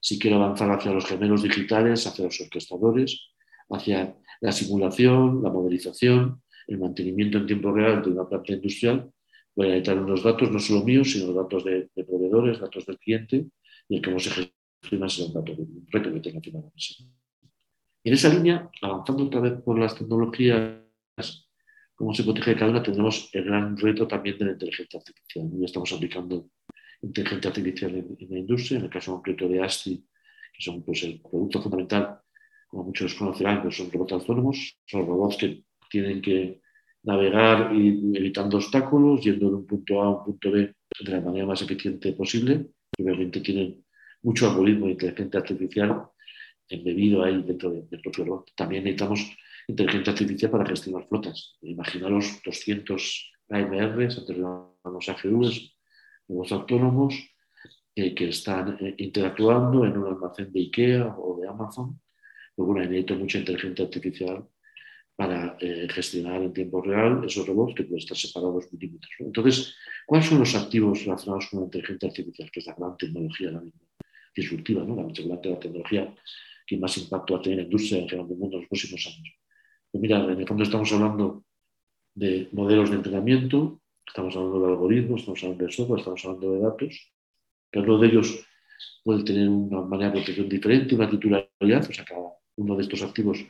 si 0.00 0.18
quiero 0.18 0.36
avanzar 0.36 0.70
hacia 0.70 0.92
los 0.92 1.06
gemelos 1.06 1.42
digitales, 1.42 2.06
hacia 2.06 2.24
los 2.24 2.40
orquestadores, 2.40 3.30
hacia 3.70 4.16
la 4.40 4.52
simulación, 4.52 5.42
la 5.42 5.50
modelización, 5.50 6.42
el 6.66 6.78
mantenimiento 6.78 7.38
en 7.38 7.46
tiempo 7.46 7.72
real 7.72 8.02
de 8.02 8.10
una 8.10 8.28
planta 8.28 8.52
industrial, 8.52 9.10
voy 9.54 9.66
a 9.66 9.70
necesitar 9.70 9.98
unos 9.98 10.22
datos 10.22 10.50
no 10.50 10.58
solo 10.58 10.84
míos, 10.84 11.12
sino 11.12 11.32
datos 11.32 11.64
de, 11.64 11.88
proveedores, 11.94 12.60
datos 12.60 12.84
del 12.86 12.98
cliente 12.98 13.46
y 13.88 13.96
el 13.96 14.02
cómo 14.02 14.18
se 14.18 14.30
gestiona 14.30 15.06
ese 15.06 15.32
dato, 15.32 15.52
un 15.52 15.86
reto 15.90 16.12
que 16.12 16.20
tenga 16.20 16.40
de 16.40 16.52
la 16.52 16.70
mesa. 16.74 17.04
En 18.04 18.14
esa 18.14 18.28
línea, 18.28 18.68
avanzando 18.80 19.24
otra 19.24 19.40
vez 19.40 19.52
por 19.62 19.78
las 19.78 19.94
tecnologías, 19.94 20.80
cómo 21.94 22.12
se 22.12 22.24
protege 22.24 22.56
cada 22.56 22.72
una, 22.72 22.82
tendremos 22.82 23.30
el 23.32 23.44
gran 23.44 23.76
reto 23.76 24.08
también 24.08 24.36
de 24.38 24.46
la 24.46 24.52
inteligencia 24.52 24.98
artificial. 24.98 25.48
Ya 25.54 25.66
estamos 25.66 25.92
aplicando 25.92 26.48
inteligencia 27.00 27.50
artificial 27.50 27.94
en, 27.94 28.16
la 28.28 28.38
industria, 28.38 28.78
en 28.78 28.84
el 28.84 28.90
caso 28.90 29.12
concreto 29.12 29.48
de 29.48 29.62
ASTI, 29.62 30.04
que 30.52 30.62
son 30.62 30.82
pues, 30.82 31.04
el 31.04 31.20
producto 31.20 31.62
fundamental, 31.62 32.18
como 32.66 32.84
muchos 32.84 33.14
conocerán, 33.14 33.62
pues 33.62 33.76
son 33.76 33.90
robots 33.92 34.12
autónomos, 34.14 34.76
son 34.86 35.06
robots 35.06 35.36
que 35.36 35.64
tienen 35.88 36.20
que 36.20 36.60
navegar 37.04 37.72
y 37.72 38.16
evitando 38.16 38.56
obstáculos, 38.56 39.22
yendo 39.22 39.48
de 39.48 39.56
un 39.56 39.66
punto 39.66 40.02
A 40.02 40.06
a 40.06 40.10
un 40.10 40.24
punto 40.24 40.50
B 40.50 40.74
de 41.04 41.12
la 41.12 41.20
manera 41.20 41.46
más 41.46 41.62
eficiente 41.62 42.12
posible. 42.14 42.66
Obviamente 42.98 43.40
tienen 43.40 43.84
mucho 44.22 44.48
algoritmo 44.48 44.86
de 44.86 44.92
inteligencia 44.92 45.38
artificial 45.38 46.02
embebido 46.72 47.22
ahí 47.22 47.42
dentro 47.42 47.70
del 47.70 48.00
propio 48.00 48.24
robot. 48.24 48.52
También 48.56 48.84
necesitamos 48.84 49.20
inteligencia 49.68 50.12
artificial 50.12 50.50
para 50.50 50.66
gestionar 50.66 51.06
flotas. 51.08 51.56
Imaginaros 51.62 52.40
200 52.44 53.32
AMRs, 53.48 54.24
los 54.84 55.08
AGVs, 55.08 55.76
robots 56.28 56.52
autónomos, 56.52 57.14
eh, 57.94 58.14
que 58.14 58.28
están 58.28 58.78
eh, 58.80 58.94
interactuando 58.98 59.84
en 59.84 59.96
un 59.98 60.06
almacén 60.06 60.50
de 60.52 60.60
IKEA 60.60 61.14
o 61.18 61.38
de 61.38 61.48
Amazon. 61.48 62.00
Luego 62.56 62.74
necesito 62.74 63.14
mucha 63.16 63.38
inteligencia 63.38 63.84
artificial 63.84 64.48
para 65.14 65.56
eh, 65.60 65.86
gestionar 65.90 66.42
en 66.42 66.52
tiempo 66.52 66.80
real 66.80 67.22
esos 67.24 67.46
robots 67.46 67.74
que 67.74 67.84
pueden 67.84 67.98
estar 67.98 68.16
separados 68.16 68.72
milímetros. 68.72 69.12
Entonces, 69.18 69.74
¿cuáles 70.06 70.26
son 70.26 70.38
los 70.38 70.54
activos 70.54 71.04
relacionados 71.04 71.48
con 71.50 71.60
la 71.60 71.64
inteligencia 71.66 72.08
artificial, 72.08 72.50
que 72.50 72.60
es 72.60 72.66
la 72.66 72.74
gran 72.74 72.96
tecnología 72.96 73.50
la 73.50 73.62
disruptiva, 74.34 74.84
¿no? 74.84 74.96
la, 74.96 75.02
la 75.02 75.40
tecnología 75.60 76.14
que 76.72 76.80
más 76.80 76.96
impacto 76.96 77.34
va 77.34 77.40
a 77.40 77.42
tener 77.42 77.58
en 77.58 77.64
la 77.64 77.68
industria 77.70 78.00
en 78.00 78.08
general 78.08 78.28
del 78.28 78.38
mundo 78.38 78.56
en 78.56 78.62
los 78.62 78.68
próximos 78.68 79.06
años? 79.06 79.34
Pues 79.90 80.00
mira, 80.00 80.24
en 80.24 80.40
el 80.40 80.46
fondo 80.46 80.62
estamos 80.62 80.92
hablando 80.92 81.44
de 82.14 82.48
modelos 82.52 82.90
de 82.90 82.96
entrenamiento, 82.96 83.80
estamos 84.06 84.34
hablando 84.36 84.60
de 84.60 84.72
algoritmos, 84.72 85.20
estamos 85.20 85.42
hablando 85.42 85.66
de 85.66 85.72
software, 85.72 86.00
estamos 86.00 86.24
hablando 86.24 86.52
de 86.52 86.60
datos. 86.60 87.12
Cada 87.70 87.84
uno 87.84 87.98
de 87.98 88.08
ellos 88.08 88.46
puede 89.04 89.22
tener 89.22 89.48
una 89.48 89.82
manera 89.82 90.10
de 90.10 90.16
protección 90.16 90.48
diferente, 90.48 90.94
una 90.94 91.10
titularidad, 91.10 91.88
o 91.88 91.92
sea, 91.92 92.04
cada 92.04 92.20
uno 92.56 92.76
de 92.76 92.82
estos 92.82 93.02
activos 93.02 93.44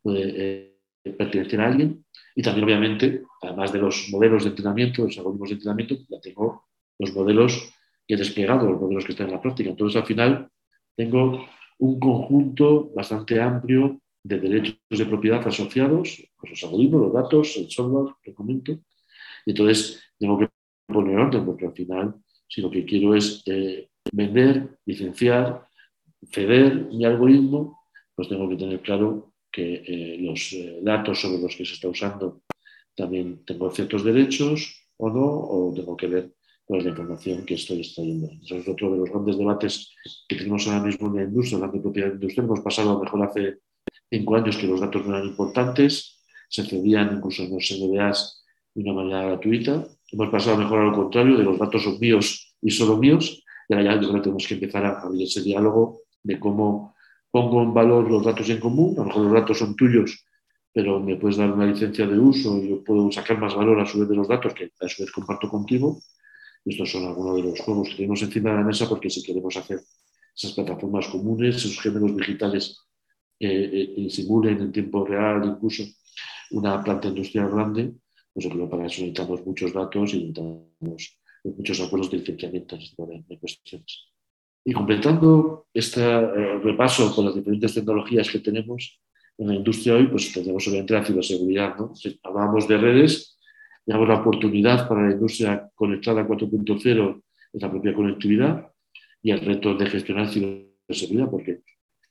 puede 0.00 0.22
eh, 0.36 1.12
pertenecer 1.18 1.60
a 1.60 1.66
alguien. 1.66 2.04
Y 2.36 2.42
también, 2.42 2.64
obviamente, 2.64 3.22
además 3.42 3.72
de 3.72 3.80
los 3.80 4.08
modelos 4.10 4.44
de 4.44 4.50
entrenamiento, 4.50 5.02
los 5.02 5.18
algoritmos 5.18 5.48
de 5.48 5.54
entrenamiento, 5.54 5.96
ya 6.08 6.20
tengo 6.20 6.66
los 6.98 7.12
modelos 7.14 7.72
que 8.06 8.14
he 8.14 8.16
desplegado, 8.16 8.70
los 8.70 8.80
modelos 8.80 9.04
que 9.04 9.12
están 9.12 9.26
en 9.26 9.34
la 9.34 9.42
práctica. 9.42 9.70
Entonces, 9.70 10.00
al 10.00 10.06
final, 10.06 10.48
tengo 10.96 11.46
un 11.80 11.98
conjunto 11.98 12.90
bastante 12.94 13.40
amplio 13.40 14.00
de 14.22 14.38
derechos 14.38 14.76
de 14.90 15.06
propiedad 15.06 15.46
asociados, 15.46 16.22
pues 16.38 16.50
los 16.50 16.64
algoritmos, 16.64 17.00
los 17.00 17.12
datos, 17.12 17.56
el 17.56 17.70
software 17.70 18.14
que 18.22 18.34
comento. 18.34 18.78
Entonces, 19.46 20.02
tengo 20.18 20.38
que 20.38 20.48
poner 20.86 21.18
orden, 21.18 21.44
porque 21.44 21.66
al 21.66 21.72
final, 21.72 22.14
si 22.46 22.60
lo 22.60 22.70
que 22.70 22.84
quiero 22.84 23.14
es 23.14 23.42
eh, 23.46 23.88
vender, 24.12 24.78
licenciar, 24.84 25.66
ceder 26.30 26.86
mi 26.92 27.04
algoritmo, 27.04 27.80
pues 28.14 28.28
tengo 28.28 28.48
que 28.48 28.56
tener 28.56 28.80
claro 28.80 29.32
que 29.50 29.82
eh, 29.86 30.18
los 30.20 30.52
eh, 30.52 30.80
datos 30.82 31.20
sobre 31.20 31.40
los 31.40 31.56
que 31.56 31.64
se 31.64 31.74
está 31.74 31.88
usando 31.88 32.42
también 32.94 33.44
tengo 33.46 33.70
ciertos 33.70 34.04
derechos 34.04 34.86
o 34.98 35.08
no, 35.08 35.24
o 35.24 35.72
tengo 35.74 35.96
que 35.96 36.06
ver 36.06 36.34
cuál 36.70 36.82
es 36.82 36.84
la 36.84 36.90
información 36.90 37.44
que 37.44 37.54
estoy 37.54 37.78
extrayendo. 37.80 38.30
Eso 38.44 38.54
es 38.54 38.68
otro 38.68 38.92
de 38.92 38.98
los 38.98 39.10
grandes 39.10 39.36
debates 39.36 39.92
que 40.28 40.36
tenemos 40.36 40.68
ahora 40.68 40.84
mismo 40.84 41.08
en 41.08 41.16
la 41.16 41.22
industria, 41.24 41.56
hablando 41.56 41.78
de 41.78 41.82
propiedad 41.82 42.12
industrial. 42.12 42.46
Hemos 42.46 42.60
pasado 42.60 42.90
a 42.90 42.92
lo 42.92 43.00
mejor 43.00 43.22
hace 43.24 43.58
cinco 44.08 44.36
años 44.36 44.56
que 44.56 44.68
los 44.68 44.80
datos 44.80 45.04
no 45.04 45.16
eran 45.16 45.26
importantes, 45.26 46.20
se 46.48 46.64
cedían 46.64 47.16
incluso 47.16 47.42
en 47.42 47.54
los 47.54 47.68
NDAs 47.72 48.44
de 48.72 48.82
una 48.84 48.92
manera 48.92 49.26
gratuita. 49.26 49.84
Hemos 50.12 50.28
pasado 50.28 50.54
a 50.54 50.58
mejor 50.60 50.78
a 50.78 50.84
lo 50.84 50.92
contrario, 50.92 51.36
de 51.36 51.42
los 51.42 51.58
datos 51.58 51.82
son 51.82 51.98
míos 51.98 52.54
y 52.62 52.70
solo 52.70 52.98
míos, 52.98 53.42
y 53.68 53.74
ahora 53.74 53.96
ya 53.96 54.20
tenemos 54.22 54.46
que 54.46 54.54
empezar 54.54 54.86
a 54.86 55.00
abrir 55.00 55.22
ese 55.22 55.42
diálogo 55.42 56.02
de 56.22 56.38
cómo 56.38 56.94
pongo 57.32 57.64
en 57.64 57.74
valor 57.74 58.08
los 58.08 58.24
datos 58.24 58.48
en 58.48 58.60
común, 58.60 58.94
a 58.96 59.00
lo 59.00 59.06
mejor 59.06 59.24
los 59.24 59.32
datos 59.32 59.58
son 59.58 59.74
tuyos, 59.74 60.24
pero 60.72 61.00
me 61.00 61.16
puedes 61.16 61.36
dar 61.36 61.50
una 61.50 61.66
licencia 61.66 62.06
de 62.06 62.16
uso 62.16 62.58
y 62.58 62.68
yo 62.68 62.84
puedo 62.84 63.10
sacar 63.10 63.40
más 63.40 63.56
valor 63.56 63.80
a 63.80 63.86
su 63.86 63.98
vez 63.98 64.08
de 64.08 64.14
los 64.14 64.28
datos 64.28 64.54
que 64.54 64.70
a 64.80 64.88
su 64.88 65.02
vez 65.02 65.10
comparto 65.10 65.48
contigo. 65.48 65.98
Estos 66.64 66.90
son 66.90 67.06
algunos 67.06 67.36
de 67.36 67.42
los 67.42 67.60
juegos 67.60 67.88
que 67.88 67.96
tenemos 67.96 68.22
encima 68.22 68.50
de 68.50 68.56
la 68.56 68.64
mesa 68.64 68.88
porque 68.88 69.10
si 69.10 69.22
queremos 69.22 69.56
hacer 69.56 69.80
esas 70.36 70.52
plataformas 70.52 71.08
comunes, 71.08 71.56
esos 71.56 71.80
géneros 71.80 72.16
digitales 72.16 72.78
eh, 73.38 73.94
eh 73.96 74.10
simulen 74.10 74.60
en 74.60 74.72
tiempo 74.72 75.04
real 75.04 75.42
incluso 75.44 75.84
una 76.50 76.82
planta 76.82 77.08
industrial 77.08 77.50
grande, 77.50 77.92
pues 78.32 78.46
para 78.46 78.86
eso 78.86 79.02
necesitamos 79.02 79.44
muchos 79.46 79.72
datos 79.72 80.14
y 80.14 80.18
necesitamos 80.18 81.18
muchos 81.44 81.80
acuerdos 81.80 82.10
de 82.10 82.18
licenciamiento 82.18 82.76
de 82.76 83.38
cuestiones. 83.38 84.10
Y 84.64 84.72
completando 84.72 85.68
este 85.72 86.02
eh, 86.02 86.58
repaso 86.62 87.14
con 87.14 87.26
las 87.26 87.34
diferentes 87.34 87.74
tecnologías 87.74 88.30
que 88.30 88.40
tenemos 88.40 89.00
en 89.38 89.48
la 89.48 89.54
industria 89.54 89.94
hoy, 89.94 90.06
pues 90.06 90.32
tenemos 90.32 90.66
obviamente 90.68 90.92
la 90.92 91.04
ciberseguridad. 91.04 91.76
¿no? 91.76 91.94
hablábamos 92.22 92.68
de 92.68 92.76
redes, 92.76 93.38
tenemos 93.84 94.08
la 94.08 94.20
oportunidad 94.20 94.88
para 94.88 95.08
la 95.08 95.12
industria 95.12 95.70
conectada 95.74 96.26
4.0 96.26 97.22
es 97.52 97.62
la 97.62 97.70
propia 97.70 97.94
conectividad 97.94 98.70
y 99.22 99.30
el 99.30 99.40
reto 99.40 99.74
de 99.74 99.86
gestionar 99.86 100.28
ciberseguridad, 100.28 101.30
porque 101.30 101.62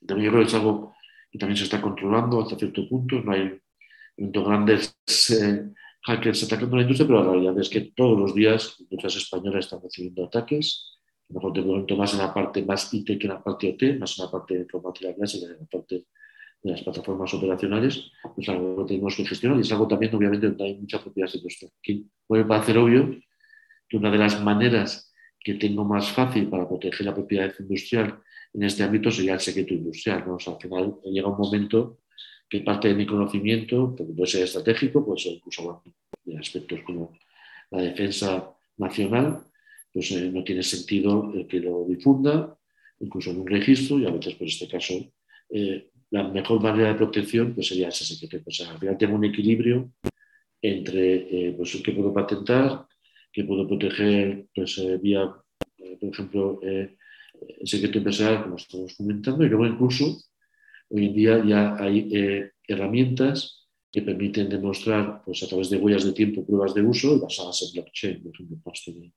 también 0.06 0.26
yo 0.26 0.32
creo 0.32 0.42
que 0.42 0.48
es 0.48 0.54
algo 0.54 0.94
que 1.30 1.38
también 1.38 1.56
se 1.56 1.64
está 1.64 1.80
controlando 1.80 2.42
hasta 2.42 2.56
cierto 2.56 2.88
punto. 2.88 3.20
No 3.22 3.32
hay 3.32 3.58
grandes 4.16 4.96
eh, 5.30 5.70
hackers 6.02 6.44
atacando 6.44 6.76
la 6.76 6.82
industria, 6.82 7.06
pero 7.06 7.24
la 7.24 7.30
realidad 7.30 7.58
es 7.58 7.68
que 7.68 7.92
todos 7.94 8.18
los 8.18 8.34
días 8.34 8.76
industrias 8.80 9.16
españolas 9.16 9.64
están 9.64 9.80
recibiendo 9.82 10.24
ataques 10.24 10.90
mejor 11.30 11.52
te 11.52 11.62
pregunto 11.62 11.96
más 11.96 12.12
en 12.12 12.18
la 12.20 12.34
parte 12.34 12.62
más 12.64 12.92
IT 12.92 13.06
que 13.06 13.26
en 13.26 13.28
la 13.28 13.42
parte 13.42 13.70
OT, 13.70 13.98
más 13.98 14.18
en 14.18 14.24
la 14.24 14.30
parte 14.30 14.54
de 14.54 14.60
informática 14.60 15.14
clásica, 15.14 15.46
en 15.46 15.60
la 15.60 15.66
parte 15.66 16.06
de 16.62 16.72
las 16.72 16.82
plataformas 16.82 17.32
operacionales, 17.32 18.10
es 18.36 18.48
algo 18.48 18.84
que 18.84 18.94
tenemos 18.94 19.16
que 19.16 19.24
gestionar 19.24 19.58
y 19.58 19.62
es 19.62 19.72
algo 19.72 19.88
también, 19.88 20.14
obviamente, 20.14 20.48
donde 20.48 20.64
hay 20.64 20.76
mucha 20.76 21.00
propiedad 21.00 21.30
industrial. 21.32 21.72
Aquí 21.78 22.06
puede 22.26 22.44
parecer 22.44 22.78
obvio 22.78 23.18
que 23.88 23.96
una 23.96 24.10
de 24.10 24.18
las 24.18 24.42
maneras 24.42 25.12
que 25.42 25.54
tengo 25.54 25.84
más 25.84 26.10
fácil 26.12 26.48
para 26.48 26.68
proteger 26.68 27.06
la 27.06 27.14
propiedad 27.14 27.52
industrial 27.58 28.20
en 28.52 28.62
este 28.62 28.82
ámbito 28.82 29.10
sería 29.10 29.34
el 29.34 29.40
secreto 29.40 29.74
industrial. 29.74 30.24
¿no? 30.26 30.36
al 30.36 30.60
final 30.60 30.96
llega 31.04 31.28
un 31.28 31.38
momento 31.38 32.00
que 32.48 32.60
parte 32.60 32.88
de 32.88 32.94
mi 32.94 33.06
conocimiento, 33.06 33.94
puede 33.94 34.26
ser 34.26 34.42
estratégico, 34.42 35.04
puede 35.04 35.20
ser 35.20 35.32
incluso 35.34 35.82
de 36.24 36.36
aspectos 36.36 36.80
como 36.84 37.16
la 37.70 37.82
defensa 37.82 38.50
nacional, 38.76 39.44
pues 39.92 40.10
eh, 40.12 40.30
no 40.32 40.42
tiene 40.42 40.62
sentido 40.62 41.32
que 41.48 41.60
lo 41.60 41.84
difunda, 41.88 42.56
incluso 42.98 43.30
en 43.30 43.40
un 43.40 43.46
registro, 43.46 43.98
y 43.98 44.06
a 44.06 44.10
veces, 44.10 44.34
por 44.34 44.48
este 44.48 44.68
caso, 44.68 44.94
eh, 45.50 45.90
la 46.10 46.24
mejor 46.28 46.60
manera 46.60 46.88
de 46.88 46.94
protección 46.94 47.54
pues, 47.54 47.68
sería 47.68 47.88
ese 47.88 48.04
secreto. 48.04 48.44
Pues, 48.44 48.60
al 48.60 48.78
final 48.78 48.98
tengo 48.98 49.14
un 49.14 49.24
equilibrio 49.24 49.92
entre 50.62 51.54
pues, 51.56 51.80
qué 51.84 51.92
puedo 51.92 52.12
patentar, 52.12 52.86
qué 53.32 53.44
puedo 53.44 53.66
proteger 53.66 54.46
pues, 54.54 54.80
vía, 55.00 55.32
por 56.00 56.08
ejemplo, 56.12 56.60
el 56.62 56.96
secreto 57.64 57.98
empresarial, 57.98 58.42
como 58.42 58.56
estamos 58.56 58.94
comentando, 58.94 59.44
y 59.44 59.48
luego 59.48 59.66
incluso 59.66 60.18
hoy 60.90 61.06
en 61.06 61.14
día 61.14 61.44
ya 61.44 61.76
hay 61.78 62.50
herramientas 62.66 63.68
que 63.90 64.02
permiten 64.02 64.48
demostrar 64.48 65.22
pues, 65.24 65.42
a 65.42 65.48
través 65.48 65.70
de 65.70 65.78
huellas 65.78 66.04
de 66.04 66.12
tiempo 66.12 66.46
pruebas 66.46 66.74
de 66.74 66.82
uso 66.82 67.18
basadas 67.20 67.62
en 67.62 67.72
blockchain, 67.72 68.22
por 68.22 68.32
ejemplo, 68.34 69.12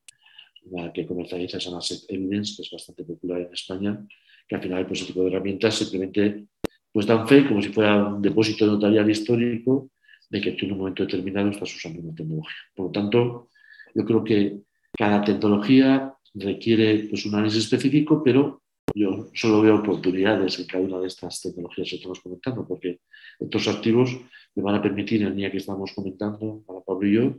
la 0.71 0.93
que 0.93 1.05
comercializa 1.05 1.59
Sanaset 1.59 2.09
Evidence, 2.09 2.55
que 2.55 2.61
es 2.61 2.71
bastante 2.71 3.03
popular 3.03 3.41
en 3.41 3.53
España, 3.53 4.07
que 4.47 4.55
al 4.55 4.61
final 4.61 4.87
pues, 4.87 5.01
ese 5.01 5.07
tipo 5.07 5.23
de 5.23 5.31
herramientas 5.31 5.75
simplemente 5.75 6.45
pues, 6.93 7.05
dan 7.05 7.27
fe 7.27 7.45
como 7.47 7.61
si 7.61 7.69
fuera 7.69 8.05
un 8.05 8.21
depósito 8.21 8.65
notarial 8.65 9.09
histórico 9.09 9.89
de 10.29 10.39
que 10.39 10.51
tú 10.53 10.65
en 10.65 10.73
un 10.73 10.77
momento 10.79 11.03
determinado 11.03 11.49
estás 11.49 11.75
usando 11.75 12.01
una 12.01 12.15
tecnología. 12.15 12.55
Por 12.75 12.85
lo 12.85 12.91
tanto, 12.91 13.49
yo 13.93 14.05
creo 14.05 14.23
que 14.23 14.59
cada 14.93 15.23
tecnología 15.23 16.13
requiere 16.33 17.07
pues, 17.09 17.25
un 17.25 17.35
análisis 17.35 17.65
específico, 17.65 18.23
pero 18.23 18.61
yo 18.95 19.29
solo 19.33 19.61
veo 19.61 19.77
oportunidades 19.77 20.59
en 20.59 20.67
cada 20.67 20.83
una 20.83 20.99
de 20.99 21.07
estas 21.07 21.41
tecnologías 21.41 21.89
que 21.89 21.95
estamos 21.95 22.19
comentando, 22.19 22.67
porque 22.67 22.99
estos 23.39 23.67
activos 23.67 24.15
me 24.55 24.63
van 24.63 24.75
a 24.75 24.81
permitir, 24.81 25.21
en 25.21 25.29
el 25.29 25.35
día 25.35 25.51
que 25.51 25.57
estamos 25.57 25.91
comentando, 25.93 26.63
para 26.65 26.81
Pablo 26.81 27.07
y 27.07 27.13
yo, 27.13 27.35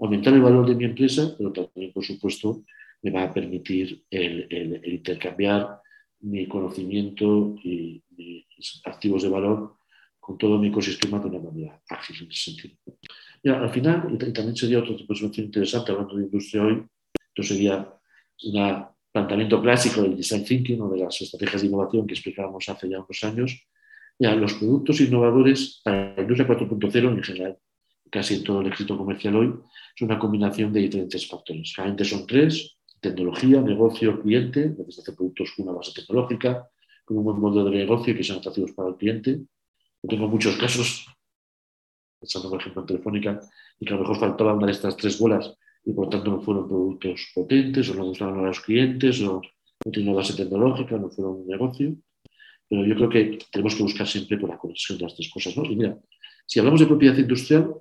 aumentar 0.00 0.34
el 0.34 0.42
valor 0.42 0.68
de 0.68 0.74
mi 0.74 0.84
empresa, 0.84 1.34
pero 1.36 1.52
también, 1.52 1.92
por 1.92 2.04
supuesto, 2.04 2.62
me 3.02 3.10
va 3.10 3.24
a 3.24 3.32
permitir 3.32 4.04
el, 4.10 4.80
intercambiar 4.84 5.80
mi 6.20 6.46
conocimiento 6.46 7.56
y 7.62 8.02
mis 8.18 8.82
activos 8.84 9.22
de 9.22 9.28
valor 9.28 9.76
con 10.18 10.36
todo 10.36 10.58
mi 10.58 10.68
ecosistema 10.68 11.18
de 11.18 11.26
una 11.28 11.38
manera 11.38 11.80
ágil 11.88 12.16
en 12.24 12.30
ese 12.30 12.50
sentido. 12.50 12.76
Ya, 13.42 13.60
al 13.60 13.70
final, 13.70 14.08
y 14.12 14.32
también 14.32 14.56
sería 14.56 14.80
otro 14.80 14.96
tipo 14.96 15.14
de 15.14 15.42
interesante 15.42 15.92
hablando 15.92 16.16
de 16.16 16.24
industria 16.24 16.64
hoy, 16.64 16.84
esto 17.14 17.42
sería 17.42 17.88
un 18.44 18.86
planteamiento 19.12 19.62
clásico 19.62 20.02
del 20.02 20.16
design 20.16 20.44
thinking 20.44 20.80
o 20.82 20.90
de 20.90 20.98
las 20.98 21.20
estrategias 21.20 21.62
de 21.62 21.68
innovación 21.68 22.06
que 22.06 22.14
explicábamos 22.14 22.68
hace 22.68 22.88
ya 22.88 22.98
unos 22.98 23.24
años. 23.24 23.66
Ya, 24.18 24.34
los 24.34 24.54
productos 24.54 25.00
innovadores 25.00 25.80
para 25.84 26.14
la 26.16 26.22
industria 26.22 26.48
4.0 26.48 27.10
en 27.10 27.22
general 27.22 27.58
casi 28.10 28.34
en 28.34 28.44
todo 28.44 28.60
el 28.60 28.68
éxito 28.68 28.96
comercial 28.96 29.36
hoy, 29.36 29.54
es 29.94 30.02
una 30.02 30.18
combinación 30.18 30.72
de 30.72 30.80
diferentes 30.80 31.26
factores. 31.26 31.74
Realmente 31.76 32.04
son 32.04 32.26
tres, 32.26 32.76
tecnología, 33.00 33.60
negocio, 33.60 34.20
cliente, 34.20 34.70
desde 34.70 35.02
hacer 35.02 35.14
productos 35.14 35.52
con 35.56 35.68
una 35.68 35.76
base 35.76 35.92
tecnológica, 35.94 36.68
con 37.08 37.16
un 37.16 37.24
buen 37.24 37.40
modelo 37.40 37.70
de 37.70 37.78
negocio 37.78 38.14
que 38.14 38.22
sean 38.22 38.38
atractivos 38.38 38.72
para 38.72 38.90
el 38.90 38.96
cliente. 38.96 39.40
Yo 40.02 40.08
tengo 40.08 40.28
muchos 40.28 40.56
casos, 40.56 41.06
pensando 42.20 42.50
por 42.50 42.60
ejemplo 42.60 42.82
en 42.82 42.86
Telefónica, 42.86 43.40
y 43.80 43.86
que 43.86 43.94
a 43.94 43.96
lo 43.96 44.02
mejor 44.02 44.18
faltaba 44.18 44.52
una 44.52 44.66
de 44.66 44.72
estas 44.72 44.94
tres 44.94 45.18
bolas 45.18 45.54
y 45.84 45.92
por 45.94 46.04
lo 46.04 46.10
tanto 46.10 46.30
no 46.30 46.42
fueron 46.42 46.68
productos 46.68 47.32
potentes 47.34 47.88
o 47.88 47.94
no 47.94 48.04
gustaron 48.04 48.40
a 48.40 48.48
los 48.48 48.60
clientes 48.60 49.22
o 49.22 49.40
no 49.40 49.90
tienen 49.90 50.10
una 50.10 50.18
base 50.18 50.34
tecnológica, 50.34 50.98
no 50.98 51.08
fueron 51.08 51.36
un 51.36 51.46
negocio. 51.46 51.96
Pero 52.68 52.84
yo 52.84 52.94
creo 52.94 53.08
que 53.08 53.38
tenemos 53.50 53.74
que 53.74 53.82
buscar 53.82 54.06
siempre 54.06 54.36
por 54.36 54.50
la 54.50 54.58
conexión 54.58 54.98
de 54.98 55.04
las 55.04 55.14
tres 55.14 55.30
cosas. 55.30 55.56
¿no? 55.56 55.64
Y 55.64 55.76
mira, 55.76 55.96
si 56.46 56.58
hablamos 56.58 56.80
de 56.80 56.86
propiedad 56.86 57.16
industrial, 57.16 57.72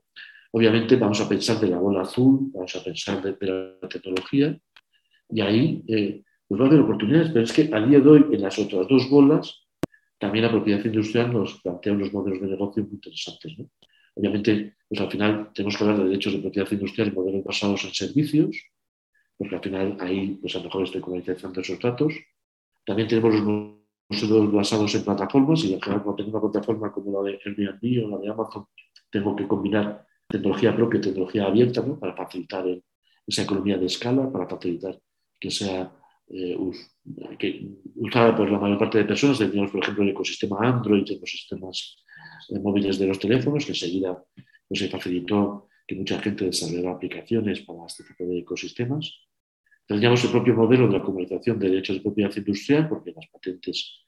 obviamente 0.52 0.96
vamos 0.96 1.20
a 1.20 1.28
pensar 1.28 1.60
de 1.60 1.68
la 1.68 1.80
bola 1.80 2.04
azul, 2.04 2.50
vamos 2.54 2.74
a 2.78 2.84
pensar 2.84 3.22
de, 3.22 3.46
la 3.46 3.90
tecnología, 3.90 4.58
y 5.30 5.42
ahí 5.42 5.84
eh, 5.90 6.24
pues 6.48 6.62
va 6.62 6.66
a 6.66 6.68
haber 6.68 6.82
oportunidades, 6.82 7.30
pero 7.30 7.44
es 7.44 7.54
que 7.54 7.70
a 7.74 7.80
día 7.82 8.00
de 8.00 8.10
hoy 8.10 8.26
en 8.32 8.42
las 8.42 8.58
otras 8.58 8.88
dos 8.88 9.10
bolas 9.10 9.68
también 10.18 10.46
la 10.46 10.52
propiedad 10.52 10.84
industrial 10.84 11.32
nos 11.32 11.62
plantea 11.62 11.94
unos 11.94 12.12
modelos 12.12 12.42
de 12.42 12.48
negocio 12.48 12.84
muy 12.84 12.94
interesantes. 12.94 13.54
Obviamente, 14.16 14.76
pues 14.90 15.02
al 15.02 15.12
final 15.12 15.52
tenemos 15.54 15.78
que 15.78 15.84
hablar 15.84 16.00
de 16.00 16.06
derechos 16.06 16.34
de 16.34 16.40
propiedad 16.40 16.72
industrial 16.72 17.10
y 17.10 17.12
modelos 17.12 17.44
basados 17.44 17.84
en 17.84 17.94
servicios, 17.94 18.58
porque 19.38 19.56
al 19.56 19.62
final 19.62 19.98
ahí 20.00 20.40
pues 20.42 20.56
a 20.56 20.60
lo 20.60 20.66
mejor 20.66 20.84
estoy 20.84 21.02
comercializando 21.02 21.62
esos 21.62 21.80
datos. 21.80 22.14
También 22.84 23.08
tenemos 23.08 23.34
los 23.36 23.44
modelos 23.44 24.52
basados 24.52 24.96
en 24.96 25.04
plataformas 25.04 25.64
y 25.66 25.74
en 25.74 25.82
general 25.82 26.04
cuando 26.04 26.24
tengo 26.24 26.38
una 26.38 26.52
plataforma 26.52 26.92
como 26.92 27.22
la 27.22 27.30
de 27.30 27.40
Airbnb 27.46 28.06
o 28.06 28.10
la 28.10 28.18
de 28.18 28.30
Amazon, 28.30 28.66
tengo 29.12 29.36
que 29.36 29.48
combinar 29.48 30.08
tecnología 30.28 30.76
propia 30.76 30.98
y 30.98 31.02
tecnología 31.02 31.46
abierta 31.46 31.86
para 32.00 32.16
facilitar 32.16 32.66
esa 33.26 33.44
economía 33.44 33.78
de 33.78 33.86
escala, 33.86 34.32
para 34.32 34.48
facilitar 34.48 35.00
que 35.40 35.52
sea 35.52 35.92
eh, 36.30 36.58
usada 37.96 38.36
por 38.36 38.50
la 38.52 38.60
mayor 38.60 38.78
parte 38.78 38.98
de 38.98 39.06
personas. 39.06 39.38
Tenemos, 39.38 39.72
por 39.72 39.82
ejemplo, 39.82 40.04
el 40.04 40.10
ecosistema 40.10 40.58
Android 40.62 41.06
en 41.10 41.20
los 41.20 41.30
sistemas 41.30 42.04
eh, 42.50 42.60
móviles 42.60 43.00
de 43.00 43.08
los 43.08 43.20
teléfonos, 43.20 43.66
que 43.66 43.72
enseguida 43.72 44.22
pues, 44.68 44.80
se 44.80 44.90
facilitó 44.90 45.68
que 45.88 45.96
mucha 45.96 46.20
gente 46.20 46.46
desarrollara 46.46 46.96
aplicaciones 46.96 47.62
para 47.62 47.86
este 47.86 48.04
tipo 48.04 48.26
de 48.26 48.40
ecosistemas. 48.40 49.22
Tendríamos 49.86 50.22
el 50.26 50.32
propio 50.32 50.54
modelo 50.54 50.88
de 50.88 50.98
la 50.98 51.02
comunicación 51.02 51.58
de 51.60 51.70
derechos 51.70 51.96
de 51.96 52.02
propiedad 52.02 52.36
industrial, 52.36 52.90
porque 52.90 53.14
las 53.16 53.26
patentes, 53.28 54.06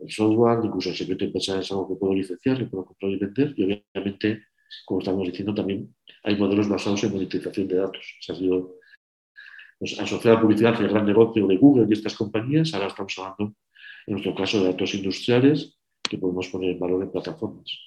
el 0.00 0.10
software, 0.10 0.58
incluso 0.64 0.88
el 0.90 0.96
secreto 0.96 1.24
empresarial 1.24 1.62
es 1.62 1.70
algo 1.70 1.88
que 1.88 1.94
puedo 1.94 2.14
licenciar, 2.14 2.58
que 2.58 2.64
puedo 2.64 2.84
comprar 2.84 3.12
y 3.12 3.16
vender, 3.16 3.54
y 3.56 3.62
obviamente, 3.62 4.42
como 4.84 4.98
estamos 4.98 5.24
diciendo, 5.28 5.54
también 5.54 5.94
hay 6.24 6.36
modelos 6.36 6.68
basados 6.68 7.04
en 7.04 7.12
monetización 7.12 7.68
de 7.68 7.76
datos. 7.76 8.16
Se 8.20 8.32
ha 8.32 8.34
sido 8.34 8.79
pues, 9.80 9.98
asociada 9.98 10.36
a 10.36 10.40
publicidad 10.42 10.78
el 10.78 10.88
gran 10.88 11.06
negocio 11.06 11.46
de 11.46 11.56
Google 11.56 11.86
y 11.88 11.94
estas 11.94 12.14
compañías, 12.14 12.74
ahora 12.74 12.88
estamos 12.88 13.18
hablando, 13.18 13.54
en 14.06 14.12
nuestro 14.12 14.34
caso, 14.34 14.60
de 14.60 14.72
datos 14.72 14.94
industriales 14.94 15.78
que 16.02 16.18
podemos 16.18 16.48
poner 16.48 16.72
en 16.72 16.78
valor 16.78 17.02
en 17.02 17.10
plataformas. 17.10 17.78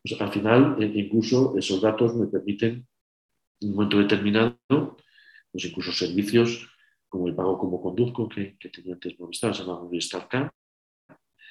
Pues, 0.00 0.20
al 0.20 0.30
final, 0.30 0.76
e, 0.80 0.86
incluso 0.86 1.58
esos 1.58 1.82
datos 1.82 2.14
me 2.14 2.28
permiten, 2.28 2.86
en 3.60 3.68
un 3.68 3.74
momento 3.74 3.98
determinado, 3.98 4.96
pues 5.50 5.64
incluso 5.64 5.92
servicios 5.92 6.68
como 7.08 7.26
el 7.26 7.34
pago 7.34 7.58
como 7.58 7.82
conduzco, 7.82 8.28
que, 8.28 8.56
tenía 8.72 8.94
antes 8.94 9.18
Movistar, 9.18 9.54
se 9.54 9.62
llama 9.62 9.80
Movistar 9.80 10.28
Car, 10.28 10.52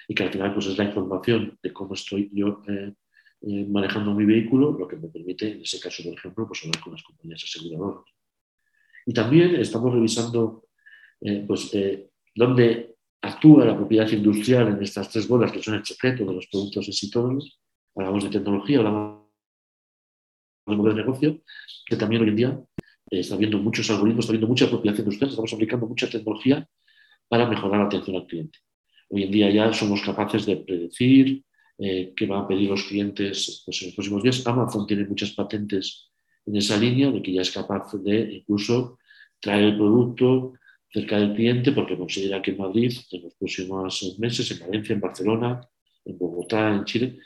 y 0.07 0.15
que 0.15 0.23
al 0.23 0.31
final 0.31 0.53
pues, 0.53 0.67
es 0.67 0.77
la 0.77 0.85
información 0.85 1.57
de 1.61 1.73
cómo 1.73 1.93
estoy 1.93 2.29
yo 2.33 2.61
eh, 2.69 2.93
eh, 3.41 3.65
manejando 3.69 4.13
mi 4.13 4.23
vehículo, 4.23 4.71
lo 4.71 4.87
que 4.87 4.95
me 4.95 5.09
permite, 5.09 5.51
en 5.51 5.61
ese 5.61 5.77
caso, 5.77 6.03
por 6.03 6.13
ejemplo, 6.13 6.47
pues, 6.47 6.63
hablar 6.63 6.81
con 6.81 6.93
las 6.93 7.03
compañías 7.03 7.43
aseguradoras. 7.43 8.22
Y 9.05 9.13
también 9.13 9.55
estamos 9.55 9.93
revisando 9.93 10.65
eh, 11.21 11.43
pues, 11.47 11.71
dónde 12.35 12.95
actúa 13.21 13.65
la 13.65 13.75
propiedad 13.75 14.09
industrial 14.09 14.67
en 14.69 14.83
estas 14.83 15.09
tres 15.09 15.27
bolas, 15.27 15.51
que 15.51 15.61
son 15.61 15.75
el 15.75 15.85
secreto 15.85 16.25
de 16.25 16.33
los 16.33 16.47
productos 16.47 16.87
exitosos. 16.87 17.59
Hablamos 17.95 18.23
de 18.23 18.29
tecnología, 18.29 18.79
hablamos 18.79 19.23
de 20.67 20.93
negocio, 20.93 21.41
que 21.85 21.95
también 21.95 22.21
hoy 22.21 22.29
en 22.29 22.35
día 22.35 22.59
eh, 23.11 23.19
está 23.19 23.35
habiendo 23.35 23.57
muchos 23.59 23.89
algoritmos, 23.89 24.25
está 24.25 24.31
habiendo 24.31 24.47
mucha 24.47 24.69
propiedad 24.69 24.97
industrial, 24.97 25.29
estamos 25.29 25.53
aplicando 25.53 25.87
mucha 25.87 26.09
tecnología 26.09 26.67
para 27.27 27.47
mejorar 27.47 27.79
la 27.79 27.85
atención 27.85 28.15
al 28.15 28.27
cliente. 28.27 28.59
Hoy 29.09 29.23
en 29.23 29.31
día 29.31 29.49
ya 29.49 29.71
somos 29.73 30.01
capaces 30.01 30.45
de 30.45 30.57
predecir 30.57 31.43
eh, 31.77 32.13
van 32.27 32.43
a 32.43 32.47
pedir 32.47 32.69
los 32.69 32.83
clientes 32.83 33.63
pues, 33.65 33.81
en 33.81 33.87
los 33.87 33.95
próximos 33.95 34.23
días. 34.23 34.45
Amazon 34.45 34.85
tiene 34.85 35.05
muchas 35.05 35.31
patentes 35.31 36.11
en 36.45 36.55
esa 36.55 36.77
línea 36.77 37.11
de 37.11 37.21
que 37.21 37.33
ya 37.33 37.41
es 37.41 37.51
capaz 37.51 37.93
de 37.93 38.33
incluso 38.33 38.99
traer 39.39 39.63
el 39.63 39.77
producto 39.77 40.53
cerca 40.89 41.17
del 41.17 41.33
cliente 41.33 41.71
porque 41.71 41.97
considera 41.97 42.41
que 42.41 42.51
en 42.51 42.57
Madrid, 42.57 42.93
en 43.11 43.23
los 43.23 43.33
próximos 43.35 44.19
meses, 44.19 44.51
en 44.51 44.59
Valencia, 44.59 44.93
en 44.93 45.01
Barcelona, 45.01 45.61
en 46.05 46.17
Bogotá, 46.17 46.73
en 46.73 46.85
Chile, 46.85 47.17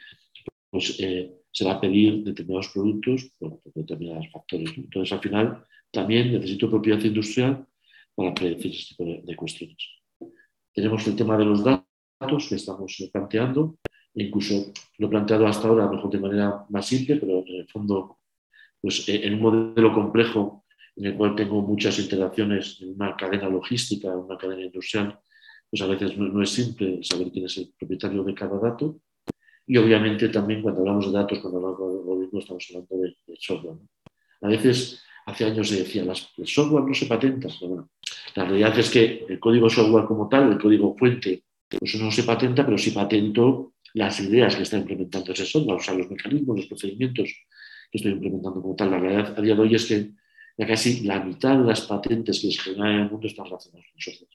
pues 0.69 0.95
eh, 0.99 1.33
se 1.51 1.65
va 1.65 1.73
a 1.73 1.81
pedir 1.81 2.23
determinados 2.23 2.69
productos 2.69 3.31
por 3.37 3.59
determinados 3.73 4.27
factores. 4.31 4.71
Entonces, 4.77 5.11
al 5.11 5.19
final, 5.19 5.65
también 5.91 6.31
necesito 6.31 6.69
propiedad 6.69 6.99
industrial 7.03 7.65
para 8.13 8.33
predecir 8.33 8.71
este 8.71 8.95
tipo 8.95 9.25
de, 9.25 9.35
cuestiones. 9.35 9.77
Tenemos 10.73 11.07
el 11.07 11.15
tema 11.15 11.37
de 11.37 11.45
los 11.45 11.63
datos 11.63 12.47
que 12.47 12.55
estamos 12.55 12.95
planteando, 13.11 13.77
incluso 14.13 14.71
lo 14.97 15.09
planteado 15.09 15.47
hasta 15.47 15.67
ahora, 15.67 15.89
mejor 15.89 16.11
de 16.11 16.19
manera 16.19 16.65
más 16.69 16.85
simple, 16.85 17.17
pero 17.17 17.43
en 17.45 17.55
el 17.55 17.67
fondo, 17.67 18.19
pues 18.81 19.07
eh, 19.09 19.21
en 19.23 19.35
un 19.35 19.41
modelo 19.41 19.93
complejo 19.93 20.65
en 20.95 21.05
el 21.05 21.15
cual 21.15 21.35
tengo 21.35 21.61
muchas 21.61 21.99
interacciones 21.99 22.79
en 22.81 22.95
una 22.95 23.15
cadena 23.15 23.47
logística, 23.47 24.07
en 24.07 24.19
una 24.19 24.37
cadena 24.37 24.63
industrial, 24.63 25.19
pues 25.69 25.81
a 25.81 25.87
veces 25.87 26.17
no, 26.17 26.41
es 26.41 26.49
simple 26.49 26.99
saber 27.03 27.31
quién 27.31 27.45
es 27.45 27.57
el 27.57 27.73
propietario 27.77 28.23
de 28.23 28.33
cada 28.33 28.59
dato. 28.59 28.99
Y 29.67 29.77
obviamente 29.77 30.29
también 30.29 30.61
cuando 30.61 30.81
hablamos 30.81 31.11
de 31.11 31.17
datos, 31.17 31.39
cuando 31.39 31.59
hablamos 31.59 31.93
de 31.93 31.99
algoritmos, 31.99 32.43
estamos 32.43 32.67
hablando 32.69 32.97
de, 32.97 33.37
software. 33.39 33.77
A 34.41 34.47
veces 34.47 35.03
hace 35.25 35.45
años 35.45 35.67
se 35.67 35.79
decía, 35.79 36.03
el 36.03 36.47
software 36.47 36.85
no 36.85 36.93
se 36.93 37.05
patenta. 37.05 37.49
bueno, 37.61 37.89
la 38.35 38.45
realidad 38.45 38.79
es 38.79 38.89
que 38.89 39.25
el 39.27 39.39
código 39.39 39.69
software 39.69 40.05
como 40.05 40.27
tal, 40.29 40.53
el 40.53 40.57
código 40.57 40.95
fuente, 40.97 41.43
pues 41.77 41.95
no 42.01 42.11
se 42.11 42.23
patenta, 42.23 42.65
pero 42.65 42.77
sí 42.77 42.91
patento 42.91 43.73
las 43.93 44.19
ideas 44.19 44.55
que 44.55 44.63
está 44.63 44.77
implementando 44.77 45.33
ese 45.33 45.45
software, 45.45 45.77
o 45.77 45.81
sea, 45.81 45.93
los 45.93 46.09
mecanismos, 46.09 46.57
los 46.57 46.67
procedimientos 46.67 47.33
que 47.91 47.97
estoy 47.97 48.11
implementando 48.13 48.61
como 48.61 48.75
tal. 48.75 48.91
La 48.91 48.99
realidad 48.99 49.37
a 49.37 49.41
día 49.41 49.55
de 49.55 49.61
hoy 49.61 49.75
es 49.75 49.85
que 49.85 50.11
ya 50.57 50.65
casi 50.65 51.01
la 51.05 51.23
mitad 51.23 51.57
de 51.57 51.65
las 51.65 51.81
patentes 51.81 52.39
que 52.41 52.51
se 52.51 52.61
generan 52.61 52.95
en 52.95 53.01
el 53.01 53.11
mundo 53.11 53.27
están 53.27 53.45
relacionadas 53.45 53.85
con 53.91 54.01
software. 54.01 54.29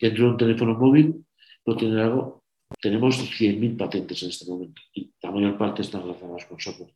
Dentro 0.00 0.24
de 0.24 0.30
un 0.30 0.36
teléfono 0.36 0.74
móvil, 0.74 1.24
no 1.64 1.76
tiene 1.76 2.02
algo, 2.02 2.44
tenemos 2.80 3.18
100.000 3.18 3.76
patentes 3.76 4.22
en 4.22 4.28
este 4.30 4.50
momento 4.50 4.82
y 4.94 5.12
la 5.22 5.30
mayor 5.30 5.56
parte 5.56 5.82
están 5.82 6.02
relacionadas 6.02 6.44
con 6.46 6.60
software. 6.60 6.92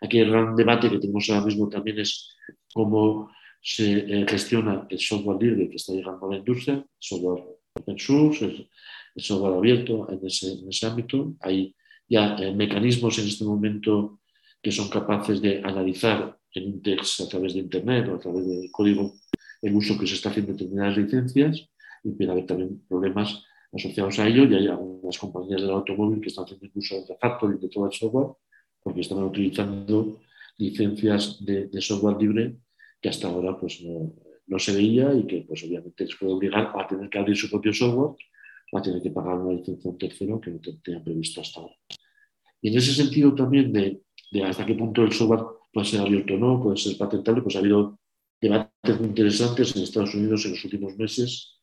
Aquí 0.00 0.18
el 0.18 0.30
gran 0.30 0.56
debate 0.56 0.90
que 0.90 0.98
tenemos 0.98 1.28
ahora 1.30 1.46
mismo 1.46 1.68
también 1.68 2.00
es 2.00 2.36
cómo 2.72 3.30
se 3.60 3.98
eh, 3.98 4.26
gestiona 4.28 4.86
el 4.88 4.98
software 4.98 5.42
libre 5.42 5.68
que 5.68 5.76
está 5.76 5.92
llegando 5.92 6.26
a 6.26 6.30
la 6.30 6.38
industria, 6.38 6.74
el 6.74 6.86
software 6.98 7.44
open 7.74 7.98
source, 7.98 8.44
el, 8.44 9.22
software 9.22 9.54
abierto 9.54 10.08
en 10.10 10.26
ese, 10.26 10.86
ámbito. 10.86 11.34
Hay 11.40 11.74
ya 12.08 12.36
eh, 12.36 12.54
mecanismos 12.54 13.18
en 13.18 13.26
este 13.26 13.44
momento 13.44 14.20
que 14.66 14.72
son 14.72 14.88
capaces 14.88 15.40
de 15.40 15.62
analizar 15.62 16.36
en 16.52 16.64
un 16.72 16.82
text 16.82 17.20
a 17.20 17.28
través 17.28 17.54
de 17.54 17.60
Internet 17.60 18.08
o 18.08 18.16
a 18.16 18.18
través 18.18 18.44
de 18.44 18.68
código 18.72 19.14
el 19.62 19.72
uso 19.76 19.96
que 19.96 20.08
se 20.08 20.14
está 20.14 20.30
haciendo 20.30 20.54
de 20.54 20.58
determinadas 20.58 20.98
licencias 20.98 21.68
y 22.02 22.10
puede 22.10 22.32
haber 22.32 22.46
también 22.46 22.82
problemas 22.88 23.44
asociados 23.72 24.18
a 24.18 24.26
ello 24.26 24.42
y 24.42 24.56
hay 24.56 24.66
algunas 24.66 25.16
compañías 25.18 25.62
del 25.62 25.70
automóvil 25.70 26.20
que 26.20 26.30
están 26.30 26.46
haciendo 26.46 26.66
uso 26.74 26.96
de 26.96 27.06
refactoring 27.14 27.60
de 27.60 27.68
todo 27.68 27.86
el 27.86 27.92
software 27.92 28.30
porque 28.82 29.02
están 29.02 29.22
utilizando 29.22 30.18
licencias 30.58 31.38
de, 31.46 31.70
software 31.80 32.20
libre 32.20 32.56
que 33.00 33.08
hasta 33.08 33.28
ahora 33.28 33.56
pues, 33.60 33.80
no, 34.48 34.58
se 34.58 34.74
veía 34.74 35.14
y 35.14 35.28
que 35.28 35.44
pues, 35.46 35.62
obviamente 35.62 36.06
les 36.06 36.16
puede 36.16 36.32
obligar 36.32 36.72
a 36.76 36.88
tener 36.88 37.08
que 37.08 37.18
abrir 37.20 37.36
su 37.36 37.48
propio 37.48 37.72
software 37.72 38.16
o 38.72 38.78
a 38.78 38.82
tener 38.82 39.00
que 39.00 39.10
pagar 39.10 39.38
una 39.38 39.54
licencia 39.54 39.88
a 39.88 39.92
un 39.92 39.98
tercero 39.98 40.40
que 40.40 40.50
no 40.50 40.58
tenían 40.58 41.04
previsto 41.04 41.40
hasta 41.40 41.60
ahora. 41.60 41.76
Y 42.60 42.70
en 42.70 42.78
ese 42.78 42.92
sentido 42.94 43.32
también 43.32 43.72
de, 43.72 44.02
hasta 44.44 44.66
qué 44.66 44.74
punto 44.74 45.02
el 45.02 45.12
software 45.12 45.44
puede 45.72 45.86
ser 45.86 46.00
abierto 46.00 46.34
o 46.34 46.38
no, 46.38 46.62
puede 46.62 46.76
ser 46.76 46.96
patentable, 46.96 47.42
pues 47.42 47.56
ha 47.56 47.60
habido 47.60 47.98
debates 48.40 49.00
muy 49.00 49.08
interesantes 49.08 49.74
en 49.74 49.82
Estados 49.82 50.14
Unidos 50.14 50.44
en 50.44 50.52
los 50.52 50.64
últimos 50.64 50.96
meses 50.96 51.56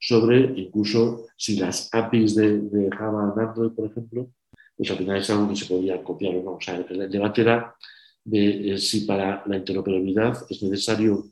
sobre 0.00 0.52
incluso 0.56 1.26
si 1.36 1.56
las 1.56 1.92
APIs 1.92 2.34
de, 2.34 2.90
Java 2.96 3.32
en 3.34 3.48
Android, 3.48 3.72
por 3.72 3.90
ejemplo, 3.90 4.30
pues 4.76 4.90
al 4.90 4.96
final 4.96 5.18
es 5.18 5.28
algo 5.28 5.48
que 5.48 5.56
se 5.56 5.66
podía 5.66 6.02
copiar 6.02 6.36
o 6.36 6.42
no. 6.42 6.52
O 6.52 6.60
sea, 6.60 6.76
el, 6.76 7.10
debate 7.10 7.42
era 7.42 7.74
de 8.24 8.78
si 8.78 9.02
para 9.02 9.42
la 9.46 9.56
interoperabilidad 9.58 10.38
es 10.48 10.62
necesario 10.62 11.26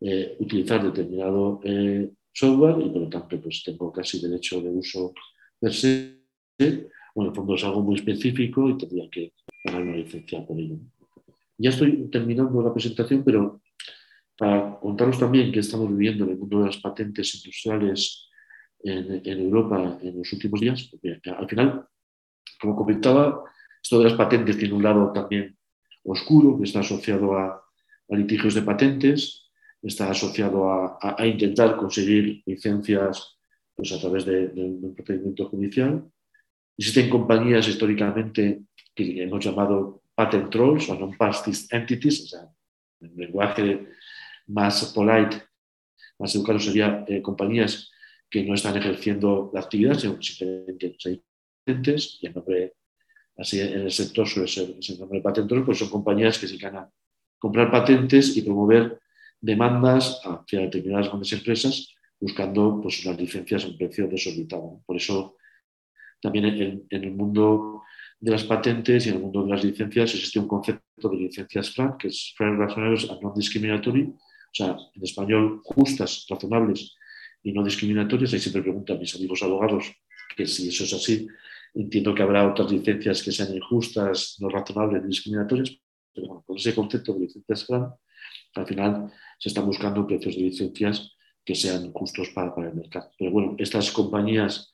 eh, 0.00 0.36
utilizar 0.38 0.82
determinado 0.82 1.60
eh, 1.64 2.10
software 2.32 2.76
y 2.84 2.90
por 2.90 3.02
lo 3.02 3.08
tanto 3.08 3.40
pues 3.40 3.62
tengo 3.64 3.90
casi 3.90 4.20
derecho 4.20 4.60
de 4.60 4.68
uso 4.68 5.14
per 5.58 5.72
se. 5.72 6.20
Bueno, 6.58 7.30
en 7.30 7.32
el 7.32 7.34
fondo 7.34 7.54
es 7.54 7.64
algo 7.64 7.82
muy 7.82 7.96
específico 7.96 8.68
y 8.68 8.76
tendría 8.76 9.08
que 9.10 9.32
pagar 9.62 9.82
una 9.82 9.96
licencia 9.96 10.44
por 10.46 10.58
ello. 10.58 10.76
Ya 11.58 11.70
estoy 11.70 12.08
terminando 12.10 12.62
la 12.62 12.72
presentación, 12.72 13.22
pero 13.24 13.60
para 14.38 14.78
contaros 14.80 15.18
también 15.18 15.52
que 15.52 15.60
estamos 15.60 15.90
viviendo 15.90 16.24
en 16.24 16.30
el 16.30 16.38
mundo 16.38 16.60
de 16.60 16.66
las 16.66 16.78
patentes 16.78 17.34
industriales 17.34 18.30
en, 18.82 19.40
Europa 19.40 19.98
en 20.00 20.18
los 20.18 20.32
últimos 20.32 20.60
días, 20.60 20.88
porque 20.90 21.20
al 21.30 21.48
final, 21.48 21.86
como 22.58 22.74
comentaba, 22.74 23.44
esto 23.82 23.98
de 23.98 24.04
las 24.04 24.14
patentes 24.14 24.56
tiene 24.56 24.74
un 24.74 24.82
lado 24.82 25.12
también 25.12 25.56
oscuro, 26.04 26.56
que 26.58 26.64
está 26.64 26.80
asociado 26.80 27.36
a, 27.36 27.62
litigios 28.08 28.54
de 28.54 28.62
patentes, 28.62 29.50
está 29.82 30.10
asociado 30.10 30.68
a, 30.68 31.26
intentar 31.26 31.76
conseguir 31.76 32.42
licencias 32.44 33.38
pues, 33.74 33.92
a 33.92 34.00
través 34.00 34.24
de, 34.24 34.50
un 34.56 34.94
procedimiento 34.94 35.48
judicial. 35.48 36.10
Existen 36.80 37.10
compañías 37.10 37.68
históricamente 37.68 38.62
que 38.94 39.22
hemos 39.22 39.44
llamado 39.44 40.00
patent 40.14 40.48
trolls 40.48 40.88
o 40.88 40.96
non-passive 40.96 41.68
entities, 41.76 42.24
o 42.24 42.26
sea, 42.32 42.48
en 43.04 43.12
lenguaje 43.20 43.84
más 44.48 44.88
polite, 44.96 45.44
más 46.18 46.32
educado 46.34 46.58
sería 46.58 47.04
eh, 47.06 47.20
compañías 47.20 47.92
que 48.30 48.42
no 48.44 48.54
están 48.54 48.78
ejerciendo 48.78 49.50
la 49.52 49.60
actividad, 49.60 49.92
sino 49.92 50.16
simplemente 50.22 50.96
hay 51.04 51.20
patentes 51.60 52.16
y 52.22 52.26
el 52.28 52.32
nombre, 52.32 52.72
así 53.36 53.60
en 53.60 53.84
el 53.84 53.92
sector 53.92 54.26
suele 54.26 54.48
ser 54.48 54.72
ese 54.80 54.96
nombre 54.96 55.18
de 55.18 55.22
patentero, 55.22 55.62
pues 55.62 55.76
son 55.80 55.90
compañías 55.90 56.38
que 56.38 56.48
se 56.48 56.56
a 56.64 56.88
comprar 57.38 57.70
patentes 57.70 58.34
y 58.38 58.40
promover 58.40 58.98
demandas 59.38 60.18
hacia 60.24 60.60
determinadas 60.60 61.08
grandes 61.08 61.32
empresas 61.34 61.94
buscando 62.18 62.80
pues, 62.80 63.04
unas 63.04 63.20
licencias 63.20 63.64
a 63.64 63.68
un 63.68 63.76
precio 63.76 64.08
desorbitado. 64.08 64.80
Por 64.86 64.96
eso 64.96 65.36
también 66.20 66.44
en, 66.46 66.86
el 66.90 67.12
mundo 67.12 67.82
de 68.18 68.30
las 68.30 68.44
patentes 68.44 69.06
y 69.06 69.08
en 69.08 69.16
el 69.16 69.22
mundo 69.22 69.44
de 69.44 69.50
las 69.50 69.64
licencias 69.64 70.14
existe 70.14 70.38
un 70.38 70.48
concepto 70.48 71.08
de 71.08 71.16
licencias 71.16 71.70
FRAN, 71.70 71.96
que 71.98 72.08
es 72.08 72.34
Fair, 72.36 72.56
Rationales 72.56 73.08
and 73.10 73.20
Non-Discriminatory, 73.22 74.02
o 74.02 74.54
sea, 74.54 74.76
en 74.94 75.02
español, 75.02 75.60
justas, 75.64 76.26
razonables 76.28 76.96
y 77.42 77.52
no 77.52 77.64
discriminatorias. 77.64 78.32
Ahí 78.32 78.40
siempre 78.40 78.62
preguntan 78.62 78.98
mis 78.98 79.14
amigos 79.14 79.42
abogados 79.42 79.92
que 80.36 80.46
si 80.46 80.68
eso 80.68 80.84
es 80.84 80.92
así, 80.92 81.26
entiendo 81.74 82.14
que 82.14 82.22
habrá 82.22 82.48
otras 82.48 82.70
licencias 82.70 83.22
que 83.22 83.32
sean 83.32 83.54
injustas, 83.54 84.36
no 84.40 84.48
razonables, 84.48 85.06
discriminatorias, 85.06 85.76
pero 86.12 86.26
bueno, 86.26 86.44
con 86.46 86.56
ese 86.56 86.74
concepto 86.74 87.14
de 87.14 87.20
licencias 87.20 87.64
FRAN, 87.64 87.92
al 88.54 88.66
final 88.66 89.12
se 89.38 89.48
están 89.48 89.66
buscando 89.66 90.06
precios 90.06 90.34
de 90.34 90.42
licencias 90.42 91.16
que 91.44 91.54
sean 91.54 91.92
justos 91.92 92.30
para, 92.30 92.52
el 92.68 92.74
mercado. 92.74 93.10
Pero 93.18 93.30
bueno, 93.30 93.56
estas 93.58 93.90
compañías 93.90 94.70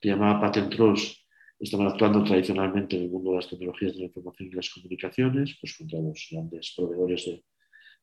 que 0.00 0.08
llamaban 0.08 0.40
patent 0.40 0.74
trolls 0.74 1.16
están 1.58 1.86
actuando 1.86 2.24
tradicionalmente 2.24 2.96
en 2.96 3.02
el 3.02 3.10
mundo 3.10 3.30
de 3.30 3.36
las 3.36 3.48
tecnologías 3.48 3.92
de 3.92 4.00
la 4.00 4.06
información 4.06 4.48
y 4.48 4.52
las 4.52 4.70
comunicaciones, 4.70 5.58
pues 5.60 5.76
contra 5.76 6.00
los 6.00 6.26
grandes 6.30 6.72
proveedores 6.74 7.26
de, 7.26 7.44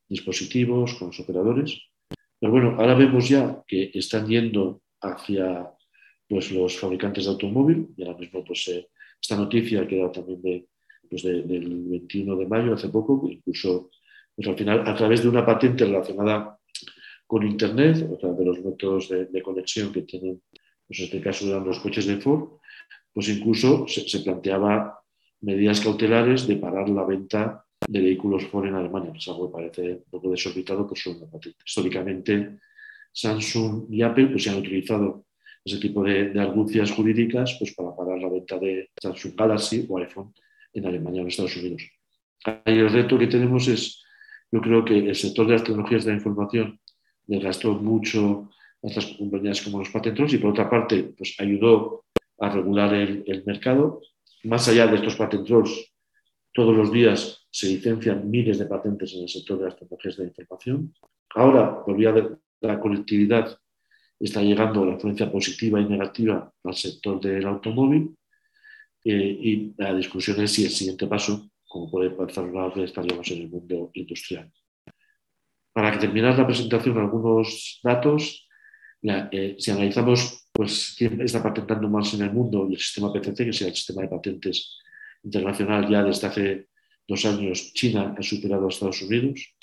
dispositivos, 0.08 0.96
con 0.96 1.08
los 1.08 1.20
operadores. 1.20 1.82
Pero 2.40 2.52
bueno, 2.52 2.76
ahora 2.78 2.96
vemos 2.96 3.28
ya 3.28 3.64
que 3.68 3.92
están 3.94 4.28
yendo 4.28 4.82
hacia 5.02 5.70
pues, 6.28 6.52
los 6.52 6.78
fabricantes 6.78 7.26
de 7.26 7.32
automóvil, 7.32 7.90
y 7.96 8.04
ahora 8.04 8.18
mismo 8.18 8.44
pues, 8.44 8.68
eh, 8.70 8.88
esta 9.22 9.36
noticia 9.36 9.88
queda 9.88 10.12
también 10.12 10.42
de, 10.42 10.68
pues, 11.10 11.24
del 11.24 11.46
21 11.48 12.36
de 12.36 12.48
mayo, 12.48 12.74
hace 12.74 12.90
poco, 12.90 13.28
incluso 13.30 13.90
pues, 14.36 14.48
al 14.48 14.56
final 14.56 14.88
a 14.88 14.96
través 14.96 15.24
de 15.24 15.30
una 15.30 15.46
patente 15.46 15.86
relacionada 15.86 16.58
con 17.26 17.46
Internet, 17.46 18.08
o 18.10 18.20
sea, 18.20 18.32
de 18.32 18.46
los 18.46 18.64
métodos 18.64 19.10
de, 19.10 19.42
conexión 19.42 19.92
que 19.92 20.04
tienen, 20.04 20.42
pues 20.88 21.00
en 21.00 21.06
este 21.06 21.22
caso 21.22 21.48
eran 21.48 21.66
los 21.66 21.80
coches 21.80 22.06
de 22.06 22.18
Ford, 22.18 22.60
pues 23.14 23.30
incluso 23.30 23.88
se, 23.88 24.08
se 24.08 24.20
planteaba 24.20 25.00
medidas 25.42 25.82
cautelares 25.82 26.48
de 26.48 26.56
parar 26.56 26.90
la 26.90 27.04
venta 27.04 27.66
de 27.88 28.02
vehículos 28.02 28.46
Ford 28.48 28.68
en 28.68 28.76
Alemania. 28.76 29.14
Es 29.16 29.28
algo 29.28 29.48
que 29.48 29.54
parece 29.54 29.82
un 29.82 30.04
poco 30.10 30.32
desorbitado, 30.32 30.88
pues 30.88 31.02
son. 31.02 31.18
Históricamente, 31.66 32.60
Samsung 33.12 33.88
y 33.90 34.02
Apple 34.02 34.28
pues, 34.28 34.44
se 34.44 34.50
han 34.50 34.58
utilizado 34.58 35.26
ese 35.64 35.80
tipo 35.80 36.04
de, 36.04 36.30
de, 36.30 36.40
argucias 36.40 36.92
jurídicas 36.92 37.56
pues, 37.60 37.74
para 37.76 37.96
parar 37.96 38.20
la 38.20 38.30
venta 38.30 38.58
de 38.58 38.90
Samsung 39.02 39.34
Galaxy 39.36 39.86
o 39.90 39.98
iPhone 39.98 40.34
en 40.74 40.86
Alemania 40.86 41.22
o 41.22 41.24
en 41.24 41.30
Estados 41.30 41.58
Unidos. 41.58 41.84
Ahí 42.46 42.78
el 42.78 42.90
reto 42.90 43.18
que 43.18 43.28
tenemos 43.28 43.68
es, 43.68 44.04
yo 44.52 44.62
creo 44.62 44.86
que 44.86 44.98
el 44.98 45.16
sector 45.16 45.46
de 45.48 45.54
las 45.54 45.64
tecnologías 45.64 46.06
de 46.06 46.12
la 46.12 46.18
información 46.18 46.80
desgastó 47.26 47.74
mucho 47.74 48.50
a 48.84 48.88
estas 48.88 49.06
compañías 49.18 49.62
como 49.62 49.80
los 49.80 49.90
patentes 49.90 50.34
y 50.34 50.38
por 50.38 50.52
otra 50.52 50.70
parte 50.70 51.14
pues, 51.18 51.36
ayudó 51.40 52.06
a 52.40 52.50
regular 52.50 52.94
el, 52.94 53.24
el 53.26 53.44
mercado. 53.46 54.02
Más 54.44 54.68
allá 54.68 54.88
de 54.88 54.96
estos 54.96 55.16
patentes, 55.16 55.92
todos 56.54 56.76
los 56.76 56.92
días 56.92 57.48
se 57.50 57.68
licencian 57.68 58.30
miles 58.30 58.60
de 58.60 58.66
patentes 58.66 59.14
en 59.14 59.24
el 59.24 59.30
sector 59.30 59.60
de 59.60 59.66
las 59.66 59.76
tecnologías 59.76 60.18
de 60.18 60.24
la 60.24 60.30
información. 60.30 60.94
Ahora, 61.36 61.84
por 61.84 61.98
vía 61.98 62.12
de 62.12 62.38
la 62.62 62.80
conectividad, 62.80 63.58
está 64.20 64.42
llegando 64.42 64.86
la 64.86 64.94
influencia 64.94 65.32
positiva 65.32 65.80
y 65.80 65.86
negativa 65.86 66.52
al 66.64 66.76
sector 66.76 67.20
del 67.22 67.46
automóvil 67.46 68.16
eh, 69.04 69.38
y 69.42 69.74
la 69.78 69.94
discusión 69.94 70.42
es 70.42 70.52
si 70.52 70.66
el 70.66 70.72
siguiente 70.72 71.08
paso, 71.08 71.50
como 71.68 71.90
puede 71.90 72.10
pasar 72.10 72.46
una 72.46 72.68
vez, 72.68 72.90
estaríamos 72.90 73.30
en 73.32 73.44
el 73.44 73.50
mundo 73.50 73.92
industrial. 73.94 74.52
Para 75.72 75.98
terminar 76.00 76.38
la 76.38 76.46
presentación, 76.46 76.98
algunos 76.98 77.80
datos. 77.84 78.47
Eh, 79.02 79.56
si 79.60 79.72
analizamos 79.72 80.50
pues, 80.52 80.96
quién 80.98 81.22
está 81.22 81.42
patentando 81.42 81.88
más 81.88 82.14
en 82.14 82.24
el 82.24 82.32
mundo 82.32 82.68
y 82.70 82.74
el 82.74 82.80
sistema 82.80 83.14
PCC, 83.14 83.46
que 83.46 83.54
sea 83.54 83.68
el 83.68 83.76
sistema 83.76 84.02
de 84.02 84.08
patentes 84.08 84.80
internacional 85.24 85.90
ya 85.90 86.04
desde 86.04 86.28
hace 86.28 86.68
dos 87.08 87.26
años 87.26 87.74
China 87.74 88.16
ha 88.18 88.22
superado 88.22 88.66
a 88.66 88.70
Estados 88.70 89.02
Unidos. 89.02 89.54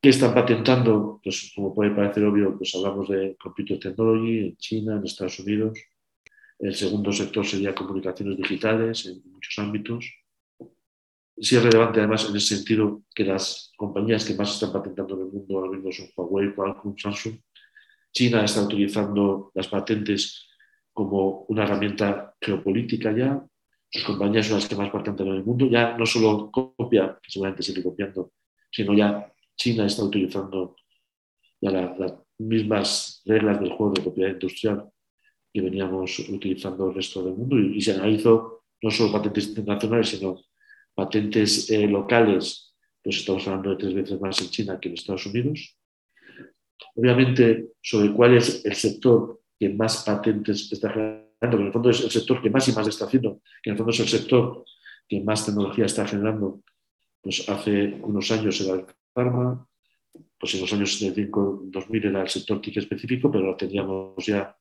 ¿Qué 0.00 0.10
están 0.10 0.34
patentando? 0.34 1.20
Pues 1.22 1.52
como 1.54 1.74
puede 1.74 1.92
parecer 1.92 2.24
obvio, 2.24 2.58
pues 2.58 2.74
hablamos 2.74 3.08
de 3.08 3.36
computer 3.40 3.78
technology 3.78 4.38
en 4.40 4.56
China, 4.58 4.96
en 4.96 5.04
Estados 5.04 5.38
Unidos. 5.38 5.78
El 6.58 6.74
segundo 6.74 7.10
sector 7.10 7.46
sería 7.46 7.74
comunicaciones 7.74 8.36
digitales 8.36 9.06
en 9.06 9.22
muchos 9.32 9.58
ámbitos. 9.58 10.04
Sí 11.36 11.56
es 11.56 11.62
relevante 11.62 12.00
además 12.00 12.28
en 12.28 12.36
ese 12.36 12.56
sentido 12.56 13.02
que 13.14 13.24
las 13.24 13.72
compañías 13.76 14.24
que 14.24 14.34
más 14.34 14.52
están 14.52 14.72
patentando 14.72 15.14
en 15.14 15.22
el 15.22 15.32
mundo 15.32 15.58
ahora 15.58 15.72
mismo 15.72 15.90
son 15.90 16.06
Huawei, 16.14 16.54
Qualcomm, 16.54 16.96
Samsung. 16.96 17.38
China 18.14 18.44
está 18.44 18.62
utilizando 18.62 19.50
las 19.54 19.68
patentes 19.68 20.48
como 20.92 21.44
una 21.48 21.64
herramienta 21.64 22.34
geopolítica 22.40 23.12
ya, 23.12 23.44
sus 23.94 24.02
compañías 24.04 24.46
son 24.46 24.56
las 24.56 24.68
que 24.68 24.74
más 24.74 24.90
patentan 24.90 25.28
en 25.28 25.34
el 25.34 25.44
mundo. 25.44 25.66
Ya 25.66 25.96
no 25.96 26.04
solo 26.04 26.50
copia, 26.50 27.16
que 27.22 27.30
seguramente 27.30 27.62
sigue 27.62 27.80
copiando, 27.82 28.32
sino 28.70 28.92
ya 28.92 29.32
China 29.56 29.86
está 29.86 30.02
utilizando 30.02 30.74
ya 31.60 31.70
las 31.70 32.14
mismas 32.38 33.22
reglas 33.24 33.60
del 33.60 33.70
juego 33.70 33.92
de 33.92 34.02
propiedad 34.02 34.32
industrial 34.32 34.90
que 35.52 35.60
veníamos 35.60 36.18
utilizando 36.28 36.88
el 36.88 36.94
resto 36.96 37.22
del 37.22 37.34
mundo. 37.34 37.56
Y, 37.56 37.80
se 37.80 37.92
analizó 37.92 38.64
no 38.82 38.90
solo 38.90 39.12
patentes 39.12 39.46
internacionales, 39.46 40.08
sino 40.08 40.40
patentes 40.92 41.70
eh, 41.70 41.86
locales, 41.86 42.74
pues 43.00 43.18
estamos 43.18 43.46
hablando 43.46 43.70
de 43.70 43.76
tres 43.76 43.94
veces 43.94 44.20
más 44.20 44.40
en 44.40 44.48
China 44.48 44.80
que 44.80 44.88
en 44.88 44.94
Estados 44.94 45.26
Unidos. 45.26 45.76
Obviamente, 46.94 47.72
sobre 47.82 48.12
cuál 48.12 48.36
es 48.36 48.64
el 48.64 48.74
sector 48.74 49.40
que 49.58 49.68
más 49.68 50.04
patentes 50.04 50.70
está 50.72 50.90
generando 50.90 51.24
que 51.50 51.56
en 51.56 51.66
el 51.66 51.72
fondo 51.72 51.90
es 51.90 52.00
el 52.00 52.10
sector 52.10 52.40
que 52.42 52.50
más 52.50 52.68
y 52.68 52.72
más 52.72 52.86
está 52.86 53.04
haciendo, 53.04 53.40
que 53.62 53.70
en 53.70 53.72
el 53.72 53.78
fondo 53.78 53.92
es 53.92 54.00
el 54.00 54.08
sector 54.08 54.64
que 55.08 55.20
más 55.20 55.44
tecnología 55.44 55.86
está 55.86 56.06
generando, 56.06 56.62
pues 57.20 57.48
hace 57.48 57.98
unos 58.02 58.30
años 58.30 58.60
era 58.60 58.74
el 58.74 58.86
pharma, 59.12 59.66
pues 60.38 60.54
en 60.54 60.60
los 60.62 60.72
años 60.72 61.00
de 61.00 61.28
2000 61.30 62.04
era 62.06 62.22
el 62.22 62.28
sector 62.28 62.60
TIC 62.60 62.78
específico, 62.78 63.30
pero 63.30 63.44
ahora 63.44 63.56
teníamos 63.56 64.24
ya 64.24 64.56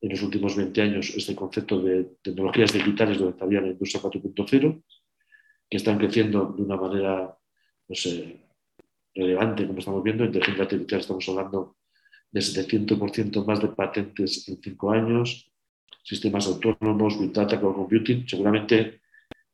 en 0.00 0.10
los 0.10 0.22
últimos 0.22 0.56
20 0.56 0.82
años 0.82 1.12
este 1.16 1.34
concepto 1.34 1.80
de 1.80 2.16
tecnologías 2.22 2.72
digitales 2.72 3.18
donde 3.18 3.32
estaría 3.32 3.60
la 3.60 3.68
industria 3.68 4.02
4.0, 4.02 4.82
que 5.70 5.76
están 5.76 5.98
creciendo 5.98 6.54
de 6.56 6.62
una 6.62 6.76
manera 6.76 7.36
pues, 7.86 8.06
eh, 8.06 8.40
relevante, 9.14 9.66
como 9.66 9.78
estamos 9.78 10.02
viendo. 10.02 10.24
En 10.24 10.28
inteligencia 10.28 10.64
artificial 10.64 11.00
estamos 11.00 11.28
hablando 11.28 11.76
de 12.30 12.40
700% 12.40 13.44
más 13.46 13.60
de 13.60 13.68
patentes 13.68 14.48
en 14.48 14.60
cinco 14.62 14.90
años, 14.90 15.50
sistemas 16.02 16.46
autónomos, 16.46 17.20
Big 17.20 17.32
Data, 17.32 17.58
Cloud 17.58 17.74
Computing. 17.74 18.26
Seguramente 18.26 19.00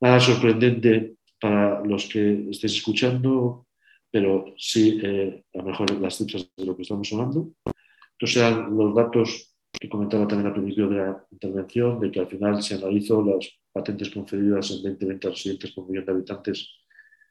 nada 0.01 0.21
sorprendente 0.21 1.17
para 1.41 1.85
los 1.85 2.07
que 2.07 2.51
estéis 2.51 2.77
escuchando, 2.77 3.67
pero 4.11 4.55
sí, 4.57 5.01
eh, 5.03 5.45
a 5.55 5.59
lo 5.59 5.65
mejor 5.65 5.91
las 6.01 6.17
cifras 6.17 6.51
de 6.57 6.65
lo 6.65 6.77
que 6.77 6.83
estamos 6.83 7.13
hablando. 7.13 7.51
Estos 8.13 8.37
eran 8.37 8.77
los 8.77 8.95
datos 8.95 9.55
que 9.73 9.89
comentaba 9.89 10.27
también 10.27 10.49
al 10.49 10.55
principio 10.55 10.89
de 10.89 10.97
la 10.97 11.27
intervención, 11.31 12.01
de 12.01 12.11
que 12.11 12.21
al 12.21 12.27
final 12.27 12.63
se 12.63 12.75
analizó 12.75 13.23
las 13.23 13.49
patentes 13.73 14.11
concedidas 14.11 14.71
en 14.71 14.83
2020 14.83 15.29
residentes 15.29 15.73
por 15.73 15.89
millón 15.89 16.05
de 16.05 16.13
habitantes. 16.13 16.69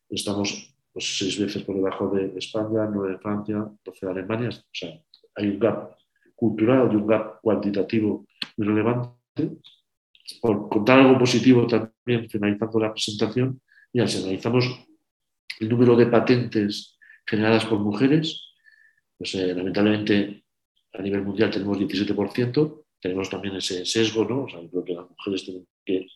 Estamos 0.10 0.77
pues, 0.98 1.16
seis 1.16 1.38
veces 1.40 1.62
por 1.62 1.76
debajo 1.76 2.10
de 2.10 2.34
España, 2.40 2.90
nueve 2.92 3.14
de 3.14 3.20
Francia, 3.20 3.70
doce 3.86 4.04
de 4.08 4.12
Alemania. 4.12 4.50
O 4.50 4.74
sea, 4.74 5.00
hay 5.36 5.48
un 5.48 5.60
gap 5.60 5.96
cultural 6.34 6.90
y 6.92 6.96
un 6.96 7.06
gap 7.06 7.40
cuantitativo 7.40 8.26
muy 8.58 8.68
relevante. 8.68 9.60
Por 10.42 10.68
contar 10.70 11.00
algo 11.00 11.20
positivo 11.20 11.68
también, 11.68 12.28
finalizando 12.28 12.80
la 12.80 12.92
presentación, 12.92 13.62
ya 13.94 14.08
si 14.08 14.24
analizamos 14.24 14.66
el 15.60 15.70
número 15.70 15.96
de 15.96 16.08
patentes 16.08 16.98
generadas 17.28 17.66
por 17.66 17.78
mujeres, 17.78 18.56
pues 19.20 19.36
eh, 19.36 19.54
lamentablemente 19.54 20.46
a 20.94 21.02
nivel 21.04 21.22
mundial 21.22 21.52
tenemos 21.52 21.78
17%, 21.78 22.86
tenemos 23.00 23.30
también 23.30 23.56
ese 23.56 23.86
sesgo, 23.86 24.26
¿no? 24.26 24.46
O 24.46 24.50
sea, 24.50 24.68
creo 24.68 24.84
que 24.84 24.94
las 24.96 25.08
mujeres 25.08 25.46
tienen 25.46 25.68
que 25.86 26.08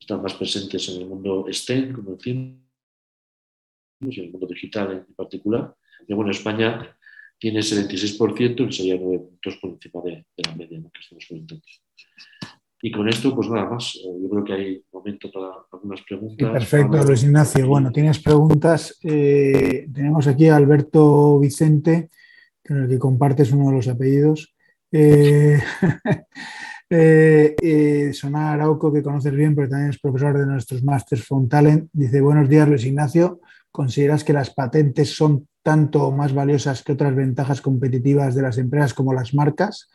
estar 0.00 0.18
más 0.18 0.32
presentes 0.32 0.88
en 0.88 1.02
el 1.02 1.08
mundo 1.08 1.44
STEM, 1.52 1.92
como 1.92 2.12
decimos, 2.12 2.69
y 4.00 4.20
el 4.20 4.30
mundo 4.30 4.46
digital 4.46 5.04
en 5.08 5.14
particular. 5.14 5.74
Y 6.06 6.14
bueno, 6.14 6.30
España 6.30 6.96
tiene 7.38 7.60
ese 7.60 7.76
26%, 7.86 8.66
que 8.66 8.72
sería 8.72 8.96
9 9.00 9.18
puntos 9.18 9.56
por 9.56 9.70
encima 9.70 10.02
de, 10.04 10.26
la 10.36 10.54
media 10.56 10.80
que 10.80 11.00
estamos 11.00 11.26
comentando. 11.26 11.62
Y 12.82 12.90
con 12.90 13.08
esto, 13.08 13.34
pues 13.34 13.48
nada 13.50 13.68
más. 13.68 13.96
Eh, 13.96 14.18
yo 14.22 14.30
creo 14.30 14.44
que 14.44 14.52
hay 14.54 14.84
momento 14.90 15.30
para 15.30 15.48
algunas 15.70 16.00
preguntas. 16.02 16.50
perfecto, 16.50 17.04
Luis 17.04 17.22
Ignacio. 17.22 17.66
Bueno, 17.66 17.92
tienes 17.92 18.18
preguntas. 18.18 18.98
Eh, 19.02 19.86
tenemos 19.92 20.26
aquí 20.26 20.48
a 20.48 20.56
Alberto 20.56 21.38
Vicente, 21.38 22.10
con 22.66 22.84
el 22.84 22.88
que 22.88 22.98
compartes 22.98 23.52
uno 23.52 23.68
de 23.70 23.76
los 23.76 23.88
apellidos. 23.88 24.54
Eh, 24.92 25.60
eh, 27.62 28.10
Sonar 28.12 28.54
Arauco, 28.54 28.92
que 28.92 29.02
conoces 29.02 29.34
bien, 29.34 29.54
pero 29.54 29.68
también 29.68 29.90
es 29.90 29.98
profesor 29.98 30.36
de 30.38 30.46
nuestros 30.46 30.82
Masters 30.82 31.26
Talent, 31.48 31.88
dice, 31.92 32.20
buenos 32.20 32.48
días 32.48 32.68
Luis 32.68 32.84
Ignacio, 32.84 33.40
¿consideras 33.70 34.24
que 34.24 34.32
las 34.32 34.52
patentes 34.54 35.14
son 35.14 35.48
tanto 35.62 36.10
más 36.10 36.32
valiosas 36.32 36.82
que 36.82 36.92
otras 36.92 37.14
ventajas 37.14 37.60
competitivas 37.60 38.34
de 38.34 38.42
las 38.42 38.58
empresas 38.58 38.94
como 38.94 39.12
las 39.12 39.34
marcas? 39.34 39.90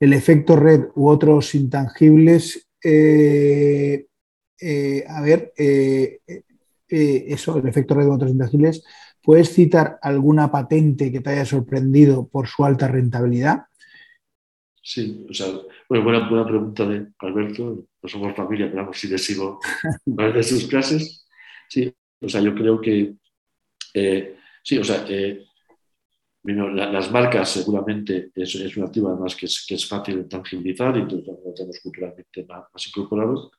El 0.00 0.12
efecto 0.12 0.56
red 0.56 0.86
u 0.94 1.08
otros 1.08 1.54
intangibles, 1.54 2.68
eh, 2.82 4.06
eh, 4.60 5.04
a 5.08 5.20
ver, 5.20 5.52
eso, 6.88 7.58
el 7.58 7.68
efecto 7.68 7.94
red 7.94 8.06
u 8.06 8.12
otros 8.12 8.30
intangibles, 8.30 8.84
¿puedes 9.22 9.52
citar 9.52 9.98
alguna 10.02 10.50
patente 10.50 11.12
que 11.12 11.20
te 11.20 11.30
haya 11.30 11.44
sorprendido 11.44 12.26
por 12.28 12.48
su 12.48 12.64
alta 12.64 12.88
rentabilidad? 12.88 13.66
Sí, 14.84 15.24
o 15.30 15.32
sea, 15.32 15.46
buena, 15.88 16.28
buena 16.28 16.44
pregunta 16.44 16.84
de 16.86 17.06
Alberto. 17.20 17.86
No 18.02 18.08
somos 18.08 18.34
familia, 18.34 18.66
pero 18.66 18.82
vamos, 18.82 18.98
si 18.98 19.06
le 19.06 19.16
sigo 19.16 19.60
de 20.06 20.42
sus 20.42 20.66
clases. 20.66 21.24
Sí, 21.68 21.94
o 22.22 22.28
sea, 22.28 22.40
yo 22.40 22.54
creo 22.54 22.80
que 22.80 23.14
eh, 23.94 24.36
sí, 24.62 24.78
o 24.78 24.84
sea, 24.84 25.04
eh, 25.08 25.44
las 26.44 27.10
marcas 27.10 27.50
seguramente 27.50 28.30
es, 28.34 28.54
es, 28.56 28.76
un 28.76 28.84
activo 28.84 29.08
además 29.08 29.36
que 29.36 29.46
es, 29.46 29.64
que 29.66 29.74
es 29.74 29.86
fácil 29.86 30.26
tangibilizar 30.28 30.96
y 30.96 31.00
lo 31.02 31.54
tenemos 31.54 31.78
culturalmente 31.82 32.44
más, 32.44 32.86
incorporado. 32.86 33.52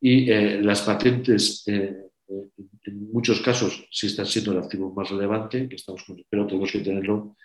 Y 0.00 0.30
eh, 0.30 0.60
las 0.62 0.82
patentes, 0.82 1.62
en 1.66 3.12
muchos 3.12 3.40
casos, 3.40 3.86
sí 3.90 4.06
están 4.06 4.26
siendo 4.26 4.52
el 4.52 4.58
activo 4.58 4.92
más 4.92 5.10
relevante, 5.10 5.68
que 5.68 5.76
estamos, 5.76 6.04
pero 6.28 6.46
tenemos 6.46 6.72
que 6.72 6.80
tenerlo 6.80 7.36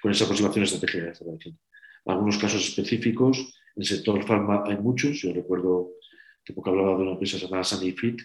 con 0.00 0.10
esa 0.10 0.24
aproximación 0.24 0.64
estratégica 0.64 1.12
de 1.12 1.54
algunos 2.06 2.38
casos 2.38 2.66
específicos. 2.68 3.38
En 3.74 3.82
el 3.82 3.86
sector 3.86 4.22
farma 4.24 4.64
hay 4.66 4.76
muchos. 4.76 5.20
Yo 5.20 5.32
recuerdo 5.32 5.92
que 6.44 6.52
poco 6.52 6.70
hablaba 6.70 6.96
de 6.96 7.02
una 7.02 7.12
empresa 7.12 7.38
llamada 7.38 7.64
Sanifit, 7.64 8.20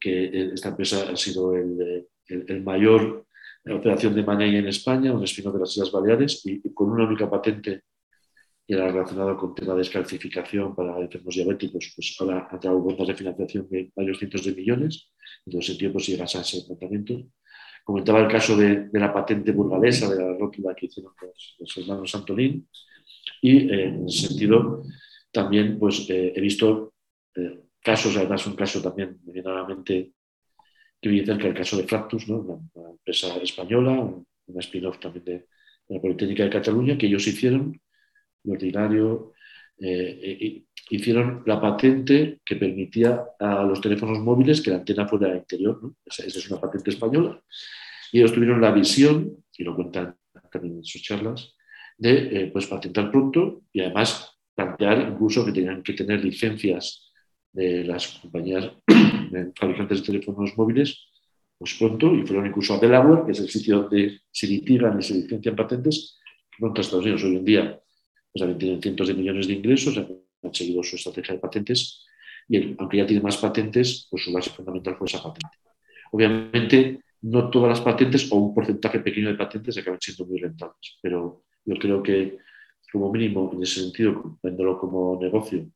que 0.00 0.52
esta 0.52 0.70
empresa 0.70 1.10
ha 1.10 1.16
sido 1.16 1.54
el, 1.54 2.06
el, 2.26 2.62
mayor 2.62 3.26
operación 3.72 4.14
de 4.14 4.22
money 4.22 4.56
en 4.56 4.68
España, 4.68 5.12
un 5.12 5.24
espino 5.24 5.52
de 5.52 5.60
las 5.60 5.72
Islas 5.72 5.92
Baleares, 5.92 6.42
y, 6.44 6.60
con 6.72 6.90
una 6.90 7.06
única 7.06 7.30
patente 7.30 7.82
que 8.66 8.74
era 8.74 8.88
relacionada 8.88 9.36
con 9.36 9.54
tema 9.54 9.72
de 9.72 9.80
descalcificación 9.80 10.74
para 10.74 10.98
enfermos 10.98 11.34
diabéticos, 11.34 11.92
pues 11.94 12.16
ahora 12.18 12.48
ha 12.50 12.58
traído 12.58 12.82
cuentas 12.82 13.08
de 13.08 13.14
financiación 13.14 13.68
de 13.68 13.92
varios 13.94 14.18
cientos 14.18 14.44
de 14.44 14.54
millones, 14.54 15.10
entonces 15.44 15.74
en 15.74 15.78
tiempo 15.78 16.00
si 16.00 16.12
llegas 16.12 16.34
a 16.36 16.40
ese 16.40 16.64
tratamiento. 16.66 17.14
Comentaba 17.84 18.20
el 18.20 18.28
caso 18.28 18.56
de, 18.56 18.88
la 18.92 19.12
patente 19.12 19.52
burgalesa, 19.52 20.08
de 20.08 20.22
la 20.22 20.38
rótula 20.38 20.74
que 20.74 20.86
hicieron 20.86 21.12
los, 21.58 21.76
hermanos 21.76 22.14
Antolín. 22.14 22.66
Y 23.42 23.70
eh, 23.70 23.84
en 23.88 24.08
ese 24.08 24.28
sentido, 24.28 24.82
también 25.30 25.78
pues, 25.78 26.08
eh, 26.08 26.32
he 26.34 26.40
visto 26.40 26.94
eh, 27.34 27.63
casos, 27.84 28.16
además 28.16 28.46
un 28.46 28.56
caso 28.56 28.80
también 28.82 29.20
medianamente 29.24 30.12
que 31.00 31.08
viene 31.08 31.26
cerca 31.26 31.48
el 31.48 31.54
caso 31.54 31.76
de 31.76 31.84
Fractus, 31.84 32.26
¿no? 32.28 32.38
una, 32.74 32.90
empresa 32.90 33.36
española, 33.36 33.92
una 34.46 34.60
spin-off 34.60 34.98
también 34.98 35.24
de, 35.24 35.46
la 35.88 36.00
Politécnica 36.00 36.44
de 36.44 36.50
Cataluña, 36.50 36.96
que 36.96 37.06
ellos 37.06 37.26
hicieron, 37.26 37.78
de 38.42 38.52
ordinario, 38.52 39.34
hicieron 40.88 41.42
la 41.44 41.60
patente 41.60 42.40
que 42.42 42.56
permitía 42.56 43.22
a 43.38 43.64
los 43.64 43.82
teléfonos 43.82 44.18
móviles 44.20 44.62
que 44.62 44.70
la 44.70 44.76
antena 44.76 45.06
fuera 45.06 45.36
interior. 45.36 45.78
¿no? 45.82 45.94
Esa, 46.06 46.24
es 46.24 46.50
una 46.50 46.58
patente 46.58 46.88
española. 46.88 47.38
Y 48.12 48.20
ellos 48.20 48.32
tuvieron 48.32 48.62
la 48.62 48.72
visión, 48.72 49.44
y 49.58 49.62
lo 49.62 49.74
cuentan 49.74 50.16
también 50.50 50.76
en 50.76 50.84
sus 50.84 51.02
charlas, 51.02 51.54
de 51.98 52.12
eh, 52.12 52.50
pues, 52.50 52.66
patentar 52.66 53.10
pronto 53.10 53.64
y 53.72 53.80
además 53.80 54.38
plantear 54.54 55.10
incluso 55.12 55.44
que 55.44 55.52
tenían 55.52 55.82
que 55.82 55.92
tener 55.92 56.24
licencias 56.24 57.03
de 57.54 57.84
las 57.84 58.18
compañías 58.20 58.70
fabricantes 59.56 60.00
de 60.00 60.06
teléfonos 60.06 60.56
móviles 60.56 61.08
pues 61.56 61.74
pronto 61.78 62.14
y 62.14 62.26
fueron 62.26 62.46
incluso 62.46 62.74
a 62.74 62.78
Delaware, 62.78 63.24
que 63.24 63.32
es 63.32 63.40
el 63.40 63.48
sitio 63.48 63.82
donde 63.82 64.20
se 64.30 64.46
litigan 64.46 64.98
y 64.98 65.02
se 65.02 65.14
licencian 65.14 65.54
patentes, 65.54 66.18
contra 66.58 66.82
Estados 66.82 67.04
Unidos 67.04 67.24
hoy 67.24 67.36
en 67.36 67.44
día 67.44 67.80
pues 68.32 68.40
también 68.40 68.58
tienen 68.58 68.82
cientos 68.82 69.08
de 69.08 69.14
millones 69.14 69.46
de 69.46 69.54
ingresos, 69.54 69.96
han 69.96 70.54
seguido 70.54 70.82
su 70.82 70.96
estrategia 70.96 71.34
de 71.34 71.40
patentes 71.40 72.04
y 72.48 72.74
aunque 72.78 72.98
ya 72.98 73.06
tiene 73.06 73.22
más 73.22 73.36
patentes, 73.36 74.08
pues 74.10 74.24
su 74.24 74.32
base 74.32 74.50
fundamental 74.50 74.96
fue 74.96 75.06
esa 75.06 75.22
patente. 75.22 75.56
Obviamente, 76.10 77.00
no 77.22 77.48
todas 77.48 77.70
las 77.70 77.80
patentes 77.80 78.30
o 78.30 78.36
un 78.36 78.54
porcentaje 78.54 79.00
pequeño 79.00 79.28
de 79.28 79.36
patentes 79.36 79.78
acaban 79.78 80.00
siendo 80.00 80.26
muy 80.26 80.40
rentables, 80.40 80.98
pero 81.00 81.44
yo 81.64 81.76
creo 81.76 82.02
que 82.02 82.38
como 82.92 83.10
mínimo, 83.10 83.50
en 83.52 83.62
ese 83.62 83.80
sentido, 83.80 84.38
viéndolo 84.42 84.78
como 84.78 85.18
negocio, 85.20 85.66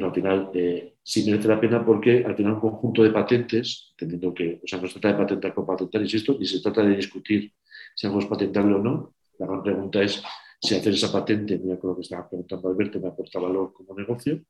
al 0.00 0.14
final 0.14 0.50
eh, 0.54 0.94
sí 1.02 1.24
merece 1.28 1.48
la 1.48 1.60
pena 1.60 1.84
porque 1.84 2.24
al 2.24 2.36
final 2.36 2.54
un 2.54 2.60
conjunto 2.60 3.02
de 3.02 3.10
patentes, 3.10 3.88
entendiendo 3.92 4.34
que, 4.34 4.60
o 4.62 4.66
sea, 4.66 4.80
no 4.80 4.86
se 4.86 5.00
trata 5.00 5.16
de 5.16 5.22
patentar 5.22 5.54
por 5.54 5.66
patentar, 5.66 6.02
insisto, 6.02 6.36
ni 6.38 6.46
se 6.46 6.60
trata 6.60 6.82
de 6.82 6.96
discutir 6.96 7.52
si 7.94 8.06
algo 8.06 8.20
es 8.20 8.26
patentable 8.26 8.74
o 8.74 8.78
no. 8.78 9.14
La 9.38 9.46
gran 9.46 9.62
pregunta 9.62 10.02
es 10.02 10.22
si 10.60 10.74
hacer 10.74 10.92
esa 10.92 11.10
patente, 11.10 11.58
mira 11.58 11.78
con 11.78 11.90
lo 11.90 11.96
que 11.96 12.02
estaba 12.02 12.28
preguntando 12.28 12.68
Alberto, 12.68 13.00
me 13.00 13.08
aporta 13.08 13.38
valor 13.38 13.72
como 13.72 13.94
negocio, 13.94 14.40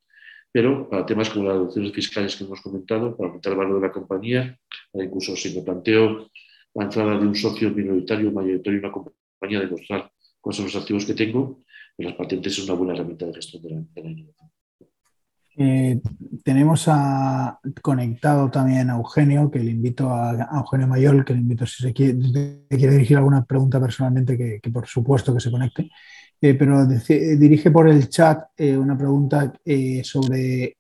pero 0.53 0.89
para 0.89 1.07
temas 1.07 1.31
como 1.31 1.47
las 1.47 1.55
deducciones 1.55 1.93
fiscales 1.93 2.37
que 2.37 2.45
hemos 2.45 2.61
comentado, 2.61 3.17
para 3.17 3.29
aumentar 3.29 3.53
el 3.53 3.59
valor 3.59 3.81
de 3.81 3.87
la 3.87 3.93
compañía, 3.93 4.59
incluso 4.95 5.37
si 5.37 5.55
me 5.55 5.63
planteo 5.63 6.29
la 6.75 6.85
entrada 6.85 7.19
de 7.19 7.27
un 7.27 7.35
socio 7.35 7.71
minoritario, 7.71 8.33
mayoritario 8.33 8.79
en 8.79 8.85
una 8.85 8.93
compañía, 8.93 9.61
demostrar 9.61 10.11
cuáles 10.41 10.57
son 10.57 10.67
los 10.67 10.77
activos 10.77 11.05
que 11.05 11.15
tengo, 11.15 11.63
pues 11.97 12.09
las 12.09 12.17
patentes 12.17 12.55
son 12.55 12.65
una 12.65 12.75
buena 12.75 12.95
herramienta 12.95 13.27
de 13.27 13.35
gestión 13.35 13.63
de 13.63 14.03
la, 14.03 14.11
innovación. 14.11 14.51
Eh, 15.63 16.01
tenemos 16.43 16.89
conectado 17.83 18.51
también 18.51 18.89
a 18.89 18.95
Eugenio, 18.95 19.51
que 19.51 19.59
le 19.59 19.73
invito 19.73 20.09
a, 20.09 20.49
Eugenio 20.55 20.87
Mayol, 20.87 21.23
que 21.23 21.35
le 21.35 21.41
invito 21.41 21.67
si 21.67 21.83
se 21.83 21.93
quiere, 21.93 22.15
dirigir 22.71 23.19
alguna 23.19 23.45
pregunta 23.45 23.79
personalmente, 23.79 24.39
que, 24.39 24.71
por 24.71 24.87
supuesto 24.87 25.35
que 25.35 25.41
se 25.41 25.51
conecte. 25.51 25.91
Eh, 26.41 26.55
pero 26.55 26.87
dirige 26.87 27.71
por 27.71 27.91
el 27.91 28.09
chat 28.09 28.45
eh, 28.57 28.75
una 28.75 28.97
pregunta 28.97 29.53
eh, 29.63 30.01
sobre 30.03 30.75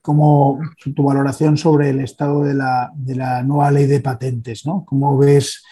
cómo 0.00 0.58
tu 0.94 1.02
valoración 1.02 1.58
sobre 1.58 1.90
el 1.90 2.00
estado 2.00 2.42
de 2.44 2.54
la, 2.54 3.42
nueva 3.44 3.70
ley 3.70 3.84
de 3.84 4.00
patentes, 4.00 4.64
¿no? 4.64 4.86
¿Cómo 4.86 5.18
ves 5.18 5.62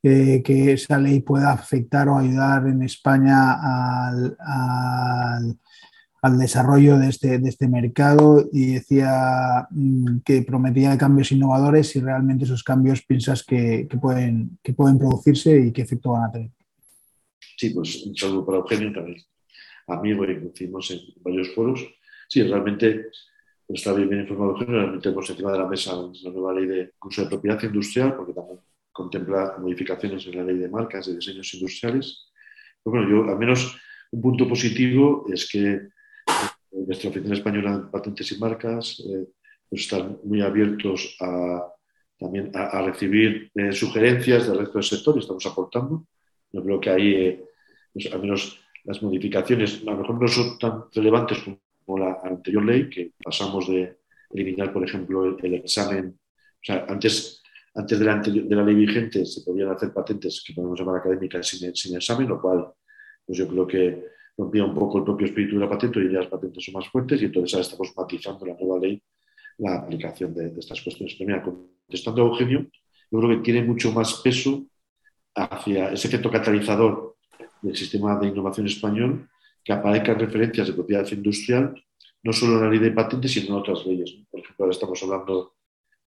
que 0.00 0.72
esa 0.72 0.98
ley 1.00 1.18
pueda 1.22 1.50
afectar 1.50 2.08
o 2.08 2.16
ayudar 2.16 2.68
en 2.68 2.82
España 2.84 3.54
al, 4.06 5.58
desarrollo 6.34 6.98
de 6.98 7.08
este, 7.08 7.38
de 7.38 7.48
este, 7.48 7.68
mercado? 7.68 8.48
Y 8.52 8.74
decía 8.74 9.66
mm, 9.70 10.18
que 10.24 10.42
prometía 10.42 10.98
cambios 10.98 11.32
innovadores 11.32 11.94
y 11.96 12.00
realmente 12.00 12.44
esos 12.44 12.62
cambios 12.62 13.02
piensas 13.02 13.44
que, 13.44 13.88
pueden, 14.00 14.58
que 14.62 14.72
pueden 14.72 14.98
producirse 14.98 15.58
y 15.58 15.72
qué 15.72 15.82
efecto 15.82 16.12
van 16.12 16.24
a 16.24 16.32
tener. 16.32 16.50
Sí, 17.56 17.70
pues 17.70 18.04
un 18.04 18.16
saludo 18.16 18.44
para 18.44 18.58
Eugenio, 18.58 18.92
también 18.92 19.18
amigo 19.86 20.24
y 20.24 20.38
conocimos 20.38 20.90
en 20.90 21.00
varios 21.22 21.54
foros. 21.54 21.86
Sí, 22.28 22.42
realmente 22.42 23.06
está 23.68 23.92
bien, 23.92 24.08
bien 24.08 24.22
informado 24.22 24.52
Eugenio, 24.52 24.80
realmente 24.80 25.08
hemos 25.08 25.30
encima 25.30 25.52
de 25.52 25.58
la 25.58 25.66
mesa 25.66 25.92
la 25.94 26.30
nueva 26.30 26.54
ley 26.54 26.66
de 26.66 26.92
uso 27.02 27.22
de 27.22 27.28
propiedad 27.28 27.62
industrial, 27.62 28.16
porque 28.16 28.32
también 28.32 28.58
contempla 28.92 29.56
modificaciones 29.58 30.26
en 30.26 30.36
la 30.36 30.44
ley 30.44 30.58
de 30.58 30.68
marcas, 30.68 31.06
de 31.06 31.16
diseños 31.16 31.52
industriales. 31.54 32.32
Pero 32.82 32.96
bueno, 32.96 33.08
yo 33.08 33.30
al 33.30 33.38
menos 33.38 33.78
un 34.10 34.20
punto 34.20 34.48
positivo 34.48 35.26
es 35.32 35.48
que 35.50 35.88
nuestra 36.84 37.10
oficina 37.10 37.34
española 37.34 37.78
de 37.78 37.90
patentes 37.90 38.30
y 38.32 38.38
marcas 38.38 39.00
eh, 39.00 39.26
pues 39.68 39.82
están 39.82 40.18
muy 40.24 40.40
abiertos 40.42 41.16
a, 41.20 41.66
también 42.18 42.50
a, 42.54 42.82
recibir 42.82 43.50
eh, 43.54 43.72
sugerencias 43.72 44.46
del 44.46 44.58
resto 44.58 44.74
del 44.74 44.84
sector 44.84 45.16
y 45.16 45.20
estamos 45.20 45.46
aportando. 45.46 46.06
Yo 46.52 46.62
creo 46.62 46.80
que 46.80 46.90
ahí, 46.90 47.14
eh, 47.14 47.44
pues, 47.92 48.12
al 48.12 48.20
menos 48.20 48.60
las 48.84 49.02
modificaciones, 49.02 49.82
a 49.82 49.90
lo 49.90 49.96
mejor 49.98 50.20
no 50.20 50.28
son 50.28 50.58
tan 50.58 50.84
relevantes 50.94 51.38
como 51.84 51.98
la 51.98 52.20
anterior 52.22 52.64
ley, 52.64 52.88
que 52.88 53.12
pasamos 53.22 53.68
de 53.68 53.98
eliminar, 54.30 54.72
por 54.72 54.84
ejemplo, 54.84 55.36
el, 55.36 55.54
examen. 55.54 56.18
O 56.36 56.64
sea, 56.64 56.86
antes, 56.88 57.42
antes 57.74 57.98
de, 57.98 58.04
la 58.04 58.16
de 58.20 58.56
la 58.56 58.62
ley 58.62 58.74
vigente 58.74 59.24
se 59.26 59.42
podían 59.42 59.70
hacer 59.70 59.92
patentes 59.92 60.42
que 60.46 60.54
podemos 60.54 60.78
llamar 60.78 60.96
académicas 60.96 61.46
sin, 61.46 61.74
sin 61.74 61.96
examen, 61.96 62.28
lo 62.28 62.40
cual 62.40 62.72
pues 63.24 63.38
yo 63.38 63.48
creo 63.48 63.66
que 63.66 64.15
rompía 64.36 64.64
un 64.64 64.74
poco 64.74 64.98
el 64.98 65.04
propio 65.04 65.26
espíritu 65.26 65.54
de 65.54 65.60
la 65.60 65.70
patente 65.70 66.00
y 66.00 66.12
ya 66.12 66.20
las 66.20 66.28
patentes 66.28 66.64
son 66.64 66.74
más 66.74 66.88
fuertes 66.88 67.20
y 67.22 67.26
entonces 67.26 67.54
ahora 67.54 67.66
estamos 67.66 67.92
matizando 67.96 68.46
la 68.46 68.54
nueva 68.54 68.78
ley 68.78 69.02
la 69.58 69.76
aplicación 69.76 70.34
de, 70.34 70.52
estas 70.58 70.80
cuestiones. 70.82 71.14
Pero 71.18 71.28
mira, 71.28 71.42
contestando 71.42 72.22
a 72.22 72.26
Eugenio, 72.26 72.66
yo 73.10 73.18
creo 73.18 73.30
que 73.30 73.42
tiene 73.42 73.62
mucho 73.62 73.92
más 73.92 74.14
peso 74.22 74.66
hacia 75.34 75.92
ese 75.92 76.08
efecto 76.08 76.30
catalizador 76.30 77.16
del 77.62 77.76
sistema 77.76 78.18
de 78.18 78.28
innovación 78.28 78.66
español, 78.66 79.28
que 79.64 79.72
aparezcan 79.72 80.18
referencias 80.18 80.68
de 80.68 80.72
propiedad 80.72 81.10
industrial, 81.10 81.74
no 82.22 82.32
solo 82.32 82.56
en 82.56 82.64
la 82.64 82.70
ley 82.70 82.78
de 82.78 82.92
patentes, 82.92 83.32
sino 83.32 83.46
en 83.46 83.60
otras 83.60 83.84
leyes. 83.86 84.14
Por 84.30 84.40
ejemplo, 84.40 84.64
ahora 84.64 84.74
estamos 84.74 85.02
hablando 85.02 85.54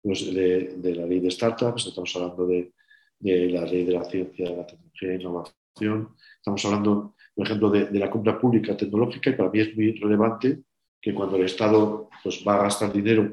pues, 0.02 0.34
de, 0.34 0.94
la 0.94 1.06
ley 1.06 1.20
de 1.20 1.30
startups, 1.30 1.86
estamos 1.86 2.14
hablando 2.16 2.46
de, 2.46 2.72
la 3.20 3.64
ley 3.64 3.84
de 3.84 3.92
la 3.92 4.04
ciencia, 4.04 4.50
de 4.50 4.56
la 4.56 4.66
tecnología 4.66 5.10
e 5.10 5.14
innovación, 5.14 6.16
estamos 6.36 6.64
hablando, 6.64 7.15
por 7.36 7.46
ejemplo, 7.46 7.70
de, 7.70 7.90
la 7.98 8.10
compra 8.10 8.40
pública 8.40 8.74
tecnológica, 8.74 9.28
y 9.28 9.34
para 9.34 9.50
mí 9.50 9.60
es 9.60 9.76
muy 9.76 9.92
relevante 9.92 10.60
que 11.00 11.12
cuando 11.12 11.36
el 11.36 11.44
Estado 11.44 12.08
pues, 12.22 12.42
va 12.46 12.54
a 12.54 12.62
gastar 12.62 12.90
dinero 12.90 13.30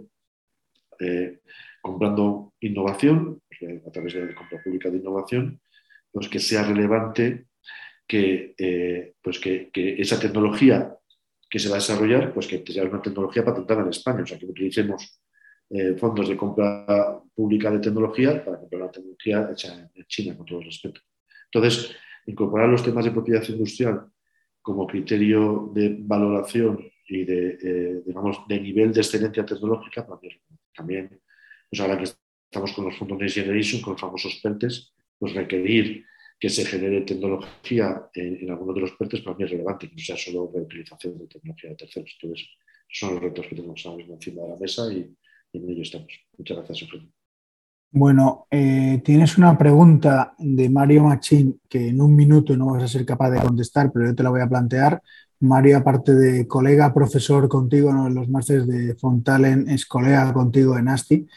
eh, 0.99 1.39
comprando 1.81 2.53
innovación, 2.59 3.41
a 3.87 3.91
través 3.91 4.13
de 4.13 4.25
la 4.25 4.35
compra 4.35 4.61
pública 4.61 4.89
de 4.89 4.97
innovación, 4.97 5.61
pues 6.11 6.27
que 6.27 6.39
sea 6.39 6.63
relevante 6.63 7.45
que, 8.05 8.53
eh, 8.57 9.13
pues 9.21 9.39
que, 9.39 9.71
esa 9.73 10.19
tecnología 10.19 10.95
que 11.49 11.59
se 11.59 11.69
va 11.69 11.75
a 11.75 11.79
desarrollar, 11.79 12.33
pues 12.33 12.47
que 12.47 12.61
sea 12.67 12.83
una 12.83 13.01
tecnología 13.01 13.45
patentada 13.45 13.83
en 13.83 13.89
España, 13.89 14.23
o 14.23 14.25
sea, 14.25 14.37
que 14.37 14.45
utilicemos 14.45 15.21
eh, 15.69 15.95
fondos 15.97 16.27
de 16.27 16.35
compra 16.35 17.21
pública 17.33 17.71
de 17.71 17.79
tecnología 17.79 18.43
para 18.43 18.59
comprar 18.59 18.81
la 18.81 18.91
tecnología 18.91 19.49
hecha 19.51 19.89
en 19.93 20.05
China, 20.07 20.35
con 20.35 20.45
todo 20.45 20.59
el 20.59 20.65
respeto. 20.65 20.99
Entonces, 21.51 21.95
incorporar 22.25 22.69
los 22.69 22.83
temas 22.83 23.05
de 23.05 23.11
propiedad 23.11 23.43
industrial 23.47 24.07
como 24.61 24.87
criterio 24.87 25.71
de 25.73 25.97
valoración 25.99 26.79
y 27.07 27.25
de, 27.25 27.57
eh, 27.61 28.01
digamos, 28.05 28.47
de 28.47 28.59
nivel 28.59 28.93
de 28.93 29.01
excelencia 29.01 29.45
tecnológica, 29.45 30.05
también, 30.05 30.39
también 30.73 31.21
pues 31.69 31.81
ahora 31.81 31.97
que 31.97 32.05
estamos 32.05 32.71
con 32.73 32.85
los 32.85 32.97
fondos 32.97 33.17
Next 33.19 33.35
Generation, 33.35 33.81
con 33.81 33.93
los 33.93 34.01
famosos 34.01 34.39
PERTES, 34.41 34.93
pues 35.17 35.33
requerir 35.33 36.05
que 36.39 36.49
se 36.49 36.65
genere 36.65 37.01
tecnología 37.01 38.09
en, 38.13 38.49
algunos 38.51 38.75
de 38.75 38.81
los 38.81 38.91
puertos 38.91 39.21
para 39.21 39.35
mí 39.37 39.43
es 39.43 39.51
relevante, 39.51 39.87
que 39.87 39.95
no 39.95 40.01
sea 40.01 40.17
solo 40.17 40.51
reutilización 40.53 41.17
de 41.17 41.27
tecnología 41.27 41.69
de 41.69 41.75
terceros. 41.77 42.17
Entonces, 42.21 42.49
son 42.89 43.15
los 43.15 43.23
retos 43.23 43.47
que 43.47 43.55
tenemos 43.55 43.85
ahora 43.85 43.97
mismo 43.97 44.15
encima 44.15 44.43
de 44.43 44.49
la 44.49 44.57
mesa 44.57 44.93
y, 44.93 45.15
en 45.53 45.69
ello 45.69 45.81
estamos. 45.81 46.11
Muchas 46.37 46.57
gracias, 46.57 46.81
Eugenio. 46.81 47.22
Bueno, 47.95 48.47
eh, 48.49 49.03
tienes 49.05 49.37
una 49.37 49.55
pregunta 49.55 50.33
de 50.39 50.67
Mario 50.67 51.03
Machín 51.03 51.61
que 51.69 51.89
en 51.89 52.01
un 52.01 52.15
minuto 52.15 52.57
no 52.57 52.71
vas 52.71 52.81
a 52.81 52.87
ser 52.87 53.05
capaz 53.05 53.29
de 53.29 53.39
contestar, 53.39 53.91
pero 53.93 54.07
yo 54.07 54.15
te 54.15 54.23
la 54.23 54.31
voy 54.31 54.41
a 54.41 54.49
plantear. 54.49 54.99
Mario, 55.41 55.77
aparte 55.77 56.15
de 56.15 56.47
colega 56.47 56.91
profesor 56.91 57.47
contigo 57.47 57.91
en 57.91 58.15
los 58.15 58.29
másteres 58.29 58.65
de 58.65 58.95
Fontalen, 58.95 59.69
es 59.69 59.85
colega 59.85 60.33
contigo 60.33 60.75
en 60.75 60.87
ASTI 60.87 61.27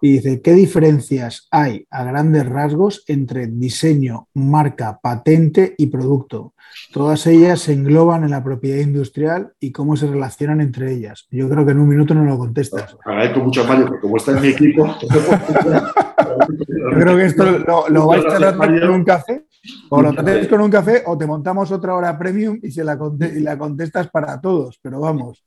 y 0.00 0.12
dice, 0.12 0.40
¿qué 0.40 0.54
diferencias 0.54 1.48
hay 1.50 1.86
a 1.90 2.04
grandes 2.04 2.48
rasgos 2.48 3.04
entre 3.08 3.48
diseño, 3.48 4.28
marca, 4.32 4.98
patente 5.02 5.74
y 5.76 5.88
producto? 5.88 6.54
Todas 6.94 7.26
ellas 7.26 7.60
se 7.60 7.74
engloban 7.74 8.24
en 8.24 8.30
la 8.30 8.42
propiedad 8.42 8.80
industrial 8.80 9.52
y 9.60 9.70
cómo 9.70 9.96
se 9.96 10.06
relacionan 10.06 10.62
entre 10.62 10.94
ellas. 10.94 11.26
Yo 11.30 11.46
creo 11.50 11.66
que 11.66 11.72
en 11.72 11.80
un 11.80 11.88
minuto 11.88 12.14
no 12.14 12.24
lo 12.24 12.38
contestas. 12.38 12.96
Agradezco 13.04 13.40
mucho 13.40 13.64
a 13.64 13.66
Mario, 13.66 13.86
porque 13.86 14.00
como 14.00 14.16
está 14.16 14.32
en 14.32 14.40
mi 14.40 14.48
equipo... 14.48 14.96
Yo 16.38 16.98
creo 16.98 17.16
que 17.16 17.24
esto 17.26 17.44
lo, 17.88 18.06
vais 18.06 18.24
a 18.24 18.36
tratar 18.36 18.80
con 18.80 18.90
un 18.90 19.04
café, 19.04 19.46
o 19.90 20.02
lo 20.02 20.12
trates 20.12 20.48
con 20.48 20.60
un 20.60 20.70
café, 20.70 21.02
o 21.06 21.16
te 21.16 21.26
montamos 21.26 21.70
otra 21.72 21.94
hora 21.94 22.18
premium 22.18 22.58
y, 22.62 22.70
se 22.70 22.84
la, 22.84 22.98
y 23.20 23.40
la 23.40 23.58
contestas 23.58 24.08
para 24.10 24.40
todos, 24.40 24.78
pero 24.82 25.00
vamos. 25.00 25.44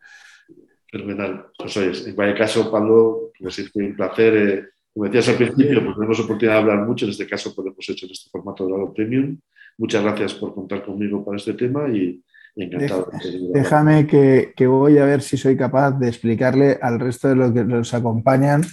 Fenomenal. 0.92 1.46
Pues 1.58 1.78
en 1.78 2.16
cualquier 2.16 2.38
caso, 2.38 2.72
Pablo, 2.72 3.32
pues 3.40 3.70
fue 3.72 3.86
un 3.86 3.96
placer. 3.96 4.36
Eh, 4.36 4.66
como 4.94 5.06
decías 5.06 5.30
al 5.30 5.36
principio, 5.36 5.84
pues 5.84 5.96
tenemos 5.96 6.20
oportunidad 6.20 6.56
de 6.56 6.60
hablar 6.60 6.88
mucho. 6.88 7.06
En 7.06 7.12
este 7.12 7.28
caso, 7.28 7.54
pues 7.56 7.68
hemos 7.68 7.90
hecho 7.90 8.06
en 8.06 8.12
este 8.12 8.30
formato 8.30 8.66
de 8.66 8.72
Lado 8.72 8.94
Premium. 8.94 9.38
Muchas 9.78 10.04
gracias 10.04 10.34
por 10.34 10.54
contar 10.54 10.84
conmigo 10.84 11.24
para 11.24 11.38
este 11.38 11.54
tema 11.54 11.88
y, 11.88 12.22
encantado. 12.56 13.10
Déjame 13.54 14.08
que, 14.08 14.52
que, 14.56 14.68
voy 14.68 14.98
a 14.98 15.06
ver 15.06 15.22
si 15.22 15.38
soy 15.38 15.56
capaz 15.56 15.92
de 15.92 16.10
explicarle 16.10 16.80
al 16.82 17.00
resto 17.00 17.30
de 17.30 17.36
los 17.36 17.54
que 17.54 17.64
nos 17.64 17.94
acompañan 17.94 18.64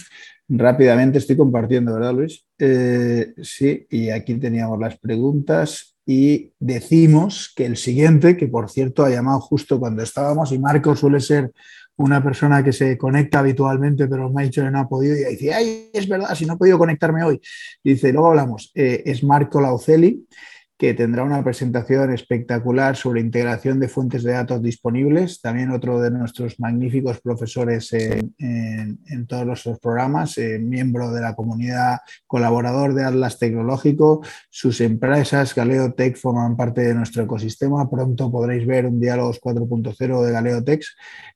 rápidamente. 0.47 1.17
Estoy 1.17 1.37
compartiendo, 1.37 1.93
¿verdad, 1.93 2.13
Luis? 2.13 2.45
Eh, 2.57 3.33
sí, 3.41 3.85
y 3.89 4.09
aquí 4.09 4.35
teníamos 4.35 4.79
las 4.79 4.97
preguntas 4.97 5.95
y 6.05 6.53
decimos 6.59 7.51
que 7.55 7.65
el 7.65 7.75
siguiente, 7.75 8.37
que 8.37 8.47
por 8.47 8.69
cierto 8.69 9.03
ha 9.03 9.09
llamado 9.09 9.41
justo 9.41 9.79
cuando 9.79 10.03
estábamos, 10.03 10.51
y 10.53 10.59
Marco 10.59 10.95
suele 10.95 11.19
ser 11.19 11.51
una 11.97 12.23
persona 12.23 12.63
que 12.63 12.71
se 12.71 12.97
conecta 12.97 13.39
habitualmente, 13.39 14.07
pero 14.07 14.29
me 14.31 14.43
ha 14.43 14.45
dicho 14.45 14.63
que 14.63 14.71
no 14.71 14.79
ha 14.79 14.87
podido, 14.87 15.15
y 15.17 15.25
dice, 15.31 15.53
ay, 15.53 15.89
es 15.91 16.07
verdad, 16.07 16.33
si 16.35 16.45
no 16.45 16.53
he 16.53 16.57
podido 16.57 16.77
conectarme 16.77 17.23
hoy. 17.23 17.41
Dice, 17.83 18.13
luego 18.13 18.27
hablamos, 18.27 18.71
eh, 18.75 19.03
es 19.05 19.23
Marco 19.23 19.59
Lauceli, 19.59 20.25
que 20.77 20.93
tendrá 20.93 21.23
una 21.23 21.43
presentación 21.43 22.13
espectacular 22.13 22.95
sobre 22.95 23.21
integración 23.21 23.79
de 23.79 23.87
fuentes 23.87 24.21
de 24.23 24.33
datos 24.33 24.61
disponibles. 24.61 25.41
También 25.41 25.71
otro 25.71 25.99
de 25.99 26.11
nuestros 26.11 26.59
magníficos 26.59 27.19
profesores 27.19 27.91
en, 27.93 29.25
todos 29.27 29.45
los 29.45 29.79
programas, 29.79 30.37
eh, 30.37 30.59
miembro 30.59 31.11
de 31.11 31.21
la 31.21 31.35
comunidad, 31.35 31.97
colaborador 32.27 32.93
de 32.93 33.05
Atlas 33.05 33.39
Tecnológico. 33.39 34.21
Sus 34.49 34.79
empresas, 34.81 35.55
Galeo 35.55 35.93
Tech, 35.93 36.15
forman 36.15 36.55
parte 36.55 36.81
de 36.81 36.93
nuestro 36.93 37.23
ecosistema. 37.23 37.89
Pronto 37.89 38.31
podréis 38.31 38.65
ver 38.67 38.85
un 38.85 38.99
Diálogos 38.99 39.41
4.0 39.41 40.23
de 40.23 40.31
Galeo 40.31 40.63
Tech. 40.63 40.83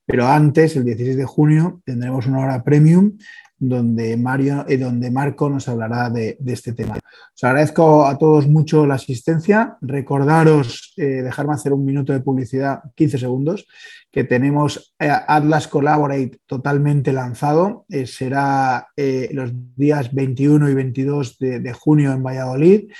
Pero 0.06 0.28
antes, 0.28 0.76
el 0.76 0.84
16 0.84 1.16
de 1.16 1.24
junio, 1.24 1.80
tendremos 1.84 2.26
una 2.26 2.40
hora 2.40 2.62
premium 2.62 3.16
donde, 3.62 4.16
Mario, 4.16 4.64
eh, 4.68 4.76
donde 4.76 5.08
Marco 5.12 5.48
nos 5.48 5.68
hablará 5.68 6.10
de, 6.10 6.36
este 6.46 6.72
tema. 6.72 6.94
Os 6.96 7.44
agradezco 7.44 8.04
a 8.04 8.18
todos 8.18 8.48
mucho 8.48 8.84
la 8.86 8.94
asistencia. 8.94 9.76
Recordaros, 9.80 10.92
eh, 10.96 11.22
dejarme 11.22 11.54
hacer 11.54 11.72
un 11.72 11.84
minuto 11.84 12.12
de 12.12 12.18
publicidad, 12.18 12.80
15 12.96 13.18
segundos, 13.18 13.68
que 14.10 14.24
tenemos 14.24 14.92
eh, 14.98 15.08
Atlas 15.08 15.68
Collaborate 15.68 16.40
totalmente 16.44 17.12
lanzado. 17.12 17.86
será 18.04 18.88
los 19.30 19.52
días 19.76 20.12
21 20.12 20.68
y 20.68 20.74
22 20.74 21.38
de, 21.38 21.72
junio 21.72 22.12
en 22.12 22.22
Valladolid. 22.22 22.90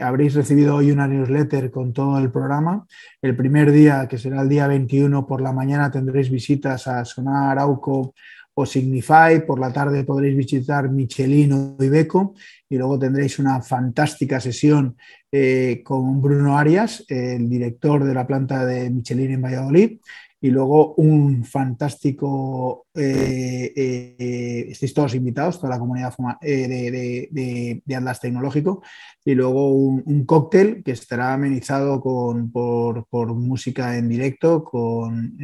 habréis 0.00 0.34
recibido 0.34 0.74
hoy 0.74 0.90
una 0.90 1.06
newsletter 1.06 1.70
con 1.70 1.92
todo 1.92 2.18
el 2.18 2.32
programa. 2.32 2.84
El 3.22 3.36
primer 3.36 3.70
día, 3.70 4.08
que 4.08 4.18
será 4.18 4.42
el 4.42 4.48
día 4.48 4.66
21 4.66 5.24
por 5.24 5.40
la 5.40 5.52
mañana, 5.52 5.90
tendréis 5.90 6.30
visitas 6.30 6.88
a 6.88 7.04
Sonar, 7.04 7.52
Arauco, 7.52 8.14
o 8.54 8.64
Signify, 8.64 9.44
por 9.44 9.58
la 9.58 9.72
tarde 9.72 10.04
podréis 10.04 10.36
visitar 10.36 10.88
Michelino 10.88 11.76
y 11.80 11.88
Beco 11.88 12.34
y 12.68 12.76
luego 12.76 12.98
tendréis 12.98 13.38
una 13.38 13.60
fantástica 13.60 14.40
sesión 14.40 14.96
eh, 15.30 15.82
con 15.84 16.22
Bruno 16.22 16.56
Arias, 16.56 17.04
el 17.08 17.48
director 17.48 18.04
de 18.04 18.14
la 18.14 18.26
planta 18.26 18.64
de 18.64 18.90
Michelin 18.90 19.32
en 19.32 19.42
Valladolid, 19.42 19.98
y 20.44 20.50
luego 20.50 20.92
un 20.96 21.42
fantástico, 21.42 22.86
eh, 22.94 23.72
eh, 23.74 24.66
estáis 24.68 24.92
todos 24.92 25.14
invitados, 25.14 25.58
toda 25.58 25.70
la 25.70 25.78
comunidad 25.78 26.12
eh, 26.42 27.32
de, 27.32 27.96
Atlas 27.96 28.20
Tecnológico, 28.20 28.82
y 29.24 29.34
luego 29.34 29.72
un, 29.72 30.26
cóctel 30.26 30.82
que 30.84 30.92
estará 30.92 31.32
amenizado 31.32 31.98
con, 31.98 32.52
por, 32.52 33.06
música 33.34 33.96
en 33.96 34.06
directo 34.06 34.62
con 34.62 35.38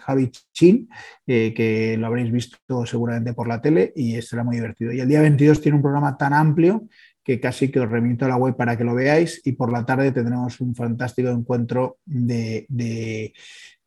Javi 0.00 0.30
Chin, 0.54 0.88
que 1.26 1.96
lo 1.98 2.06
habréis 2.06 2.32
visto 2.32 2.86
seguramente 2.86 3.34
por 3.34 3.46
la 3.46 3.60
tele 3.60 3.92
y 3.94 4.14
estará 4.16 4.42
muy 4.42 4.56
divertido. 4.56 4.90
Y 4.90 5.00
el 5.00 5.08
día 5.08 5.20
22 5.20 5.60
tiene 5.60 5.76
un 5.76 5.82
programa 5.82 6.16
tan 6.16 6.32
amplio 6.32 6.88
que 7.28 7.40
casi 7.40 7.70
que 7.70 7.78
os 7.78 7.90
remito 7.90 8.24
a 8.24 8.28
la 8.28 8.36
web 8.38 8.56
para 8.56 8.74
que 8.78 8.84
lo 8.84 8.94
veáis 8.94 9.42
y 9.44 9.52
por 9.52 9.70
la 9.70 9.84
tarde 9.84 10.12
tendremos 10.12 10.62
un 10.62 10.74
fantástico 10.74 11.28
encuentro 11.28 11.98
de, 12.06 13.34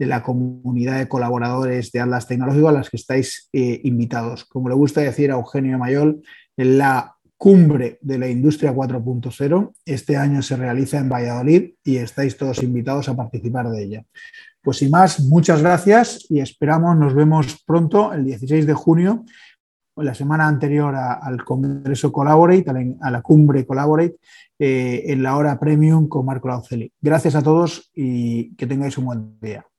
la 0.06 0.24
comunidad 0.24 0.98
de 0.98 1.08
colaboradores 1.08 1.92
de 1.92 2.00
Atlas 2.00 2.28
Tecnológico 2.28 2.70
a 2.70 2.74
las 2.74 2.90
que 2.90 2.98
estáis 2.98 3.50
eh, 3.54 3.82
invitados. 3.84 4.46
Como 4.46 4.70
le 4.70 4.76
gusta 4.76 5.02
decir 5.02 5.32
a 5.32 5.36
Eugenio 5.36 5.78
Mayol, 5.78 6.22
la 6.58 7.16
cumbre 7.38 7.98
de 8.02 8.20
la 8.20 8.30
industria 8.30 8.74
4.0 8.74 9.74
este 9.86 10.16
año 10.16 10.44
se 10.44 10.56
realiza 10.56 11.00
en 11.00 11.10
Valladolid 11.10 11.72
y 11.84 11.98
estáis 11.98 12.38
todos 12.38 12.62
invitados 12.62 13.10
a 13.10 13.16
participar 13.16 13.70
de 13.70 13.84
ella. 13.84 14.06
Pues 14.62 14.78
sin 14.78 14.92
más, 14.92 15.20
muchas 15.22 15.62
gracias 15.62 16.28
y 16.30 16.40
esperamos, 16.40 16.96
nos 16.98 17.16
vemos 17.16 17.64
pronto, 17.66 18.14
el 18.14 18.26
16 18.26 18.68
de 18.68 18.74
junio, 18.76 19.26
la 19.96 20.14
semana 20.14 20.48
anterior 20.48 20.96
al 20.96 21.44
Congreso 21.44 22.12
Collaborate, 22.12 22.98
a 23.02 23.10
la, 23.10 23.22
cumbre 23.22 23.66
Collaborate, 23.66 24.18
eh, 24.60 25.06
en 25.08 25.24
la 25.24 25.36
hora 25.36 25.60
premium 25.60 26.08
con 26.08 26.26
Marco 26.26 26.48
Lauceli. 26.48 26.92
Gracias 27.02 27.34
a 27.34 27.42
todos 27.42 27.92
y 27.96 28.56
que 28.56 28.68
tengáis 28.68 28.98
un 29.00 29.06
buen 29.06 29.40
día. 29.42 29.66